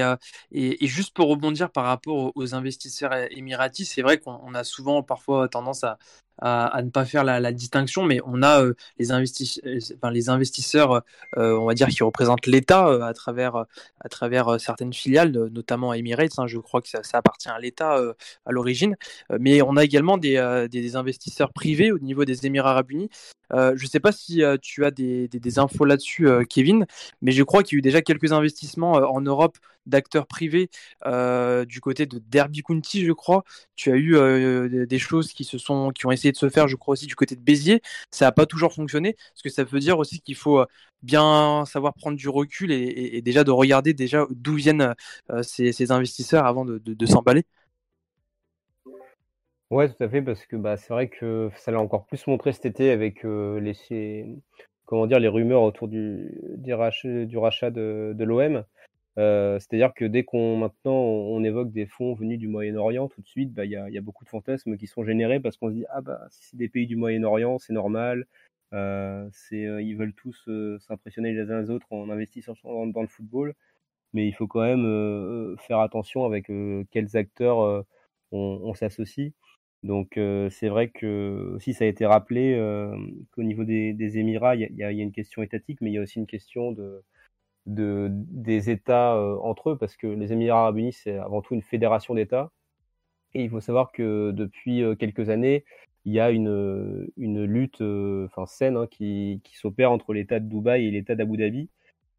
et, 0.51 0.87
juste 0.87 1.13
pour 1.13 1.29
rebondir 1.29 1.71
par 1.71 1.85
rapport 1.85 2.31
aux, 2.35 2.55
investisseurs 2.55 3.13
émiratis, 3.31 3.85
c'est 3.85 4.01
vrai 4.01 4.17
qu'on 4.17 4.53
a 4.55 4.63
souvent 4.63 5.03
parfois 5.03 5.47
tendance 5.47 5.83
à, 5.83 5.99
à, 6.39 6.81
ne 6.81 6.89
pas 6.89 7.05
faire 7.05 7.23
la, 7.23 7.51
distinction, 7.51 8.03
mais 8.03 8.19
on 8.25 8.41
a 8.41 8.63
euh, 8.63 8.73
les, 8.97 9.11
enfin, 9.11 10.11
les, 10.11 10.29
investisseurs, 10.29 11.03
euh, 11.37 11.57
on 11.57 11.65
va 11.65 11.73
dire, 11.73 11.87
qui 11.87 12.03
représentent 12.03 12.47
l'État 12.47 12.87
euh, 12.87 13.01
à 13.01 13.13
travers, 13.13 13.65
à 13.99 14.09
travers 14.09 14.59
certaines 14.59 14.93
filiales, 14.93 15.31
notamment 15.31 15.93
Emirates. 15.93 16.39
Hein, 16.39 16.47
je 16.47 16.57
crois 16.57 16.81
que 16.81 16.89
ça, 16.89 17.01
appartient 17.13 17.49
à 17.49 17.59
l'État 17.59 17.99
à 18.45 18.51
l'origine. 18.51 18.95
mais 19.39 19.61
on 19.61 19.77
a 19.77 19.83
également 19.83 20.17
des, 20.17 20.67
des, 20.69 20.95
investisseurs 20.95 21.53
privés 21.53 21.91
au 21.91 21.99
niveau 21.99 22.25
des 22.25 22.45
Émirats 22.45 22.71
arabes 22.71 22.91
unis. 22.91 23.09
je 23.51 23.71
ne 23.71 23.87
sais 23.87 23.99
pas 23.99 24.11
si 24.11 24.41
tu 24.61 24.85
as 24.85 24.91
des, 24.91 25.27
des 25.27 25.59
infos 25.59 25.85
là-dessus, 25.85 26.27
Kevin, 26.49 26.85
mais 27.21 27.31
je 27.31 27.43
crois 27.43 27.63
qu'il 27.63 27.75
y 27.75 27.77
a 27.77 27.79
eu 27.79 27.81
déjà 27.81 28.01
quelques 28.01 28.31
investissements 28.31 28.93
en 28.93 29.21
Europe 29.21 29.57
d'acteurs 29.85 30.27
privés 30.27 30.69
euh, 31.05 31.65
du 31.65 31.81
côté 31.81 32.05
de 32.05 32.19
Derby 32.19 32.61
County, 32.61 33.05
je 33.05 33.11
crois. 33.11 33.43
Tu 33.75 33.91
as 33.91 33.95
eu 33.95 34.15
euh, 34.15 34.85
des 34.85 34.99
choses 34.99 35.33
qui 35.33 35.43
se 35.43 35.57
sont, 35.57 35.91
qui 35.91 36.05
ont 36.05 36.11
essayé 36.11 36.31
de 36.31 36.37
se 36.37 36.49
faire, 36.49 36.67
je 36.67 36.75
crois 36.75 36.93
aussi 36.93 37.07
du 37.07 37.15
côté 37.15 37.35
de 37.35 37.41
Béziers. 37.41 37.81
Ça 38.11 38.25
n'a 38.25 38.31
pas 38.31 38.45
toujours 38.45 38.73
fonctionné, 38.73 39.13
parce 39.13 39.41
que 39.43 39.49
ça 39.49 39.63
veut 39.63 39.79
dire 39.79 39.99
aussi 39.99 40.21
qu'il 40.21 40.35
faut 40.35 40.59
euh, 40.59 40.65
bien 41.01 41.65
savoir 41.65 41.93
prendre 41.93 42.17
du 42.17 42.29
recul 42.29 42.71
et, 42.71 43.21
déjà 43.21 43.43
de 43.43 43.51
regarder 43.51 43.93
déjà 43.93 44.25
d'où 44.31 44.55
viennent 44.55 44.93
ces, 45.41 45.91
investisseurs 45.91 46.45
avant 46.45 46.65
de, 46.65 47.05
s'emballer. 47.05 47.43
Ouais, 49.69 49.89
tout 49.89 50.01
à 50.03 50.07
fait, 50.07 50.21
parce 50.21 50.45
que 50.45 50.55
bah, 50.55 50.77
c'est 50.77 50.93
vrai 50.93 51.09
que 51.09 51.49
ça 51.57 51.71
l'a 51.71 51.79
encore 51.79 52.05
plus 52.05 52.25
montré 52.27 52.53
cet 52.53 52.65
été 52.65 52.91
avec 52.91 53.23
les, 53.23 54.37
comment 54.85 55.07
dire, 55.07 55.19
les 55.19 55.27
rumeurs 55.27 55.63
autour 55.63 55.87
du, 55.87 56.31
du 56.57 56.73
rachat, 56.73 57.71
de, 57.71 58.13
de 58.15 58.23
l'OM. 58.23 58.63
Euh, 59.19 59.59
c'est-à-dire 59.59 59.93
que 59.93 60.05
dès 60.05 60.23
qu'on 60.23 60.57
maintenant 60.57 60.95
on 60.95 61.43
évoque 61.43 61.71
des 61.71 61.85
fonds 61.85 62.15
venus 62.15 62.39
du 62.39 62.47
Moyen-Orient, 62.47 63.07
tout 63.09 63.21
de 63.21 63.27
suite, 63.27 63.53
bah, 63.53 63.65
il 63.65 63.71
y, 63.71 63.75
a, 63.75 63.89
y, 63.89 63.97
a, 63.97 64.01
beaucoup 64.01 64.23
de 64.23 64.29
fantasmes 64.29 64.75
qui 64.75 64.87
sont 64.87 65.03
générés 65.03 65.39
parce 65.39 65.57
qu'on 65.57 65.69
se 65.69 65.75
dit 65.75 65.85
ah 65.89 66.01
bah 66.01 66.25
si 66.31 66.45
c'est 66.45 66.57
des 66.57 66.69
pays 66.69 66.87
du 66.87 66.95
Moyen-Orient, 66.95 67.59
c'est 67.59 67.73
normal. 67.73 68.25
Euh, 68.73 69.29
euh, 69.53 69.81
ils 69.81 69.95
veulent 69.95 70.13
tous 70.13 70.49
s'impressionner 70.79 71.31
les 71.33 71.51
uns 71.51 71.61
les 71.61 71.69
autres 71.69 71.85
en 71.91 72.09
investissant 72.09 72.53
dans, 72.63 73.01
le 73.01 73.07
football, 73.07 73.53
mais 74.13 74.27
il 74.27 74.33
faut 74.33 74.47
quand 74.47 74.61
même 74.61 75.57
faire 75.59 75.79
attention 75.79 76.25
avec 76.25 76.51
quels 76.91 77.15
acteurs 77.17 77.85
on, 78.31 78.73
s'associe. 78.73 79.31
Donc 79.83 80.19
c'est 80.49 80.69
vrai 80.69 80.89
que 80.89 81.53
aussi 81.55 81.73
ça 81.73 81.85
a 81.85 81.87
été 81.87 82.05
rappelé 82.05 82.57
qu'au 83.31 83.43
niveau 83.43 83.63
des, 83.63 84.17
Émirats, 84.17 84.55
il 84.55 84.75
y, 84.75 84.83
a 84.83 84.91
une 84.91 85.11
question 85.11 85.43
étatique, 85.43 85.81
mais 85.81 85.91
il 85.91 85.93
y 85.93 85.97
a 85.99 86.01
aussi 86.01 86.19
une 86.19 86.27
question 86.27 86.71
de 86.71 87.03
de, 87.65 88.09
des 88.11 88.69
États 88.69 89.15
euh, 89.15 89.37
entre 89.41 89.71
eux, 89.71 89.77
parce 89.77 89.95
que 89.95 90.07
les 90.07 90.33
Émirats 90.33 90.61
arabes 90.61 90.77
unis, 90.77 90.93
c'est 90.93 91.17
avant 91.17 91.41
tout 91.41 91.53
une 91.53 91.61
fédération 91.61 92.13
d'États. 92.15 92.51
Et 93.33 93.43
il 93.43 93.49
faut 93.49 93.61
savoir 93.61 93.91
que 93.91 94.31
depuis 94.31 94.83
euh, 94.83 94.95
quelques 94.95 95.29
années, 95.29 95.65
il 96.05 96.13
y 96.13 96.19
a 96.19 96.31
une, 96.31 97.09
une 97.17 97.43
lutte 97.45 97.81
euh, 97.81 98.25
enfin, 98.27 98.45
saine 98.45 98.77
hein, 98.77 98.87
qui, 98.87 99.41
qui 99.43 99.57
s'opère 99.57 99.91
entre 99.91 100.13
l'État 100.13 100.39
de 100.39 100.47
Dubaï 100.47 100.85
et 100.85 100.91
l'État 100.91 101.15
d'Abu 101.15 101.37
Dhabi. 101.37 101.69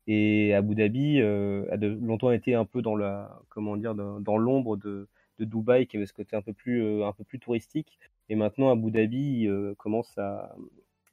Et 0.07 0.55
Abu 0.55 0.75
Dhabi 0.75 1.21
a 1.21 1.77
de, 1.79 1.99
longtemps 2.03 2.31
été 2.31 2.55
un 2.55 2.67
peu 2.67 2.83
dans 2.83 2.95
la 2.97 3.41
comment 3.49 3.77
dire 3.77 3.95
dans, 3.95 4.37
l'ombre 4.37 4.77
de, 4.77 5.09
de 5.39 5.45
Dubaï 5.47 5.87
qui 5.87 5.97
avait 5.97 6.07
ce 6.07 6.13
côté 6.13 6.37
un 6.37 6.43
peu 6.43 6.53
plus 6.53 7.03
un 7.03 7.13
peu 7.13 7.25
plus 7.25 7.39
touristique. 7.39 7.99
Et 8.29 8.35
maintenant 8.35 8.71
Abu 8.71 8.91
Dhabi 8.91 9.49
commence 9.79 10.17
à, 10.19 10.55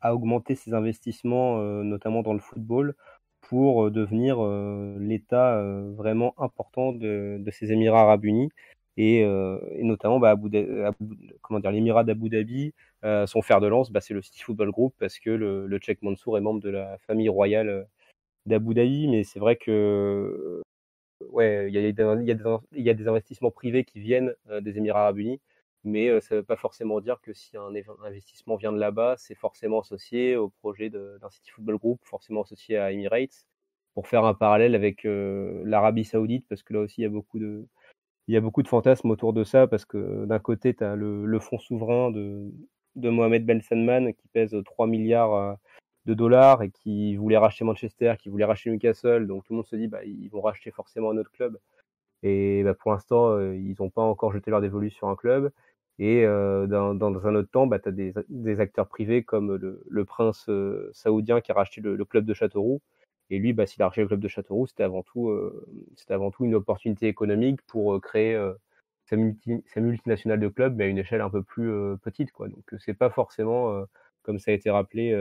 à 0.02 0.14
augmenter 0.14 0.56
ses 0.56 0.74
investissements, 0.74 1.62
notamment 1.84 2.22
dans 2.22 2.34
le 2.34 2.40
football, 2.40 2.96
pour 3.42 3.92
devenir 3.92 4.42
l'État 5.00 5.62
vraiment 5.96 6.34
important 6.38 6.94
de, 6.94 7.44
ces 7.52 7.72
Émirats 7.72 8.02
arabes 8.02 8.26
unis. 8.26 8.50
Et, 8.98 9.26
notamment 9.82 10.20
bah, 10.20 10.36
comment 11.42 11.60
dire, 11.60 11.72
l'Émirat 11.72 12.04
d'Abu 12.04 12.30
Dhabi, 12.30 12.74
son 13.04 13.42
fer 13.42 13.60
de 13.60 13.68
lance, 13.68 13.92
bah, 13.92 14.02
c'est 14.02 14.14
le 14.14 14.22
City 14.22 14.42
Football 14.44 14.72
Group 14.72 14.94
parce 15.00 15.20
que 15.20 15.30
le, 15.30 15.68
le 15.68 15.78
Tchèque 15.80 16.02
Mansour 16.02 16.38
est 16.38 16.42
membre 16.42 16.62
de 16.62 16.70
la 16.70 16.98
famille 17.00 17.30
royale 17.30 17.88
d'Abu 18.46 18.74
Dhabi. 18.74 19.08
Mais 19.08 19.24
c'est 19.24 19.40
vrai 19.40 19.56
que 19.56 20.62
ouais, 21.30 21.68
il 21.70 21.76
y, 21.76 21.80
y, 21.80 22.84
y, 22.84 22.90
a 22.90 22.94
des 22.94 23.08
investissements 23.08 23.52
privés 23.52 23.84
qui 23.84 24.00
viennent 24.00 24.34
des 24.62 24.78
Émirats 24.78 25.02
arabes 25.02 25.20
unis 25.20 25.40
mais 25.84 26.20
ça 26.22 26.36
ne 26.36 26.40
veut 26.40 26.46
pas 26.46 26.56
forcément 26.56 27.02
dire 27.02 27.22
que 27.22 27.34
si 27.34 27.58
un 27.58 27.74
investissement 28.06 28.56
vient 28.56 28.72
de 28.72 28.80
là-bas, 28.80 29.16
c'est 29.18 29.36
forcément 29.36 29.82
associé 29.82 30.36
au 30.36 30.50
projet 30.50 30.90
d'un 30.90 31.30
City 31.30 31.52
Football 31.52 31.78
Group, 31.78 32.00
forcément 32.04 32.44
associé 32.44 32.78
à 32.78 32.92
Emirates, 32.92 33.46
pour 33.94 34.08
faire 34.08 34.26
un 34.26 34.34
parallèle 34.34 34.76
avec 34.76 35.02
l'Arabie 35.04 36.06
Saoudite, 36.06 36.46
parce 36.48 36.64
que 36.64 36.74
là 36.74 36.82
aussi 36.82 37.02
il 37.02 37.04
y 37.04 37.08
a 37.08 37.10
beaucoup 37.10 37.40
de, 37.40 37.68
il 38.28 38.34
y 38.34 38.38
a 38.38 38.42
beaucoup 38.42 38.64
de 38.64 38.68
fantasmes 38.68 39.10
autour 39.12 39.34
de 39.34 39.44
ça, 39.44 39.68
parce 39.68 39.86
que 39.86 40.26
d'un 40.26 40.40
côté, 40.40 40.74
tu 40.74 40.84
as 40.84 40.96
le, 40.96 41.40
fonds 41.40 41.60
souverain 41.60 42.12
de, 42.12 42.52
de 42.96 43.10
Mohamed 43.10 43.46
Ben 43.46 43.62
Salman 43.62 44.14
qui 44.14 44.28
pèse 44.30 44.56
3 44.66 44.88
milliards 44.88 45.58
de 46.06 46.14
dollars 46.14 46.64
et 46.64 46.72
qui 46.72 47.16
voulait 47.16 47.38
racheter 47.38 47.66
Manchester, 47.66 48.16
qui 48.20 48.30
voulait 48.30 48.46
racheter 48.46 48.72
Newcastle, 48.72 49.28
donc 49.28 49.44
tout 49.44 49.54
le 49.54 49.58
monde 49.58 49.66
se 49.66 49.76
dit 49.76 49.88
bah, 49.88 50.04
ils 50.04 50.30
vont 50.30 50.42
racheter 50.42 50.72
forcément 50.72 51.12
un 51.12 51.18
autre 51.18 51.32
club. 51.32 51.60
Et 52.24 52.64
bah, 52.64 52.74
pour 52.74 52.92
l'instant, 52.92 53.40
ils 53.52 53.76
n'ont 53.80 53.90
pas 53.90 54.02
encore 54.02 54.32
jeté 54.32 54.52
leur 54.52 54.62
dévolu 54.62 54.90
sur 54.90 55.08
un 55.10 55.16
club. 55.16 55.52
Et 56.04 56.26
dans, 56.26 56.96
dans, 56.96 57.28
un 57.28 57.36
autre 57.36 57.52
temps, 57.52 57.68
bah, 57.68 57.78
tu 57.78 57.90
as 57.90 57.92
des, 57.92 58.60
acteurs 58.60 58.88
privés 58.88 59.22
comme 59.22 59.56
le, 59.56 60.06
prince 60.06 60.50
saoudien 60.94 61.42
qui 61.42 61.52
a 61.52 61.56
racheté 61.56 61.80
le, 61.80 62.06
club 62.06 62.26
de 62.26 62.34
Châteauroux. 62.34 62.82
Et 63.30 63.38
lui, 63.38 63.54
bah, 63.54 63.68
s'il 63.68 63.84
a 63.84 63.86
racheté 63.86 64.02
le 64.02 64.08
club 64.08 64.20
de 64.20 64.28
Châteauroux, 64.28 64.66
c'était 64.66 64.82
avant, 64.82 65.04
tout, 65.04 65.32
c'était 65.96 66.16
avant 66.16 66.32
tout 66.32 66.44
une 66.44 66.56
opportunité 66.56 67.08
économique 67.08 67.62
pour 67.68 68.02
créer 68.02 68.36
sa, 69.06 69.16
multi, 69.16 69.64
sa, 69.68 69.80
multinationale 69.80 70.40
de 70.40 70.48
clubs, 70.48 70.76
mais 70.76 70.86
à 70.86 70.88
une 70.88 70.98
échelle 70.98 71.22
un 71.22 71.30
peu 71.30 71.44
plus 71.44 71.72
petite. 72.02 72.32
Quoi. 72.32 72.48
Donc, 72.48 72.64
c'est 72.80 72.96
pas 72.96 73.12
forcément, 73.12 73.86
comme 74.24 74.40
ça 74.40 74.50
a 74.50 74.56
été 74.56 74.72
rappelé 74.72 75.16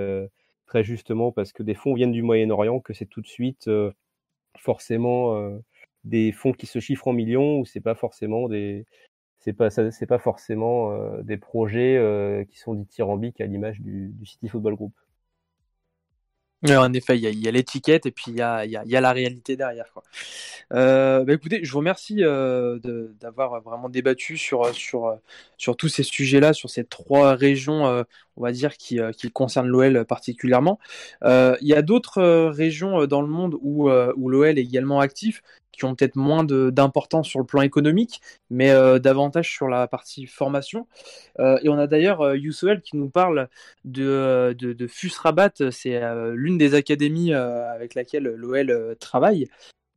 très 0.65 0.83
justement, 0.83 1.31
parce 1.31 1.53
que 1.53 1.63
des 1.63 1.75
fonds 1.75 1.93
viennent 1.93 2.13
du 2.13 2.23
Moyen-Orient, 2.23 2.81
que 2.81 2.95
c'est 2.95 3.05
tout 3.05 3.21
de 3.21 3.27
suite 3.27 3.69
forcément 4.57 5.61
des 6.05 6.33
fonds 6.33 6.55
qui 6.55 6.65
se 6.65 6.79
chiffrent 6.79 7.09
en 7.09 7.13
millions, 7.13 7.61
ou 7.61 7.67
c'est 7.67 7.81
pas 7.83 7.95
forcément 7.95 8.49
des, 8.49 8.87
c'est 9.41 9.55
pas 9.55 9.71
c'est 9.71 10.07
pas 10.07 10.19
forcément 10.19 10.93
euh, 10.93 11.23
des 11.23 11.39
projets 11.39 11.97
euh, 11.97 12.45
qui 12.45 12.59
sont 12.59 12.75
dithyrambiques 12.75 13.41
à 13.41 13.47
l'image 13.47 13.81
du, 13.81 14.15
City 14.25 14.49
Football 14.49 14.75
Group. 14.75 14.93
en 16.69 16.93
effet, 16.93 17.17
il 17.19 17.39
y 17.39 17.49
a, 17.49 17.51
l'étiquette 17.51 18.05
et 18.05 18.11
puis 18.11 18.27
il 18.29 18.37
y 18.37 18.43
a, 18.43 18.67
la 18.85 19.13
réalité 19.13 19.57
derrière. 19.57 19.87
Euh, 20.73 21.25
bah 21.25 21.33
écoutez, 21.33 21.65
je 21.65 21.73
vous 21.73 21.79
remercie 21.79 22.17
d'avoir 22.17 23.63
vraiment 23.63 23.89
débattu 23.89 24.37
sur, 24.37 24.71
tous 25.79 25.89
ces 25.89 26.03
sujets-là, 26.03 26.53
sur 26.53 26.69
ces 26.69 26.85
trois 26.85 27.35
régions, 27.35 28.05
on 28.37 28.43
va 28.43 28.53
dire, 28.53 28.77
qui, 28.77 29.01
concernent 29.33 29.69
l'OL 29.69 30.05
particulièrement. 30.05 30.79
Il 31.25 31.57
y 31.63 31.75
a 31.75 31.81
d'autres 31.81 32.51
régions 32.51 33.07
dans 33.07 33.23
le 33.23 33.29
monde 33.29 33.57
où 33.63 33.89
l'OL 33.89 34.59
est 34.59 34.63
également 34.63 35.01
actif 35.01 35.43
qui 35.81 35.87
ont 35.87 35.95
peut-être 35.95 36.17
moins 36.17 36.45
d'importance 36.45 37.27
sur 37.27 37.41
le 37.41 37.47
plan 37.47 37.63
économique, 37.63 38.21
mais 38.51 38.71
euh, 38.71 38.99
davantage 38.99 39.51
sur 39.51 39.67
la 39.67 39.89
partie 39.89 40.27
formation. 40.27 40.87
Euh, 41.39 41.59
et 41.63 41.71
on 41.71 41.79
a 41.79 41.87
d'ailleurs 41.87 42.21
euh, 42.21 42.37
qui 42.85 42.97
nous 42.97 43.09
parle 43.09 43.49
de, 43.85 44.55
de, 44.59 44.75
de 44.75 44.87
c'est 45.71 46.01
l'une 46.35 46.59
des 46.59 46.75
académies 46.75 47.33
avec 47.33 47.95
laquelle 47.95 48.25
l'OL 48.25 48.97
travaille, 49.01 49.49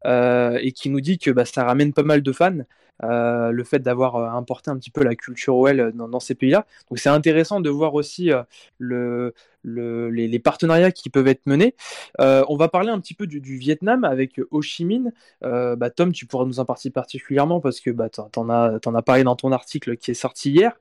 et 0.05 0.71
qui 0.71 0.89
nous 0.89 1.01
dit 1.01 1.17
que 1.17 1.31
bah, 1.31 1.45
ça 1.45 1.65
ramène 1.65 1.93
pas 1.93 2.03
mal 2.03 2.21
de 2.21 2.31
fans. 2.31 2.59
Le 3.01 3.63
fait 3.63 3.79
d'avoir 3.79 4.35
importé 4.35 4.71
un 4.71 4.77
petit 4.77 4.91
peu 4.91 5.03
la 5.03 5.15
culture 5.15 5.55
OL 5.55 5.91
dans, 5.93 6.19
ces 6.19 6.35
pays-là. 6.35 6.65
Donc 6.89 6.99
c'est 6.99 7.09
intéressant 7.09 7.59
de 7.59 7.69
voir 7.69 7.93
aussi 7.93 8.31
le, 8.77 9.33
les, 9.63 10.39
partenariats 10.39 10.91
qui 10.91 11.09
peuvent 11.09 11.27
être 11.27 11.45
menés. 11.45 11.75
on 12.19 12.55
va 12.55 12.67
parler 12.69 12.89
un 12.89 12.99
petit 12.99 13.13
peu 13.13 13.27
du, 13.27 13.57
Vietnam 13.57 14.03
avec 14.03 14.39
Ho 14.51 14.61
Chi 14.61 14.85
Minh. 14.85 15.11
Bah, 15.41 15.89
Tom, 15.89 16.11
tu 16.11 16.25
pourras 16.25 16.45
nous 16.45 16.59
en 16.59 16.65
parler 16.65 16.91
particulièrement 16.91 17.59
parce 17.59 17.79
que 17.79 17.91
bah, 17.91 18.09
tu 18.09 18.21
en 18.39 18.49
as 18.49 19.01
parlé 19.01 19.23
dans 19.23 19.35
ton 19.35 19.51
article 19.51 19.97
qui 19.97 20.11
est 20.11 20.15
sorti 20.15 20.51
hier. 20.51 20.77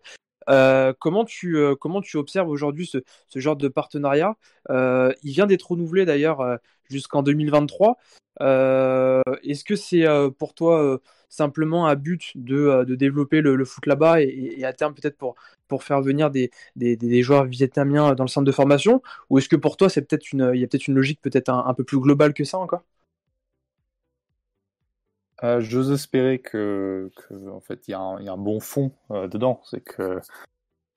Euh, 0.48 0.92
comment, 0.98 1.24
tu, 1.24 1.56
euh, 1.56 1.74
comment 1.74 2.00
tu 2.00 2.16
observes 2.16 2.48
aujourd'hui 2.48 2.86
ce, 2.86 2.98
genre 3.38 3.56
de 3.56 3.68
partenariat? 3.68 4.36
Euh, 4.70 5.12
Il 5.22 5.32
vient 5.32 5.46
d'être 5.46 5.70
renouvelé 5.70 6.04
d'ailleurs 6.04 6.58
jusqu'en 6.90 7.22
2023. 7.22 7.98
Est-ce 8.40 9.64
que 9.64 9.76
c'est 9.76 10.04
pour 10.38 10.54
toi 10.54 11.00
simplement 11.28 11.86
un 11.86 11.94
but 11.94 12.32
de, 12.34 12.84
développer 12.94 13.40
le, 13.40 13.64
foot 13.64 13.86
là-bas 13.86 14.20
et, 14.22 14.64
à 14.64 14.72
terme 14.72 14.94
peut-être 14.94 15.16
pour, 15.16 15.82
faire 15.82 16.02
venir 16.02 16.30
des, 16.30 16.50
joueurs 17.22 17.44
vietnamiens 17.44 18.14
dans 18.14 18.24
le 18.24 18.28
centre 18.28 18.46
de 18.46 18.52
formation? 18.52 19.02
Ou 19.30 19.38
est-ce 19.38 19.48
que 19.48 19.56
pour 19.56 19.76
toi 19.76 19.88
c'est 19.88 20.02
peut-être 20.02 20.32
une, 20.32 20.52
il 20.54 20.60
y 20.60 20.64
a 20.64 20.66
peut-être 20.66 20.88
une 20.88 20.94
logique 20.94 21.20
peut-être 21.22 21.48
un, 21.50 21.74
peu 21.74 21.84
plus 21.84 21.98
globale 21.98 22.34
que 22.34 22.44
ça 22.44 22.58
encore? 22.58 22.82
Euh, 25.44 25.60
J'ose 25.60 25.92
espérer 25.92 26.40
que, 26.40 27.10
en 27.50 27.60
fait, 27.60 27.88
il 27.88 27.92
y, 27.92 27.94
a 27.94 28.00
un 28.00 28.38
bon 28.38 28.60
fond 28.60 28.92
euh, 29.10 29.28
dedans. 29.28 29.60
C'est 29.64 29.82
que 29.82 30.20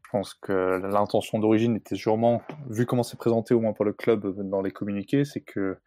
je 0.03 0.09
pense 0.11 0.33
que 0.35 0.79
l'intention 0.91 1.39
d'origine 1.39 1.75
était 1.75 1.95
sûrement, 1.95 2.41
vu 2.69 2.85
comment 2.85 3.03
c'est 3.03 3.17
présenté 3.17 3.53
au 3.53 3.59
moins 3.59 3.73
pour 3.73 3.85
le 3.85 3.93
club 3.93 4.39
dans 4.49 4.61
les 4.61 4.71
communiqués, 4.71 5.25
c'est 5.25 5.41
que 5.41 5.77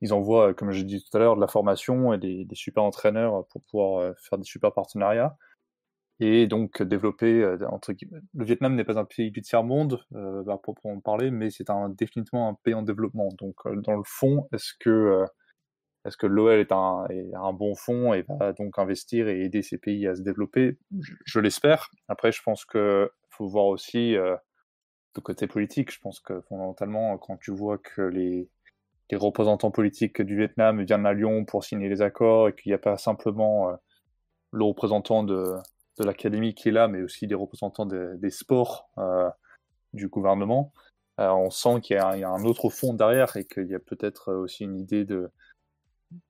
ils 0.00 0.14
envoient, 0.14 0.54
comme 0.54 0.70
j'ai 0.70 0.84
dit 0.84 1.04
tout 1.04 1.14
à 1.16 1.20
l'heure, 1.20 1.36
de 1.36 1.40
la 1.40 1.46
formation 1.46 2.14
et 2.14 2.18
des, 2.18 2.46
super 2.54 2.82
entraîneurs 2.82 3.46
pour 3.48 3.62
pouvoir 3.64 4.00
euh, 4.00 4.12
faire 4.16 4.38
des 4.38 4.44
super 4.44 4.72
partenariats 4.72 5.36
et 6.20 6.46
donc 6.46 6.82
développer 6.82 7.44
entre 7.70 7.94
le 8.34 8.44
Vietnam 8.44 8.74
n'est 8.74 8.84
pas 8.84 8.98
un 8.98 9.06
pays 9.06 9.30
du 9.30 9.40
tiers 9.40 9.64
monde 9.64 10.04
euh, 10.14 10.42
bah, 10.42 10.58
pour 10.62 10.76
en 10.84 11.00
parler 11.00 11.30
mais 11.30 11.50
c'est 11.50 11.70
un 11.70 11.88
définitivement 11.88 12.50
un 12.50 12.54
pays 12.62 12.74
en 12.74 12.82
développement 12.82 13.30
donc 13.38 13.56
dans 13.82 13.96
le 13.96 14.02
fond 14.04 14.46
est-ce 14.52 14.74
que 14.78 15.24
est-ce 16.04 16.16
que 16.16 16.26
l'OL 16.26 16.58
est 16.58 16.72
un, 16.72 17.52
bon 17.52 17.74
fond 17.74 18.14
et 18.14 18.22
va 18.22 18.52
donc 18.52 18.78
investir 18.78 19.28
et 19.28 19.42
aider 19.42 19.62
ces 19.62 19.76
pays 19.76 20.06
à 20.06 20.14
se 20.14 20.22
développer? 20.22 20.78
Je, 21.26 21.40
l'espère. 21.40 21.90
Après, 22.08 22.32
je 22.32 22.42
pense 22.42 22.64
qu'il 22.64 23.08
faut 23.28 23.46
voir 23.46 23.66
aussi 23.66 24.16
euh, 24.16 24.34
le 25.14 25.20
côté 25.20 25.46
politique. 25.46 25.92
Je 25.92 26.00
pense 26.00 26.20
que 26.20 26.40
fondamentalement, 26.42 27.18
quand 27.18 27.36
tu 27.36 27.50
vois 27.50 27.76
que 27.76 28.02
les, 28.02 28.48
représentants 29.12 29.72
politiques 29.72 30.22
du 30.22 30.36
Vietnam 30.36 30.84
viennent 30.84 31.04
à 31.04 31.12
Lyon 31.12 31.44
pour 31.44 31.64
signer 31.64 31.88
les 31.88 32.00
accords 32.00 32.48
et 32.48 32.54
qu'il 32.54 32.70
n'y 32.70 32.74
a 32.74 32.78
pas 32.78 32.96
simplement 32.96 33.70
euh, 33.70 33.74
le 34.52 34.64
représentant 34.64 35.24
de, 35.24 35.56
l'académie 35.98 36.54
qui 36.54 36.68
est 36.68 36.72
là, 36.72 36.88
mais 36.88 37.02
aussi 37.02 37.26
des 37.26 37.34
représentants 37.34 37.84
des 37.84 38.30
sports 38.30 38.88
euh, 38.96 39.28
du 39.92 40.08
gouvernement, 40.08 40.72
on 41.18 41.50
sent 41.50 41.82
qu'il 41.82 41.96
y, 41.96 41.98
y, 41.98 42.24
a 42.24 42.30
un 42.30 42.44
autre 42.44 42.70
fond 42.70 42.94
derrière 42.94 43.36
et 43.36 43.44
qu'il 43.44 43.66
y 43.66 43.74
a 43.74 43.78
peut-être 43.78 44.32
aussi 44.32 44.64
une 44.64 44.78
idée 44.78 45.04
de 45.04 45.30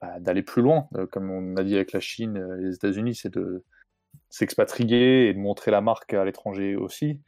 bah, 0.01 0.21
d'aller 0.21 0.43
plus 0.43 0.63
loin, 0.63 0.89
euh, 0.97 1.07
comme 1.07 1.31
on 1.31 1.57
a 1.57 1.65
dit 1.65 1.75
avec 1.75 1.93
la 1.93 2.01
Chine 2.01 2.37
et 2.37 2.63
les 2.63 2.75
États-Unis, 2.75 3.15
c'est 3.15 3.33
de 3.33 3.65
s'expatrier 4.29 5.29
et 5.29 5.35
de 5.35 5.39
montrer 5.39 5.71
la 5.71 5.81
marque 5.81 6.13
à 6.15 6.25
l'étranger 6.25 6.77
aussi. 6.77 7.21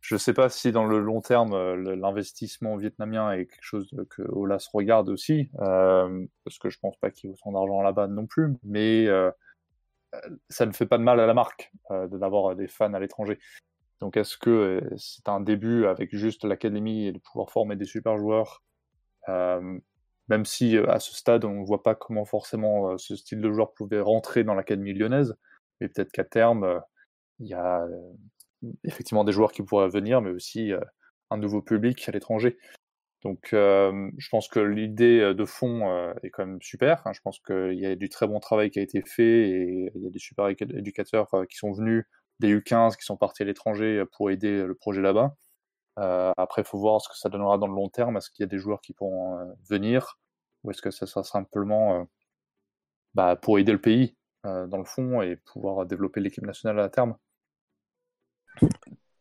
Je 0.00 0.14
ne 0.14 0.18
sais 0.18 0.32
pas 0.32 0.48
si 0.48 0.72
dans 0.72 0.86
le 0.86 0.98
long 0.98 1.20
terme, 1.20 1.52
euh, 1.52 1.96
l'investissement 1.96 2.76
vietnamien 2.76 3.32
est 3.32 3.46
quelque 3.46 3.62
chose 3.62 3.94
que 4.08 4.22
Olas 4.22 4.68
regarde 4.72 5.10
aussi, 5.10 5.50
euh, 5.60 6.26
parce 6.44 6.58
que 6.58 6.70
je 6.70 6.78
pense 6.78 6.96
pas 6.96 7.10
qu'il 7.10 7.28
y 7.28 7.32
ait 7.32 7.36
autant 7.36 7.52
d'argent 7.52 7.82
là-bas 7.82 8.06
non 8.06 8.26
plus, 8.26 8.54
mais 8.64 9.06
ça 10.48 10.66
ne 10.66 10.72
fait 10.72 10.86
pas 10.86 10.98
de 10.98 11.04
mal 11.04 11.20
à 11.20 11.26
la 11.26 11.34
marque 11.34 11.70
d'avoir 11.90 12.56
des 12.56 12.66
fans 12.66 12.94
à 12.94 12.98
l'étranger. 12.98 13.38
Donc 14.00 14.16
est-ce 14.16 14.38
que 14.38 14.80
c'est 14.96 15.28
un 15.28 15.40
début 15.40 15.84
avec 15.86 16.16
juste 16.16 16.44
l'académie 16.44 17.06
et 17.06 17.12
de 17.12 17.18
pouvoir 17.18 17.50
former 17.50 17.76
des 17.76 17.84
super 17.84 18.16
joueurs 18.16 18.62
même 20.30 20.44
si 20.46 20.76
euh, 20.76 20.88
à 20.88 21.00
ce 21.00 21.14
stade, 21.14 21.44
on 21.44 21.60
ne 21.60 21.66
voit 21.66 21.82
pas 21.82 21.94
comment 21.94 22.24
forcément 22.24 22.92
euh, 22.92 22.98
ce 22.98 23.16
style 23.16 23.40
de 23.40 23.52
joueur 23.52 23.74
pouvait 23.74 24.00
rentrer 24.00 24.44
dans 24.44 24.54
l'académie 24.54 24.94
lyonnaise. 24.94 25.34
Mais 25.80 25.88
peut-être 25.88 26.12
qu'à 26.12 26.24
terme, 26.24 26.64
euh, 26.64 26.80
il 27.40 27.48
y 27.48 27.54
a 27.54 27.86
effectivement 28.84 29.24
des 29.24 29.32
joueurs 29.32 29.52
qui 29.52 29.62
pourraient 29.62 29.88
venir, 29.88 30.20
mais 30.20 30.30
aussi 30.30 30.72
un 31.30 31.38
nouveau 31.38 31.62
public 31.62 32.06
à 32.08 32.12
l'étranger. 32.12 32.58
Donc, 33.22 33.48
je 33.52 34.28
pense 34.30 34.48
que 34.48 34.60
l'idée 34.60 35.32
de 35.34 35.44
fond 35.46 36.12
est 36.22 36.28
quand 36.28 36.44
même 36.44 36.60
super. 36.60 37.02
Je 37.14 37.20
pense 37.22 37.38
qu'il 37.40 37.78
y 37.78 37.86
a 37.86 37.96
du 37.96 38.10
très 38.10 38.26
bon 38.26 38.40
travail 38.40 38.70
qui 38.70 38.78
a 38.78 38.82
été 38.82 39.00
fait 39.00 39.48
et 39.48 39.90
il 39.94 40.02
y 40.02 40.06
a 40.06 40.10
des 40.10 40.18
super 40.18 40.48
éducateurs 40.48 41.30
qui 41.48 41.56
sont 41.56 41.72
venus, 41.72 42.04
des 42.40 42.54
U15 42.54 42.98
qui 42.98 43.04
sont 43.06 43.16
partis 43.16 43.42
à 43.42 43.46
l'étranger 43.46 44.04
pour 44.12 44.30
aider 44.30 44.64
le 44.64 44.74
projet 44.74 45.00
là-bas. 45.00 45.34
Après, 45.96 46.62
il 46.62 46.64
faut 46.64 46.78
voir 46.78 47.00
ce 47.00 47.08
que 47.08 47.16
ça 47.16 47.28
donnera 47.28 47.58
dans 47.58 47.66
le 47.66 47.74
long 47.74 47.88
terme. 47.88 48.16
Est-ce 48.16 48.30
qu'il 48.30 48.42
y 48.42 48.44
a 48.44 48.46
des 48.48 48.58
joueurs 48.58 48.80
qui 48.80 48.92
pourront 48.94 49.54
venir? 49.68 50.18
Ou 50.64 50.70
est-ce 50.70 50.82
que 50.82 50.90
ça 50.90 51.06
sera 51.06 51.24
simplement 51.24 52.00
euh, 52.00 52.04
bah, 53.14 53.36
pour 53.36 53.58
aider 53.58 53.72
le 53.72 53.80
pays 53.80 54.16
euh, 54.46 54.66
dans 54.66 54.78
le 54.78 54.84
fond 54.84 55.22
et 55.22 55.36
pouvoir 55.36 55.86
développer 55.86 56.20
l'équipe 56.20 56.44
nationale 56.44 56.80
à 56.80 56.88
terme? 56.88 57.16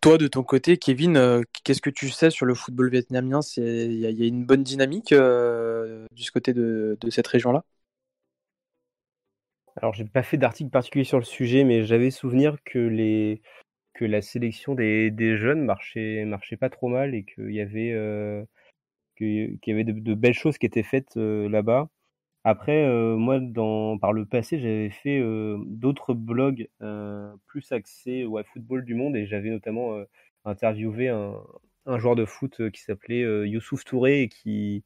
Toi, 0.01 0.17
de 0.17 0.27
ton 0.27 0.43
côté, 0.43 0.77
Kevin, 0.77 1.17
euh, 1.17 1.43
qu'est-ce 1.63 1.81
que 1.81 1.89
tu 1.89 2.09
sais 2.09 2.29
sur 2.29 2.45
le 2.45 2.55
football 2.55 2.89
vietnamien? 2.89 3.41
Il 3.57 3.99
y, 3.99 4.23
a 4.23 4.27
une 4.27 4.45
bonne 4.45 4.63
dynamique 4.63 5.13
du 5.13 6.31
côté 6.31 6.53
de, 6.53 6.97
cette 7.09 7.27
région-là? 7.27 7.63
Alors, 9.75 9.93
j'ai 9.93 10.05
pas 10.05 10.23
fait 10.23 10.37
d'article 10.37 10.71
particulier 10.71 11.05
sur 11.05 11.19
le 11.19 11.25
sujet, 11.25 11.63
mais 11.63 11.85
j'avais 11.85 12.11
souvenir 12.11 12.57
que, 12.65 12.79
les, 12.79 13.41
que 13.99 14.05
la 14.05 14.21
sélection 14.21 14.75
des, 14.75 15.37
jeunes 15.37 15.65
marchait, 15.65 16.23
marchait 16.23 16.55
pas 16.55 16.69
trop 16.69 16.87
mal 16.87 17.13
et 17.13 17.25
qu'il 17.25 17.51
y 17.51 17.59
avait 17.59 17.93
qu'il 19.17 19.59
y 19.67 19.71
avait 19.71 19.83
de, 19.83 20.13
belles 20.13 20.33
choses 20.33 20.57
qui 20.57 20.65
étaient 20.65 20.83
faites 20.83 21.17
là-bas. 21.17 21.89
Après, 22.45 22.87
moi, 23.17 23.41
dans, 23.41 23.97
par 23.97 24.13
le 24.13 24.25
passé, 24.25 24.57
j'avais 24.57 24.89
fait 24.89 25.21
d'autres 25.65 26.13
blogs 26.13 26.69
plus 27.47 27.69
axés 27.73 28.23
au 28.23 28.41
football 28.41 28.85
du 28.85 28.95
monde 28.95 29.17
et 29.17 29.25
j'avais 29.25 29.49
notamment 29.49 30.01
interviewé 30.45 31.09
un, 31.09 31.99
joueur 31.99 32.15
de 32.15 32.23
foot 32.23 32.69
qui 32.71 32.81
s'appelait 32.81 33.49
Youssouf 33.49 33.83
Touré 33.83 34.21
et 34.21 34.29
qui, 34.29 34.85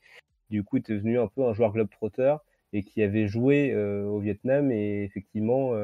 du 0.50 0.64
coup, 0.64 0.78
était 0.78 0.94
devenu 0.94 1.20
un 1.20 1.28
peu 1.28 1.44
un 1.44 1.54
joueur 1.54 1.72
globe-trotter 1.72 2.38
et 2.74 2.82
qui 2.82 3.04
avait 3.04 3.28
joué 3.28 3.76
au 3.76 4.18
Vietnam 4.18 4.72
et 4.72 5.04
effectivement, 5.04 5.76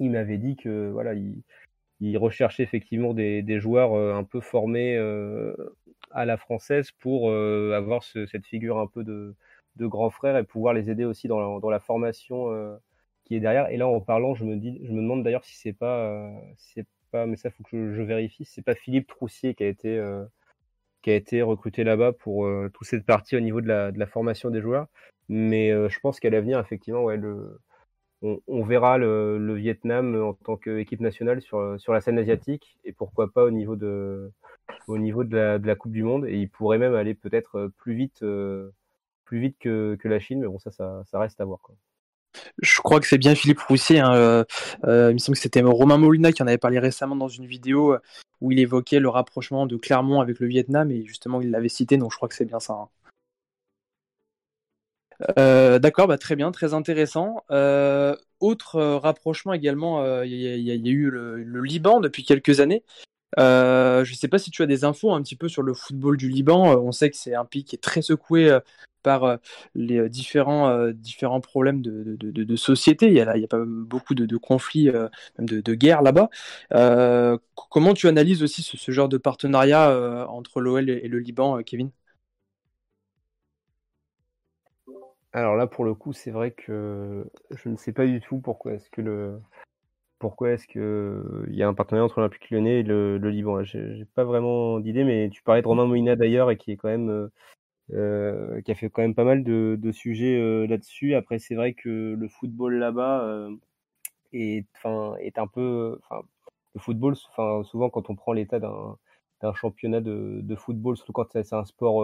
il 0.00 0.10
m'avait 0.10 0.38
dit 0.38 0.56
que 0.56 0.90
voilà, 0.90 1.14
il, 1.14 1.44
recherchait 2.16 2.62
effectivement 2.62 3.14
des, 3.14 3.42
des 3.42 3.58
joueurs 3.58 3.94
un 3.94 4.24
peu 4.24 4.40
formés 4.40 4.96
à 6.10 6.24
la 6.24 6.36
française 6.36 6.90
pour 6.92 7.30
euh, 7.30 7.72
avoir 7.76 8.02
cette 8.02 8.46
figure 8.46 8.78
un 8.78 8.86
peu 8.86 9.04
de, 9.04 9.34
grand 9.78 10.10
frère 10.10 10.36
et 10.36 10.44
pouvoir 10.44 10.72
les 10.72 10.90
aider 10.90 11.04
aussi 11.04 11.28
dans 11.28 11.60
la, 11.60 11.80
formation 11.80 12.50
euh, 12.52 12.76
qui 13.24 13.36
est 13.36 13.40
derrière. 13.40 13.68
Et 13.70 13.76
là, 13.76 13.86
en 13.86 14.00
parlant, 14.00 14.34
je 14.34 14.44
me, 14.44 14.56
dis, 14.56 14.80
je 14.82 14.92
me 14.92 15.02
demande 15.02 15.22
d'ailleurs 15.22 15.44
si 15.44 15.56
c'est 15.56 15.74
pas, 15.74 16.06
euh, 16.06 16.82
pas, 17.10 17.26
mais 17.26 17.36
ça 17.36 17.50
faut 17.50 17.62
que 17.64 17.92
je, 17.92 18.02
vérifie, 18.02 18.46
c'est 18.46 18.62
pas 18.62 18.74
Philippe 18.74 19.06
Troussier 19.08 19.54
qui 19.54 19.64
a 19.64 19.68
été, 19.68 20.02
qui 21.02 21.10
a 21.10 21.14
été 21.14 21.42
recruté 21.42 21.84
là-bas 21.84 22.12
pour 22.12 22.48
toute 22.72 22.86
cette 22.86 23.04
partie 23.04 23.36
au 23.36 23.40
niveau 23.40 23.60
de 23.60 23.68
la, 23.68 23.92
de 23.92 23.98
la 23.98 24.06
formation 24.06 24.50
des 24.50 24.60
joueurs. 24.60 24.86
Mais 25.28 25.70
je 25.70 26.00
pense 26.00 26.18
qu'à 26.18 26.30
l'avenir, 26.30 26.58
effectivement, 26.58 27.04
ouais, 27.04 27.16
le, 27.18 27.60
on, 28.22 28.64
verra 28.64 28.98
le, 28.98 29.54
Vietnam 29.54 30.20
en 30.22 30.34
tant 30.34 30.56
qu'équipe 30.56 31.00
nationale 31.00 31.40
sur, 31.42 31.78
la 31.88 32.00
scène 32.00 32.18
asiatique 32.18 32.78
et 32.84 32.92
pourquoi 32.92 33.32
pas 33.32 33.44
au 33.44 33.50
niveau 33.50 33.76
de, 33.76 34.32
la, 34.88 35.74
Coupe 35.76 35.92
du 35.92 36.02
Monde 36.02 36.26
et 36.26 36.36
il 36.36 36.48
pourrait 36.48 36.78
même 36.78 36.94
aller 36.94 37.14
peut-être 37.14 37.58
euh, 37.58 37.68
plus 37.76 37.94
vite, 37.94 38.22
euh, 38.22 38.70
que, 39.28 40.08
la 40.08 40.18
Chine, 40.18 40.40
mais 40.40 40.46
bon, 40.46 40.58
ça, 40.58 40.70
ça, 40.70 41.18
reste 41.18 41.40
à 41.40 41.44
voir. 41.44 41.60
Je 42.62 42.80
crois 42.80 43.00
que 43.00 43.06
c'est 43.06 43.18
bien 43.18 43.34
Philippe 43.34 43.60
Roussier. 43.60 44.00
Hein, 44.00 44.14
euh, 44.14 45.10
il 45.10 45.14
me 45.14 45.18
semble 45.18 45.36
que 45.36 45.42
c'était 45.42 45.62
Romain 45.62 45.98
Molina 45.98 46.32
qui 46.32 46.42
en 46.42 46.46
avait 46.46 46.58
parlé 46.58 46.78
récemment 46.78 47.16
dans 47.16 47.28
une 47.28 47.46
vidéo 47.46 47.96
où 48.40 48.52
il 48.52 48.58
évoquait 48.58 49.00
le 49.00 49.08
rapprochement 49.08 49.66
de 49.66 49.76
Clermont 49.76 50.20
avec 50.20 50.38
le 50.38 50.46
Vietnam 50.46 50.90
et 50.90 51.04
justement 51.04 51.40
il 51.40 51.50
l'avait 51.50 51.68
cité, 51.68 51.96
donc 51.96 52.12
je 52.12 52.16
crois 52.16 52.28
que 52.28 52.34
c'est 52.34 52.44
bien 52.44 52.60
ça. 52.60 52.74
Hein. 52.74 52.88
D'accord, 55.36 56.08
bah, 56.08 56.18
très 56.18 56.36
bien, 56.36 56.50
très 56.52 56.74
intéressant. 56.74 57.44
autre 58.40 58.80
rapprochement 58.80 59.52
également, 59.52 60.22
il 60.22 60.34
y, 60.34 60.70
a 60.70 60.90
eu 60.90 61.10
le, 61.10 61.60
Liban 61.62 62.00
depuis 62.00 62.24
quelques 62.24 62.60
années. 62.60 62.82
Euh, 63.38 64.04
je 64.04 64.12
ne 64.12 64.16
sais 64.16 64.28
pas 64.28 64.38
si 64.38 64.50
tu 64.50 64.62
as 64.62 64.66
des 64.66 64.84
infos 64.84 65.12
un 65.12 65.22
petit 65.22 65.36
peu 65.36 65.48
sur 65.48 65.62
le 65.62 65.74
football 65.74 66.16
du 66.16 66.28
Liban. 66.28 66.72
Euh, 66.72 66.76
on 66.76 66.92
sait 66.92 67.10
que 67.10 67.16
c'est 67.16 67.34
un 67.34 67.44
pays 67.44 67.64
qui 67.64 67.76
est 67.76 67.82
très 67.82 68.02
secoué 68.02 68.50
euh, 68.50 68.60
par 69.02 69.38
les 69.76 70.08
différents, 70.08 70.90
problèmes 71.40 71.80
de, 71.80 72.56
société. 72.56 73.06
Il 73.06 73.12
y, 73.12 73.20
a, 73.20 73.36
il 73.36 73.40
y 73.40 73.44
a 73.44 73.48
pas 73.48 73.62
beaucoup 73.64 74.16
de, 74.16 74.36
conflits, 74.36 74.90
même 75.38 75.48
de, 75.48 75.74
guerres 75.74 76.02
là-bas. 76.02 76.28
comment 77.70 77.94
tu 77.94 78.08
analyses 78.08 78.42
aussi 78.42 78.62
ce, 78.62 78.90
genre 78.90 79.08
de 79.08 79.16
partenariat 79.16 80.26
entre 80.28 80.60
l'OL 80.60 80.90
et 80.90 81.06
le 81.06 81.20
Liban, 81.20 81.62
Kevin? 81.62 81.92
Alors 85.36 85.54
là, 85.54 85.66
pour 85.66 85.84
le 85.84 85.92
coup, 85.92 86.14
c'est 86.14 86.30
vrai 86.30 86.52
que 86.52 87.30
je 87.50 87.68
ne 87.68 87.76
sais 87.76 87.92
pas 87.92 88.06
du 88.06 88.20
tout 88.20 88.38
pourquoi 88.38 88.72
est-ce 88.72 88.88
que 88.88 89.02
le 89.02 89.38
pourquoi 90.18 90.52
est-ce 90.52 90.66
que 90.66 91.44
il 91.48 91.54
y 91.56 91.62
a 91.62 91.68
un 91.68 91.74
partenariat 91.74 92.06
entre 92.06 92.20
l'Olympique 92.20 92.48
Lyonnais 92.50 92.80
et 92.80 92.82
le, 92.82 93.18
le 93.18 93.28
Liban. 93.30 93.62
J'ai 93.62 94.06
pas 94.14 94.24
vraiment 94.24 94.80
d'idée, 94.80 95.04
mais 95.04 95.28
tu 95.30 95.42
parlais 95.42 95.60
de 95.60 95.68
Romain 95.68 95.84
Moïna 95.84 96.16
d'ailleurs 96.16 96.50
et 96.50 96.56
qui 96.56 96.72
est 96.72 96.76
quand 96.78 96.88
même 96.88 97.28
euh, 97.92 98.62
qui 98.62 98.72
a 98.72 98.74
fait 98.74 98.88
quand 98.88 99.02
même 99.02 99.14
pas 99.14 99.24
mal 99.24 99.44
de, 99.44 99.92
sujets 99.92 100.38
euh, 100.38 100.66
là-dessus. 100.66 101.14
Après, 101.14 101.38
c'est 101.38 101.54
vrai 101.54 101.74
que 101.74 102.14
le 102.18 102.28
football 102.28 102.76
là-bas 102.78 103.24
euh, 103.26 103.54
est, 104.32 104.66
un 105.36 105.46
peu, 105.48 106.00
le 106.74 106.80
football, 106.80 107.14
souvent 107.14 107.90
quand 107.90 108.08
on 108.08 108.16
prend 108.16 108.32
l'état 108.32 108.58
d'un 108.58 108.96
d'un 109.42 109.52
championnat 109.52 110.00
de, 110.00 110.40
de 110.42 110.56
football, 110.56 110.96
surtout 110.96 111.12
quand 111.12 111.30
c'est 111.30 111.52
un 111.52 111.66
sport 111.66 112.02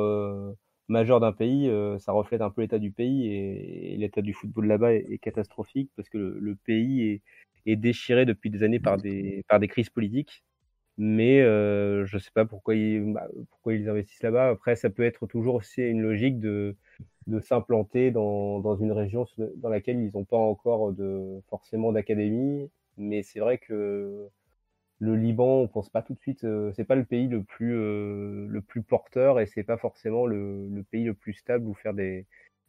majeur 0.89 1.21
d'un 1.21 1.33
pays, 1.33 1.69
euh, 1.69 1.99
ça 1.99 2.13
reflète 2.13 2.41
un 2.43 2.51
peu 2.51 2.63
l'état 2.63 2.79
du 2.79 2.91
pays 2.91 3.27
et, 3.29 3.97
l'état 3.97 4.23
du 4.23 4.33
football 4.33 4.67
là-bas 4.67 4.95
est, 4.95 5.19
catastrophique 5.19 5.91
parce 5.97 6.09
que 6.09 6.19
le, 6.19 6.57
pays 6.57 7.03
est, 7.11 7.23
est, 7.67 7.77
déchiré 7.77 8.27
depuis 8.27 8.51
des 8.51 8.63
années 8.63 8.81
par 8.81 8.99
des, 8.99 9.45
par 9.49 9.61
des 9.61 9.69
crises 9.69 9.91
politiques. 9.91 10.45
Mais 10.99 11.41
euh, 11.41 12.05
je 12.07 12.17
ne 12.17 12.21
sais 12.21 12.31
pas 12.35 12.45
pourquoi 12.45 12.75
ils, 12.75 13.13
bah, 13.13 13.27
pourquoi 13.51 13.75
ils 13.75 13.89
investissent 13.89 14.23
là-bas. 14.23 14.51
Après, 14.51 14.77
ça 14.77 14.91
peut 14.91 15.05
être 15.05 15.27
toujours 15.27 15.55
aussi 15.57 15.83
une 15.83 16.03
logique 16.03 16.39
de, 16.39 16.77
de 17.27 17.41
s'implanter 17.41 18.11
dans, 18.11 18.61
dans 18.61 18.77
une 18.77 18.93
région 18.93 19.27
dans 19.57 19.71
laquelle 19.71 19.99
ils 20.01 20.13
n'ont 20.15 20.25
pas 20.25 20.37
encore 20.37 20.93
de, 20.93 21.41
forcément 21.49 21.93
d'académie. 21.93 22.71
Mais 22.99 23.23
c'est 23.23 23.41
vrai 23.41 23.59
que 23.59 24.29
le 25.03 25.17
Liban, 25.17 25.63
on 25.63 25.67
pense 25.67 25.89
pas 25.89 26.01
tout 26.01 26.15
de 26.15 26.21
suite, 26.21 26.45
euh, 26.45 26.71
c'est 26.77 26.85
pas 26.85 26.95
le 26.95 27.05
pays 27.05 27.27
le 27.27 27.43
plus 27.43 27.75
euh, 27.75 28.47
le 28.49 28.61
plus 28.61 28.83
porteur 28.83 29.41
et 29.41 29.47
c'est 29.47 29.65
pas 29.65 29.77
forcément 29.77 30.27
le, 30.27 30.69
le, 30.69 30.85
pays 30.85 31.03
le 31.03 31.13
plus 31.13 31.33
stable 31.33 31.67
où 31.67 31.75
faire 31.75 31.93
des, 31.93 32.25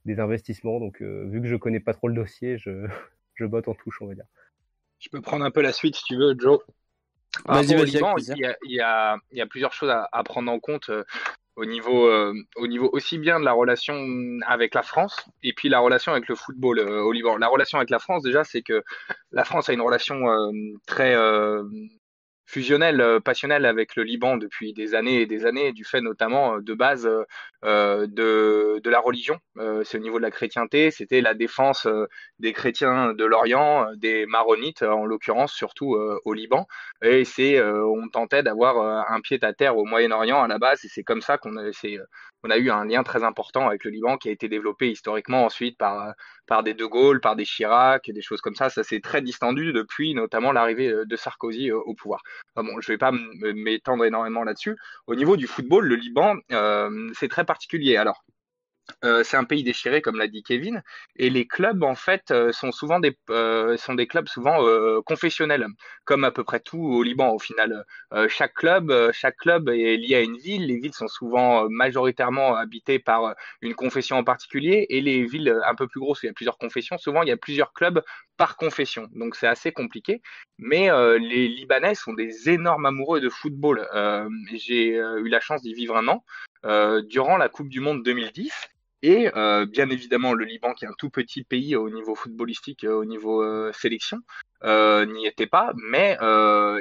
des 0.05 0.19
investissements. 0.19 0.79
Donc, 0.79 1.03
euh, 1.03 1.27
vu 1.29 1.41
que 1.43 1.47
je 1.47 1.55
connais 1.55 1.79
pas 1.79 1.93
trop 1.93 2.07
le 2.07 2.15
dossier, 2.15 2.57
je, 2.57 2.87
je 3.35 3.45
botte 3.45 3.67
en 3.67 3.75
touche, 3.75 4.01
on 4.01 4.07
va 4.07 4.15
dire. 4.15 4.25
Je 4.97 5.09
peux 5.09 5.21
prendre 5.21 5.45
un 5.45 5.51
peu 5.51 5.61
la 5.61 5.71
suite 5.71 5.95
si 5.95 6.05
tu 6.05 6.15
veux, 6.15 6.33
Joe. 6.35 6.59
Vas-y, 7.45 7.75
vas-y. 7.75 7.89
Il 7.89 8.39
y, 8.39 8.45
a, 8.45 8.57
il, 8.63 8.71
y 8.71 8.81
a, 8.81 9.17
il 9.31 9.37
y 9.37 9.41
a 9.41 9.45
plusieurs 9.45 9.73
choses 9.73 9.91
à, 9.91 10.09
à 10.11 10.23
prendre 10.23 10.51
en 10.51 10.59
compte 10.59 10.89
au 11.55 11.65
niveau, 11.65 12.11
au 12.55 12.67
niveau 12.67 12.89
aussi 12.93 13.19
bien 13.19 13.39
de 13.39 13.45
la 13.45 13.53
relation 13.53 13.93
avec 14.47 14.73
la 14.73 14.81
France 14.81 15.23
et 15.43 15.53
puis 15.53 15.69
la 15.69 15.79
relation 15.79 16.13
avec 16.13 16.27
le 16.27 16.35
football 16.35 16.79
au 16.79 17.11
Liban. 17.11 17.37
La 17.37 17.47
relation 17.47 17.77
avec 17.77 17.91
la 17.91 17.99
France, 17.99 18.23
déjà, 18.23 18.43
c'est 18.43 18.61
que 18.61 18.83
la 19.31 19.43
France 19.43 19.69
a 19.69 19.73
une 19.73 19.81
relation 19.81 20.23
très 20.87 21.15
fusionnel, 22.45 23.01
euh, 23.01 23.19
passionnel 23.19 23.65
avec 23.65 23.95
le 23.95 24.03
Liban 24.03 24.37
depuis 24.37 24.73
des 24.73 24.95
années 24.95 25.21
et 25.21 25.25
des 25.25 25.45
années, 25.45 25.71
du 25.71 25.83
fait 25.83 26.01
notamment 26.01 26.55
euh, 26.55 26.61
de 26.61 26.73
base 26.73 27.09
euh, 27.63 28.07
de, 28.07 28.89
la 28.89 28.99
religion. 28.99 29.39
c'est 29.83 29.97
au 29.97 30.01
niveau 30.01 30.17
de 30.17 30.23
la 30.23 30.31
chrétienté, 30.31 30.91
c'était 30.91 31.21
la 31.21 31.33
défense 31.33 31.87
des 32.37 32.53
chrétiens 32.53 33.13
de 33.13 33.25
l'Orient, 33.25 33.87
des 33.95 34.27
maronites 34.27 34.83
en 34.83 35.05
l'occurrence, 35.05 35.51
surtout 35.51 35.95
au 35.95 36.33
Liban. 36.33 36.67
Et 37.01 37.25
c'est, 37.25 37.59
on 37.63 38.07
tentait 38.09 38.43
d'avoir 38.43 39.09
un 39.09 39.19
pied 39.21 39.39
à 39.41 39.53
terre 39.53 39.77
au 39.77 39.85
Moyen-Orient 39.85 40.43
à 40.43 40.47
la 40.47 40.59
base, 40.59 40.85
et 40.85 40.89
c'est 40.89 41.03
comme 41.03 41.21
ça 41.21 41.39
qu'on 41.39 41.57
a, 41.57 41.71
on 42.43 42.49
a 42.49 42.57
eu 42.57 42.69
un 42.69 42.85
lien 42.85 43.03
très 43.03 43.23
important 43.23 43.67
avec 43.67 43.83
le 43.83 43.91
Liban 43.91 44.17
qui 44.17 44.29
a 44.29 44.31
été 44.31 44.49
développé 44.49 44.91
historiquement 44.91 45.45
ensuite 45.45 45.77
par, 45.77 46.13
par 46.45 46.63
des 46.63 46.73
De 46.73 46.85
Gaulle, 46.85 47.21
par 47.21 47.35
des 47.35 47.45
Chirac, 47.45 48.07
et 48.09 48.13
des 48.13 48.21
choses 48.21 48.41
comme 48.41 48.55
ça. 48.55 48.69
Ça 48.69 48.83
s'est 48.83 48.99
très 48.99 49.21
distendu 49.21 49.73
depuis 49.73 50.13
notamment 50.13 50.51
l'arrivée 50.51 50.93
de 51.05 51.15
Sarkozy 51.15 51.71
au 51.71 51.93
pouvoir. 51.93 52.21
je 52.57 52.61
ne 52.61 52.87
vais 52.87 52.97
pas 52.97 53.11
m'étendre 53.11 54.05
énormément 54.05 54.43
là-dessus. 54.43 54.75
Au 55.07 55.15
niveau 55.15 55.37
du 55.37 55.47
football, 55.47 55.85
le 55.85 55.95
Liban, 55.95 56.35
euh, 56.51 57.11
c'est 57.13 57.29
très 57.29 57.45
particulier. 57.45 57.97
Alors, 57.97 58.23
euh, 59.05 59.23
c'est 59.23 59.37
un 59.37 59.43
pays 59.43 59.63
déchiré, 59.63 60.01
comme 60.01 60.17
l'a 60.17 60.27
dit 60.27 60.43
Kevin, 60.43 60.83
et 61.15 61.29
les 61.29 61.47
clubs 61.47 61.83
en 61.83 61.95
fait 61.95 62.31
euh, 62.31 62.51
sont 62.51 62.71
souvent 62.71 62.99
des 62.99 63.17
euh, 63.29 63.77
sont 63.77 63.95
des 63.95 64.07
clubs 64.07 64.27
souvent 64.27 64.59
confessionnels, 65.05 65.67
comme 66.05 66.23
à 66.23 66.31
peu 66.31 66.43
près 66.43 66.59
tout 66.59 66.79
au 66.79 67.03
Liban 67.03 67.31
au 67.33 67.39
final. 67.39 67.85
chaque 68.29 68.53
club 68.53 69.11
chaque 69.11 69.37
club 69.37 69.69
est 69.69 69.97
lié 69.97 70.15
à 70.15 70.21
une 70.21 70.37
ville. 70.37 70.67
Les 70.67 70.77
villes 70.79 70.93
sont 70.93 71.07
souvent 71.07 71.67
majoritairement 71.69 72.55
habitées 72.55 72.99
par 72.99 73.35
une 73.61 73.75
confession 73.75 74.17
en 74.17 74.23
particulier, 74.23 74.85
et 74.89 75.01
les 75.01 75.25
villes 75.25 75.57
un 75.65 75.75
peu 75.75 75.87
plus 75.87 75.99
grosses 75.99 76.21
où 76.23 76.25
il 76.25 76.29
y 76.29 76.31
a 76.31 76.33
plusieurs 76.33 76.57
confessions, 76.57 76.97
souvent 76.97 77.23
il 77.23 77.29
y 77.29 77.31
a 77.31 77.37
plusieurs 77.37 77.73
clubs 77.73 78.01
par 78.37 78.57
confession. 78.57 79.07
Donc 79.13 79.35
c'est 79.35 79.47
assez 79.47 79.71
compliqué. 79.71 80.21
Mais 80.57 80.89
les 81.19 81.47
Libanais 81.47 81.95
sont 81.95 82.13
des 82.13 82.49
énormes 82.49 82.85
amoureux 82.85 83.21
de 83.21 83.29
football. 83.29 83.87
J'ai 84.53 84.95
eu 84.95 85.29
la 85.29 85.39
chance 85.39 85.61
d'y 85.61 85.73
vivre 85.73 85.97
un 85.97 86.07
an. 86.07 86.23
Durant 86.63 87.37
la 87.37 87.49
Coupe 87.49 87.69
du 87.69 87.79
Monde 87.79 88.03
2010 88.03 88.51
et 89.03 89.29
euh, 89.35 89.65
bien 89.65 89.89
évidemment, 89.89 90.33
le 90.33 90.45
Liban, 90.45 90.73
qui 90.73 90.85
est 90.85 90.87
un 90.87 90.93
tout 90.97 91.09
petit 91.09 91.43
pays 91.43 91.75
au 91.75 91.89
niveau 91.89 92.15
footballistique, 92.15 92.85
euh, 92.85 92.93
au 92.95 93.03
niveau 93.03 93.43
euh, 93.43 93.71
sélection, 93.73 94.19
n'y 94.63 95.27
était 95.27 95.45
pas, 95.45 95.73
mais 95.75 96.17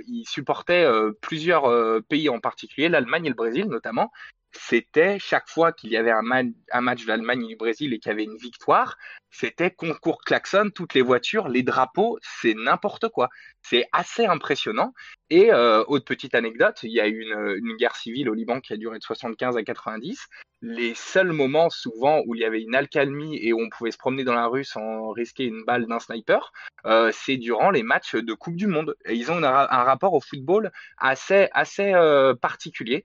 il 0.06 0.24
supportait 0.24 0.86
plusieurs 1.20 1.64
pays 2.04 2.28
en 2.28 2.38
particulier, 2.38 2.88
l'Allemagne 2.88 3.26
et 3.26 3.28
le 3.28 3.34
Brésil 3.34 3.66
notamment. 3.66 4.12
C'était 4.54 5.18
chaque 5.18 5.48
fois 5.48 5.72
qu'il 5.72 5.90
y 5.90 5.96
avait 5.96 6.10
un, 6.10 6.22
match 6.22 7.02
de 7.02 7.08
l'Allemagne 7.08 7.44
et 7.44 7.48
du 7.48 7.56
Brésil 7.56 7.94
et 7.94 7.98
qu'il 7.98 8.10
y 8.10 8.12
avait 8.12 8.24
une 8.24 8.36
victoire, 8.36 8.96
c'était 9.34 9.70
concours 9.70 10.20
klaxon, 10.22 10.70
toutes 10.74 10.92
les 10.92 11.00
voitures, 11.00 11.48
les 11.48 11.62
drapeaux, 11.62 12.18
c'est 12.20 12.52
n'importe 12.52 13.08
quoi. 13.08 13.30
C'est 13.62 13.88
assez 13.92 14.26
impressionnant. 14.26 14.92
Et 15.30 15.50
euh, 15.50 15.82
autre 15.86 16.04
petite 16.04 16.34
anecdote, 16.34 16.80
il 16.82 16.92
y 16.92 17.00
a 17.00 17.08
eu 17.08 17.22
une, 17.22 17.76
guerre 17.76 17.96
civile 17.96 18.28
au 18.28 18.34
Liban 18.34 18.60
qui 18.60 18.74
a 18.74 18.76
duré 18.76 18.98
de 18.98 19.02
75 19.02 19.56
à 19.56 19.62
90. 19.62 20.26
Les 20.60 20.92
seuls 20.94 21.32
moments 21.32 21.70
souvent 21.70 22.20
où 22.26 22.34
il 22.34 22.42
y 22.42 22.44
avait 22.44 22.60
une 22.60 22.74
accalmie 22.74 23.38
et 23.38 23.54
où 23.54 23.60
on 23.60 23.70
pouvait 23.70 23.90
se 23.90 23.96
promener 23.96 24.22
dans 24.22 24.34
la 24.34 24.46
rue 24.46 24.64
sans 24.64 25.10
risquer 25.12 25.44
une 25.44 25.64
balle 25.64 25.86
d'un 25.86 25.98
sniper, 25.98 26.52
euh, 26.84 27.10
c'est 27.14 27.38
durant 27.38 27.70
les 27.70 27.82
matchs 27.82 28.14
de 28.14 28.34
Coupe 28.34 28.56
du 28.56 28.66
Monde. 28.66 28.94
Et 29.06 29.14
ils 29.14 29.32
ont 29.32 29.42
un, 29.42 29.66
rapport 29.66 30.12
au 30.12 30.20
football 30.20 30.70
assez, 30.98 31.48
assez 31.52 31.94
euh, 31.94 32.34
particulier. 32.34 33.02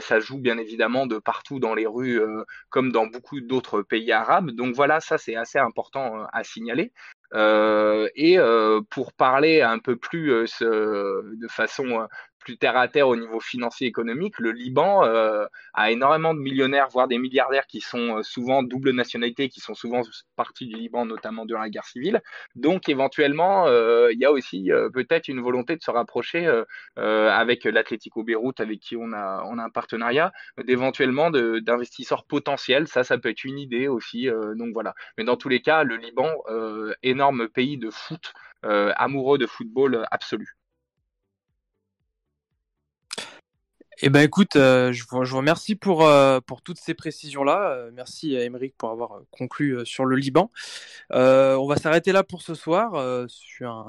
Ça 0.00 0.20
joue 0.20 0.36
bien 0.36 0.58
évidemment 0.58 0.89
de 1.06 1.18
partout 1.18 1.58
dans 1.60 1.74
les 1.74 1.86
rues, 1.86 2.20
euh, 2.20 2.44
comme 2.68 2.92
dans 2.92 3.06
beaucoup 3.06 3.40
d'autres 3.40 3.82
pays 3.82 4.12
arabes. 4.12 4.50
Donc 4.50 4.74
voilà, 4.74 5.00
ça 5.00 5.18
c'est 5.18 5.36
assez 5.36 5.58
important 5.58 6.26
à 6.32 6.44
signaler. 6.44 6.92
Euh, 7.34 8.08
et 8.16 8.38
euh, 8.38 8.80
pour 8.90 9.12
parler 9.12 9.62
un 9.62 9.78
peu 9.78 9.96
plus 9.96 10.32
euh, 10.32 11.22
de 11.34 11.48
façon 11.48 12.08
plus 12.40 12.56
terre 12.56 12.76
à 12.76 12.88
terre 12.88 13.08
au 13.08 13.16
niveau 13.16 13.38
financier 13.38 13.86
économique, 13.86 14.38
le 14.38 14.50
Liban 14.50 15.04
euh, 15.04 15.46
a 15.74 15.90
énormément 15.90 16.34
de 16.34 16.40
millionnaires, 16.40 16.88
voire 16.88 17.06
des 17.06 17.18
milliardaires 17.18 17.66
qui 17.66 17.80
sont 17.80 18.18
euh, 18.18 18.22
souvent 18.22 18.62
double 18.62 18.90
nationalité, 18.90 19.48
qui 19.48 19.60
sont 19.60 19.74
souvent 19.74 20.00
partis 20.36 20.66
du 20.66 20.74
Liban, 20.74 21.06
notamment 21.06 21.44
durant 21.44 21.60
la 21.60 21.70
guerre 21.70 21.84
civile. 21.84 22.20
Donc 22.54 22.88
éventuellement, 22.88 23.66
euh, 23.66 24.10
il 24.12 24.18
y 24.18 24.24
a 24.24 24.32
aussi 24.32 24.70
peut-être 24.92 25.28
une 25.28 25.40
volonté 25.40 25.76
de 25.76 25.82
se 25.82 25.90
rapprocher 25.90 26.50
avec 26.96 27.64
l'Atlético 27.64 28.24
Beyrouth, 28.24 28.60
avec 28.60 28.80
qui 28.80 28.96
on 28.96 29.12
a, 29.12 29.44
on 29.46 29.58
a 29.58 29.64
un 29.64 29.70
partenariat, 29.70 30.32
d'éventuellement 30.64 31.30
d'investisseurs 31.30 32.24
potentiels. 32.24 32.88
Ça, 32.88 33.04
ça 33.04 33.18
peut 33.18 33.28
être 33.28 33.44
une 33.44 33.58
idée 33.58 33.88
aussi. 33.88 34.28
donc 34.56 34.72
voilà. 34.72 34.94
Mais 35.18 35.24
dans 35.24 35.36
tous 35.36 35.48
les 35.48 35.60
cas, 35.60 35.84
le 35.84 35.96
Liban, 35.96 36.30
énorme 37.02 37.48
pays 37.48 37.78
de 37.78 37.90
foot, 37.90 38.32
amoureux 38.62 39.38
de 39.38 39.46
football 39.46 40.06
absolu. 40.10 40.59
Eh 44.02 44.08
ben 44.08 44.22
écoute, 44.22 44.56
euh, 44.56 44.92
je, 44.92 45.04
vous, 45.10 45.18
remercie 45.36 45.74
pour, 45.74 46.06
euh, 46.06 46.40
pour 46.40 46.62
toutes 46.62 46.78
ces 46.78 46.94
précisions-là. 46.94 47.70
Euh, 47.70 47.90
merci 47.92 48.34
à 48.34 48.44
Émeric 48.44 48.74
pour 48.78 48.90
avoir 48.90 49.20
conclu 49.30 49.84
sur 49.84 50.06
le 50.06 50.16
Liban. 50.16 50.50
on 51.10 51.66
va 51.66 51.76
s'arrêter 51.76 52.12
là 52.12 52.24
pour 52.24 52.40
ce 52.40 52.54
soir. 52.54 52.94
un, 52.94 53.26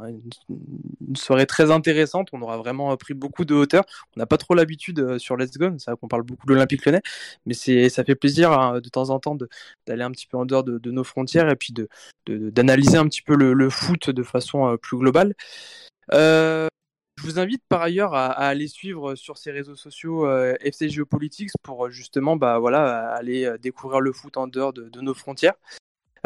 une, 0.10 1.16
soirée 1.16 1.46
très 1.46 1.72
intéressante. 1.72 2.28
On 2.34 2.42
aura 2.42 2.58
vraiment 2.58 2.96
pris 2.98 3.14
beaucoup 3.14 3.46
de 3.46 3.54
hauteur. 3.54 3.86
On 4.16 4.20
n'a 4.20 4.26
pas 4.26 4.38
trop 4.38 4.54
l'habitude 4.54 5.18
sur 5.18 5.38
Let's 5.38 5.58
Go, 5.58 5.70
c'est 5.78 5.92
vrai 5.92 5.98
qu'on 6.00 6.10
parle 6.10 6.24
beaucoup 6.24 6.46
de 6.46 6.54
l'Olympique 6.54 6.86
Lyonnais, 6.86 7.02
mais 7.46 7.54
c'est 7.54 7.88
ça 7.90 8.04
fait 8.04 8.16
plaisir 8.16 8.52
hein, 8.52 8.82
de 8.82 8.90
temps 8.90 9.12
en 9.12 9.20
temps 9.20 9.38
d'aller 9.88 10.04
un 10.04 10.12
petit 10.12 10.28
peu 10.28 10.38
en 10.38 10.46
dehors 10.46 10.64
de, 10.66 10.92
nos 10.92 11.04
frontières 11.06 11.50
et 11.50 11.56
puis 11.56 11.74
d'analyser 12.28 12.94
de, 12.94 12.98
un 12.98 13.08
petit 13.08 13.22
peu 13.22 13.36
le, 13.36 13.54
le 13.54 13.70
foot 13.70 14.10
de 14.10 14.24
façon 14.24 14.78
plus 14.82 14.98
globale. 14.98 15.36
Euh, 16.14 16.68
je 17.22 17.28
vous 17.28 17.40
invite 17.40 17.64
par 17.70 17.82
ailleurs 17.82 18.16
à, 18.16 18.30
aller 18.32 18.68
suivre 18.68 19.14
sur 19.14 19.38
ces 19.38 19.52
réseaux 19.52 19.76
sociaux 19.76 20.26
euh, 20.26 20.56
FC 20.62 20.90
Geopolitics 20.90 21.52
pour 21.62 21.86
euh, 21.86 21.90
justement 21.92 22.36
bah, 22.36 22.58
voilà, 22.58 23.14
aller 23.14 23.46
euh, 23.46 23.58
découvrir 23.60 24.00
le 24.00 24.12
foot 24.12 24.38
en 24.38 24.48
dehors 24.48 24.74
de, 24.74 25.02
nos 25.02 25.14
frontières. 25.14 25.54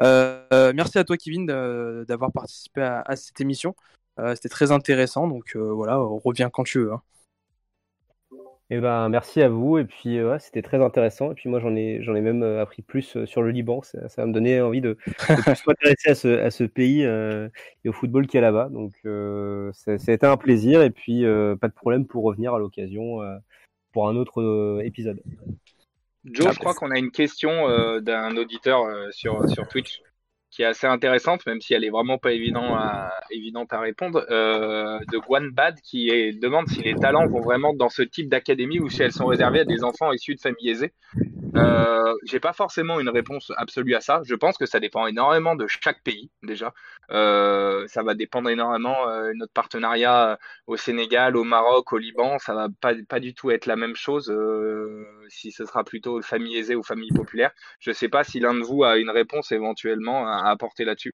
Euh, 0.01 0.71
merci 0.73 0.97
à 0.97 1.03
toi 1.03 1.17
Kevin 1.17 1.45
d'avoir 1.45 2.31
participé 2.31 2.81
à, 2.81 3.15
cette 3.17 3.41
émission. 3.41 3.75
Euh, 4.19 4.35
C'était 4.35 4.49
très 4.49 4.71
intéressant, 4.71 5.27
donc 5.27 5.55
voilà, 5.57 5.99
on 5.99 6.17
revient 6.17 6.49
quand 6.51 6.63
tu 6.63 6.79
veux. 6.79 6.93
Hein. 6.93 7.01
Eh 8.71 8.79
ben, 8.79 9.09
merci 9.09 9.41
à 9.41 9.49
vous. 9.49 9.77
Et 9.77 9.85
puis, 9.85 10.23
ouais, 10.23 10.39
c'était 10.39 10.61
très 10.61 10.81
intéressant. 10.81 11.31
Et 11.31 11.35
puis, 11.35 11.49
moi, 11.49 11.59
j'en 11.59 11.75
ai, 11.75 12.01
j'en 12.01 12.15
ai 12.15 12.21
même 12.21 12.41
appris 12.41 12.81
plus 12.81 13.25
sur 13.25 13.41
le 13.41 13.51
Liban. 13.51 13.81
Ça, 13.83 14.09
ça 14.09 14.21
va 14.21 14.27
me 14.27 14.33
donner 14.33 14.59
envie 14.61 14.81
de, 14.81 14.97
de 15.17 15.41
plus 15.41 15.67
m'intéresser 15.67 16.09
à 16.09 16.15
ce, 16.15 16.39
à 16.39 16.51
ce 16.51 16.63
pays 16.63 17.05
euh, 17.05 17.47
et 17.83 17.89
au 17.89 17.93
football 17.93 18.25
qu'il 18.27 18.39
y 18.39 18.39
a 18.39 18.41
là-bas. 18.41 18.69
Donc, 18.69 18.93
euh, 19.05 19.71
ça, 19.73 19.91
a 19.91 20.11
été 20.11 20.25
un 20.25 20.37
plaisir. 20.37 20.81
Et 20.81 20.89
puis, 20.89 21.25
euh, 21.25 21.55
pas 21.55 21.67
de 21.67 21.73
problème 21.73 22.07
pour 22.07 22.23
revenir 22.23 22.53
à 22.53 22.59
l'occasion 22.59 23.19
pour 23.91 24.09
un 24.09 24.15
autre 24.15 24.81
épisode. 24.83 25.21
Joe, 26.25 26.53
je 26.53 26.59
crois 26.59 26.73
qu'on 26.73 26.91
a 26.91 26.97
une 26.97 27.11
question 27.11 27.69
euh, 27.69 27.99
d'un 27.99 28.35
auditeur 28.35 28.81
euh, 28.81 29.11
sur, 29.11 29.47
sur 29.49 29.67
Twitch 29.67 30.01
qui 30.55 30.61
est 30.61 30.65
assez 30.65 30.87
intéressante, 30.87 31.45
même 31.45 31.59
si 31.59 31.73
elle 31.73 31.83
est 31.83 31.89
vraiment 31.89 32.17
pas 32.17 32.31
évident 32.31 32.75
à, 32.75 33.11
évidente 33.29 33.73
à 33.73 33.79
répondre, 33.79 34.25
euh, 34.29 34.99
de 35.11 35.17
Guan 35.17 35.51
Bad 35.51 35.75
qui 35.81 36.07
demande 36.39 36.69
si 36.69 36.81
les 36.81 36.95
talents 36.95 37.27
vont 37.27 37.41
vraiment 37.41 37.73
dans 37.73 37.89
ce 37.89 38.03
type 38.03 38.29
d'académie 38.29 38.79
ou 38.79 38.89
si 38.89 39.03
elles 39.03 39.11
sont 39.11 39.25
réservées 39.25 39.59
à 39.59 39.65
des 39.65 39.83
enfants 39.83 40.13
issus 40.13 40.35
de 40.35 40.39
familles 40.39 40.69
aisées. 40.69 40.93
Euh, 41.55 42.15
J'ai 42.25 42.39
pas 42.39 42.53
forcément 42.53 42.99
une 42.99 43.09
réponse 43.09 43.51
absolue 43.57 43.95
à 43.95 44.01
ça. 44.01 44.21
Je 44.25 44.35
pense 44.35 44.57
que 44.57 44.65
ça 44.65 44.79
dépend 44.79 45.07
énormément 45.07 45.55
de 45.55 45.67
chaque 45.67 46.03
pays 46.03 46.29
déjà. 46.43 46.73
Euh, 47.11 47.85
ça 47.87 48.03
va 48.03 48.13
dépendre 48.13 48.49
énormément 48.49 49.07
euh, 49.07 49.31
notre 49.35 49.53
partenariat 49.53 50.37
au 50.67 50.75
Sénégal, 50.75 51.37
au 51.37 51.43
Maroc, 51.43 51.93
au 51.93 51.97
Liban. 51.97 52.39
Ça 52.39 52.53
va 52.53 52.67
pas, 52.81 52.93
pas 53.07 53.19
du 53.19 53.33
tout 53.33 53.51
être 53.51 53.67
la 53.67 53.75
même 53.75 53.95
chose 53.95 54.33
si 55.29 55.51
ce 55.51 55.65
sera 55.65 55.83
plutôt 55.83 56.21
famille 56.21 56.57
aisée 56.57 56.75
ou 56.75 56.83
famille 56.83 57.11
populaire. 57.11 57.51
Je 57.79 57.91
sais 57.91 58.09
pas 58.09 58.23
si 58.23 58.39
l'un 58.39 58.53
de 58.53 58.63
vous 58.63 58.83
a 58.83 58.97
une 58.97 59.09
réponse 59.09 59.51
éventuellement 59.51 60.27
à, 60.27 60.44
à 60.45 60.51
apporter 60.51 60.85
là-dessus. 60.85 61.13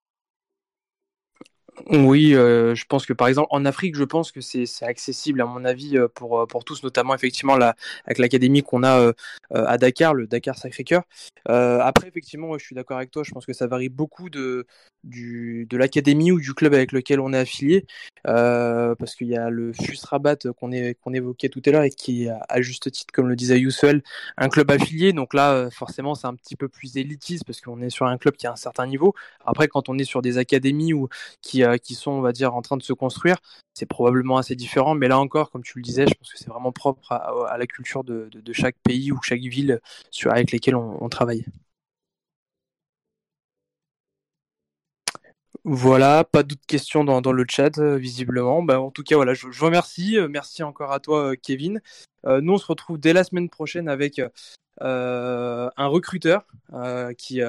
Oui, 1.90 2.34
euh, 2.36 2.76
je 2.76 2.86
pense 2.86 3.06
que 3.06 3.14
par 3.14 3.28
exemple 3.28 3.48
en 3.52 3.66
Afrique, 3.66 3.96
je 3.96 4.04
pense 4.04 4.32
que 4.32 4.42
c'est 4.42 4.66
accessible 4.82 5.42
à 5.42 5.46
mon 5.46 5.66
avis 5.66 5.98
euh, 5.98 6.08
pour, 6.08 6.42
euh, 6.42 6.46
pour 6.46 6.64
tous, 6.64 6.84
notamment 6.84 7.16
effectivement 7.16 7.54
avec 7.54 8.18
l'académie 8.18 8.62
qu'on 8.62 8.84
a 8.84 9.14
à 9.52 9.78
Dakar, 9.78 10.14
le 10.14 10.28
Dakar 10.28 10.58
Sacré-Cœur. 10.58 11.04
Après, 11.46 12.08
effectivement, 12.08 12.58
je 12.58 12.66
suis 12.66 12.76
d'accord 12.76 12.98
avec 12.98 13.12
toi, 13.12 13.24
je 13.24 13.32
pense 13.32 13.46
que 13.46 13.54
ça 13.54 13.68
varie 13.68 13.90
beaucoup 13.90 14.30
de, 14.30 14.66
de 15.04 15.78
l'académie 15.78 16.32
ou 16.32 16.40
du 16.40 16.54
club 16.54 16.74
avec 16.74 16.92
lequel 16.92 17.20
on 17.20 17.34
est 17.34 17.38
affilié, 17.38 17.86
parce 18.24 19.16
qu'il 19.16 19.28
y 19.28 19.36
a 19.36 19.50
le 19.50 19.74
FUS 19.74 20.04
Rabat 20.04 20.38
qu'on 20.60 20.72
qu'on 21.02 21.14
évoquait 21.14 21.50
tout 21.50 21.62
à 21.66 21.72
l'heure 21.72 21.84
et 21.84 21.90
qui 21.90 22.26
est 22.26 22.32
à, 22.50 22.62
juste 22.62 22.92
titre, 22.92 23.12
comme 23.14 23.28
le 23.28 23.36
disait 23.36 23.60
Youssel, 23.60 24.04
un 24.38 24.50
club 24.50 24.72
affilié. 24.72 25.14
Donc 25.14 25.34
là, 25.34 25.70
forcément, 25.72 26.16
c'est 26.16 26.28
un 26.28 26.36
petit 26.36 26.56
peu 26.56 26.70
plus 26.70 26.98
élitiste 26.98 27.44
parce 27.46 27.62
qu'on 27.62 27.82
est 27.82 27.90
sur 27.90 28.06
un 28.06 28.18
club 28.18 28.36
qui 28.36 28.48
a 28.48 28.52
un 28.52 28.58
certain 28.58 28.88
niveau. 28.88 29.14
Après, 29.46 29.68
quand 29.68 29.90
on 29.90 29.98
est 29.98 30.04
sur 30.04 30.22
des 30.22 30.38
académies 30.38 30.94
ou 30.94 31.10
qui, 31.42 31.64
euh, 31.72 31.78
qui 31.78 31.96
sont, 31.96 32.12
on 32.12 32.22
va 32.22 32.32
dire, 32.32 32.56
en 32.56 32.62
train 32.62 32.78
de 32.78 32.84
se 32.84 32.94
construire, 32.94 33.38
c'est 33.74 33.86
probablement 33.86 34.38
assez 34.38 34.56
différent. 34.56 34.96
Mais 34.96 35.08
là 35.08 35.20
encore, 35.20 35.52
comme 35.52 35.64
tu 35.64 35.78
le 35.78 35.84
disais, 35.84 36.06
je 36.08 36.14
pense 36.14 36.32
que 36.32 36.38
c'est 36.38 36.50
vraiment 36.50 36.72
propre 36.72 37.12
à, 37.12 37.58
la 37.58 37.68
culture 37.68 38.04
de, 38.04 38.30
chaque 38.54 38.76
pays 38.84 39.12
ou 39.12 39.20
chaque 39.22 39.42
ville 39.42 39.80
sur, 40.10 40.32
avec 40.32 40.52
lesquels 40.52 40.76
on, 40.76 41.10
travaille. 41.10 41.46
Voilà, 45.64 46.24
pas 46.24 46.44
d'autres 46.44 46.66
questions 46.68 47.04
dans, 47.04 47.32
le 47.32 47.46
chat, 47.50 47.78
euh, 47.78 47.98
visiblement. 47.98 48.64
Bah, 48.64 48.80
en 48.80 48.90
tout 48.92 49.04
cas, 49.04 49.16
voilà, 49.16 49.34
je, 49.34 49.48
vous 49.48 49.66
remercie. 49.66 50.18
Euh, 50.18 50.28
Merci 50.28 50.64
encore 50.64 50.92
à 50.92 51.00
toi, 51.00 51.36
Kevin. 51.36 51.82
Nous, 52.26 52.54
on 52.54 52.58
se 52.58 52.68
retrouve 52.68 53.00
dès 53.00 53.14
la 53.14 53.24
semaine 53.24 53.50
prochaine 53.50 53.90
avec 53.90 54.22
un 54.80 55.88
recruteur 55.88 56.46
qui, 57.18 57.42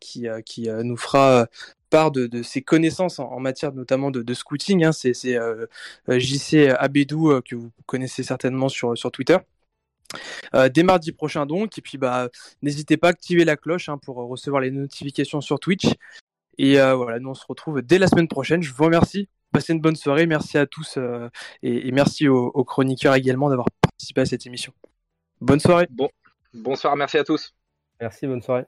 qui, 0.00 0.26
qui 0.44 0.68
nous 0.68 0.96
fera 0.96 1.46
part 1.90 2.10
de, 2.10 2.26
de 2.26 2.42
ses 2.42 2.62
connaissances 2.62 3.18
en, 3.18 3.30
en 3.30 3.40
matière 3.40 3.72
notamment 3.72 4.10
de, 4.10 4.22
de 4.22 4.34
scouting. 4.34 4.84
Hein. 4.84 4.92
C'est 4.92 5.14
c'est, 5.14 5.36
euh, 5.36 5.66
euh, 6.08 6.18
JC 6.18 6.74
Abedou 6.78 7.30
euh, 7.30 7.40
que 7.42 7.54
vous 7.54 7.70
connaissez 7.86 8.22
certainement 8.22 8.68
sur, 8.68 8.96
sur 8.96 9.10
Twitter. 9.10 9.36
Euh, 10.54 10.68
dès 10.68 10.82
mardi 10.84 11.12
prochain 11.12 11.46
donc, 11.46 11.78
et 11.78 11.82
puis 11.82 11.98
bah 11.98 12.28
n'hésitez 12.62 12.96
pas 12.96 13.08
à 13.08 13.10
activer 13.10 13.44
la 13.44 13.56
cloche 13.56 13.88
hein, 13.88 13.98
pour 13.98 14.16
recevoir 14.16 14.62
les 14.62 14.70
notifications 14.70 15.40
sur 15.40 15.58
Twitch. 15.58 15.86
Et 16.58 16.80
euh, 16.80 16.94
voilà, 16.94 17.18
nous 17.18 17.30
on 17.30 17.34
se 17.34 17.44
retrouve 17.46 17.82
dès 17.82 17.98
la 17.98 18.06
semaine 18.06 18.28
prochaine. 18.28 18.62
Je 18.62 18.72
vous 18.72 18.84
remercie. 18.84 19.28
Passez 19.52 19.72
une 19.72 19.80
bonne 19.80 19.96
soirée. 19.96 20.26
Merci 20.26 20.58
à 20.58 20.66
tous 20.66 20.96
euh, 20.96 21.28
et, 21.62 21.88
et 21.88 21.92
merci 21.92 22.28
aux, 22.28 22.46
aux 22.48 22.64
chroniqueurs 22.64 23.14
également 23.14 23.48
d'avoir 23.48 23.66
participé 23.80 24.20
à 24.22 24.26
cette 24.26 24.46
émission. 24.46 24.72
Bonne 25.40 25.60
soirée. 25.60 25.86
Bon, 25.90 26.08
bonsoir, 26.54 26.96
merci 26.96 27.18
à 27.18 27.24
tous. 27.24 27.54
Merci, 28.00 28.26
bonne 28.26 28.42
soirée. 28.42 28.64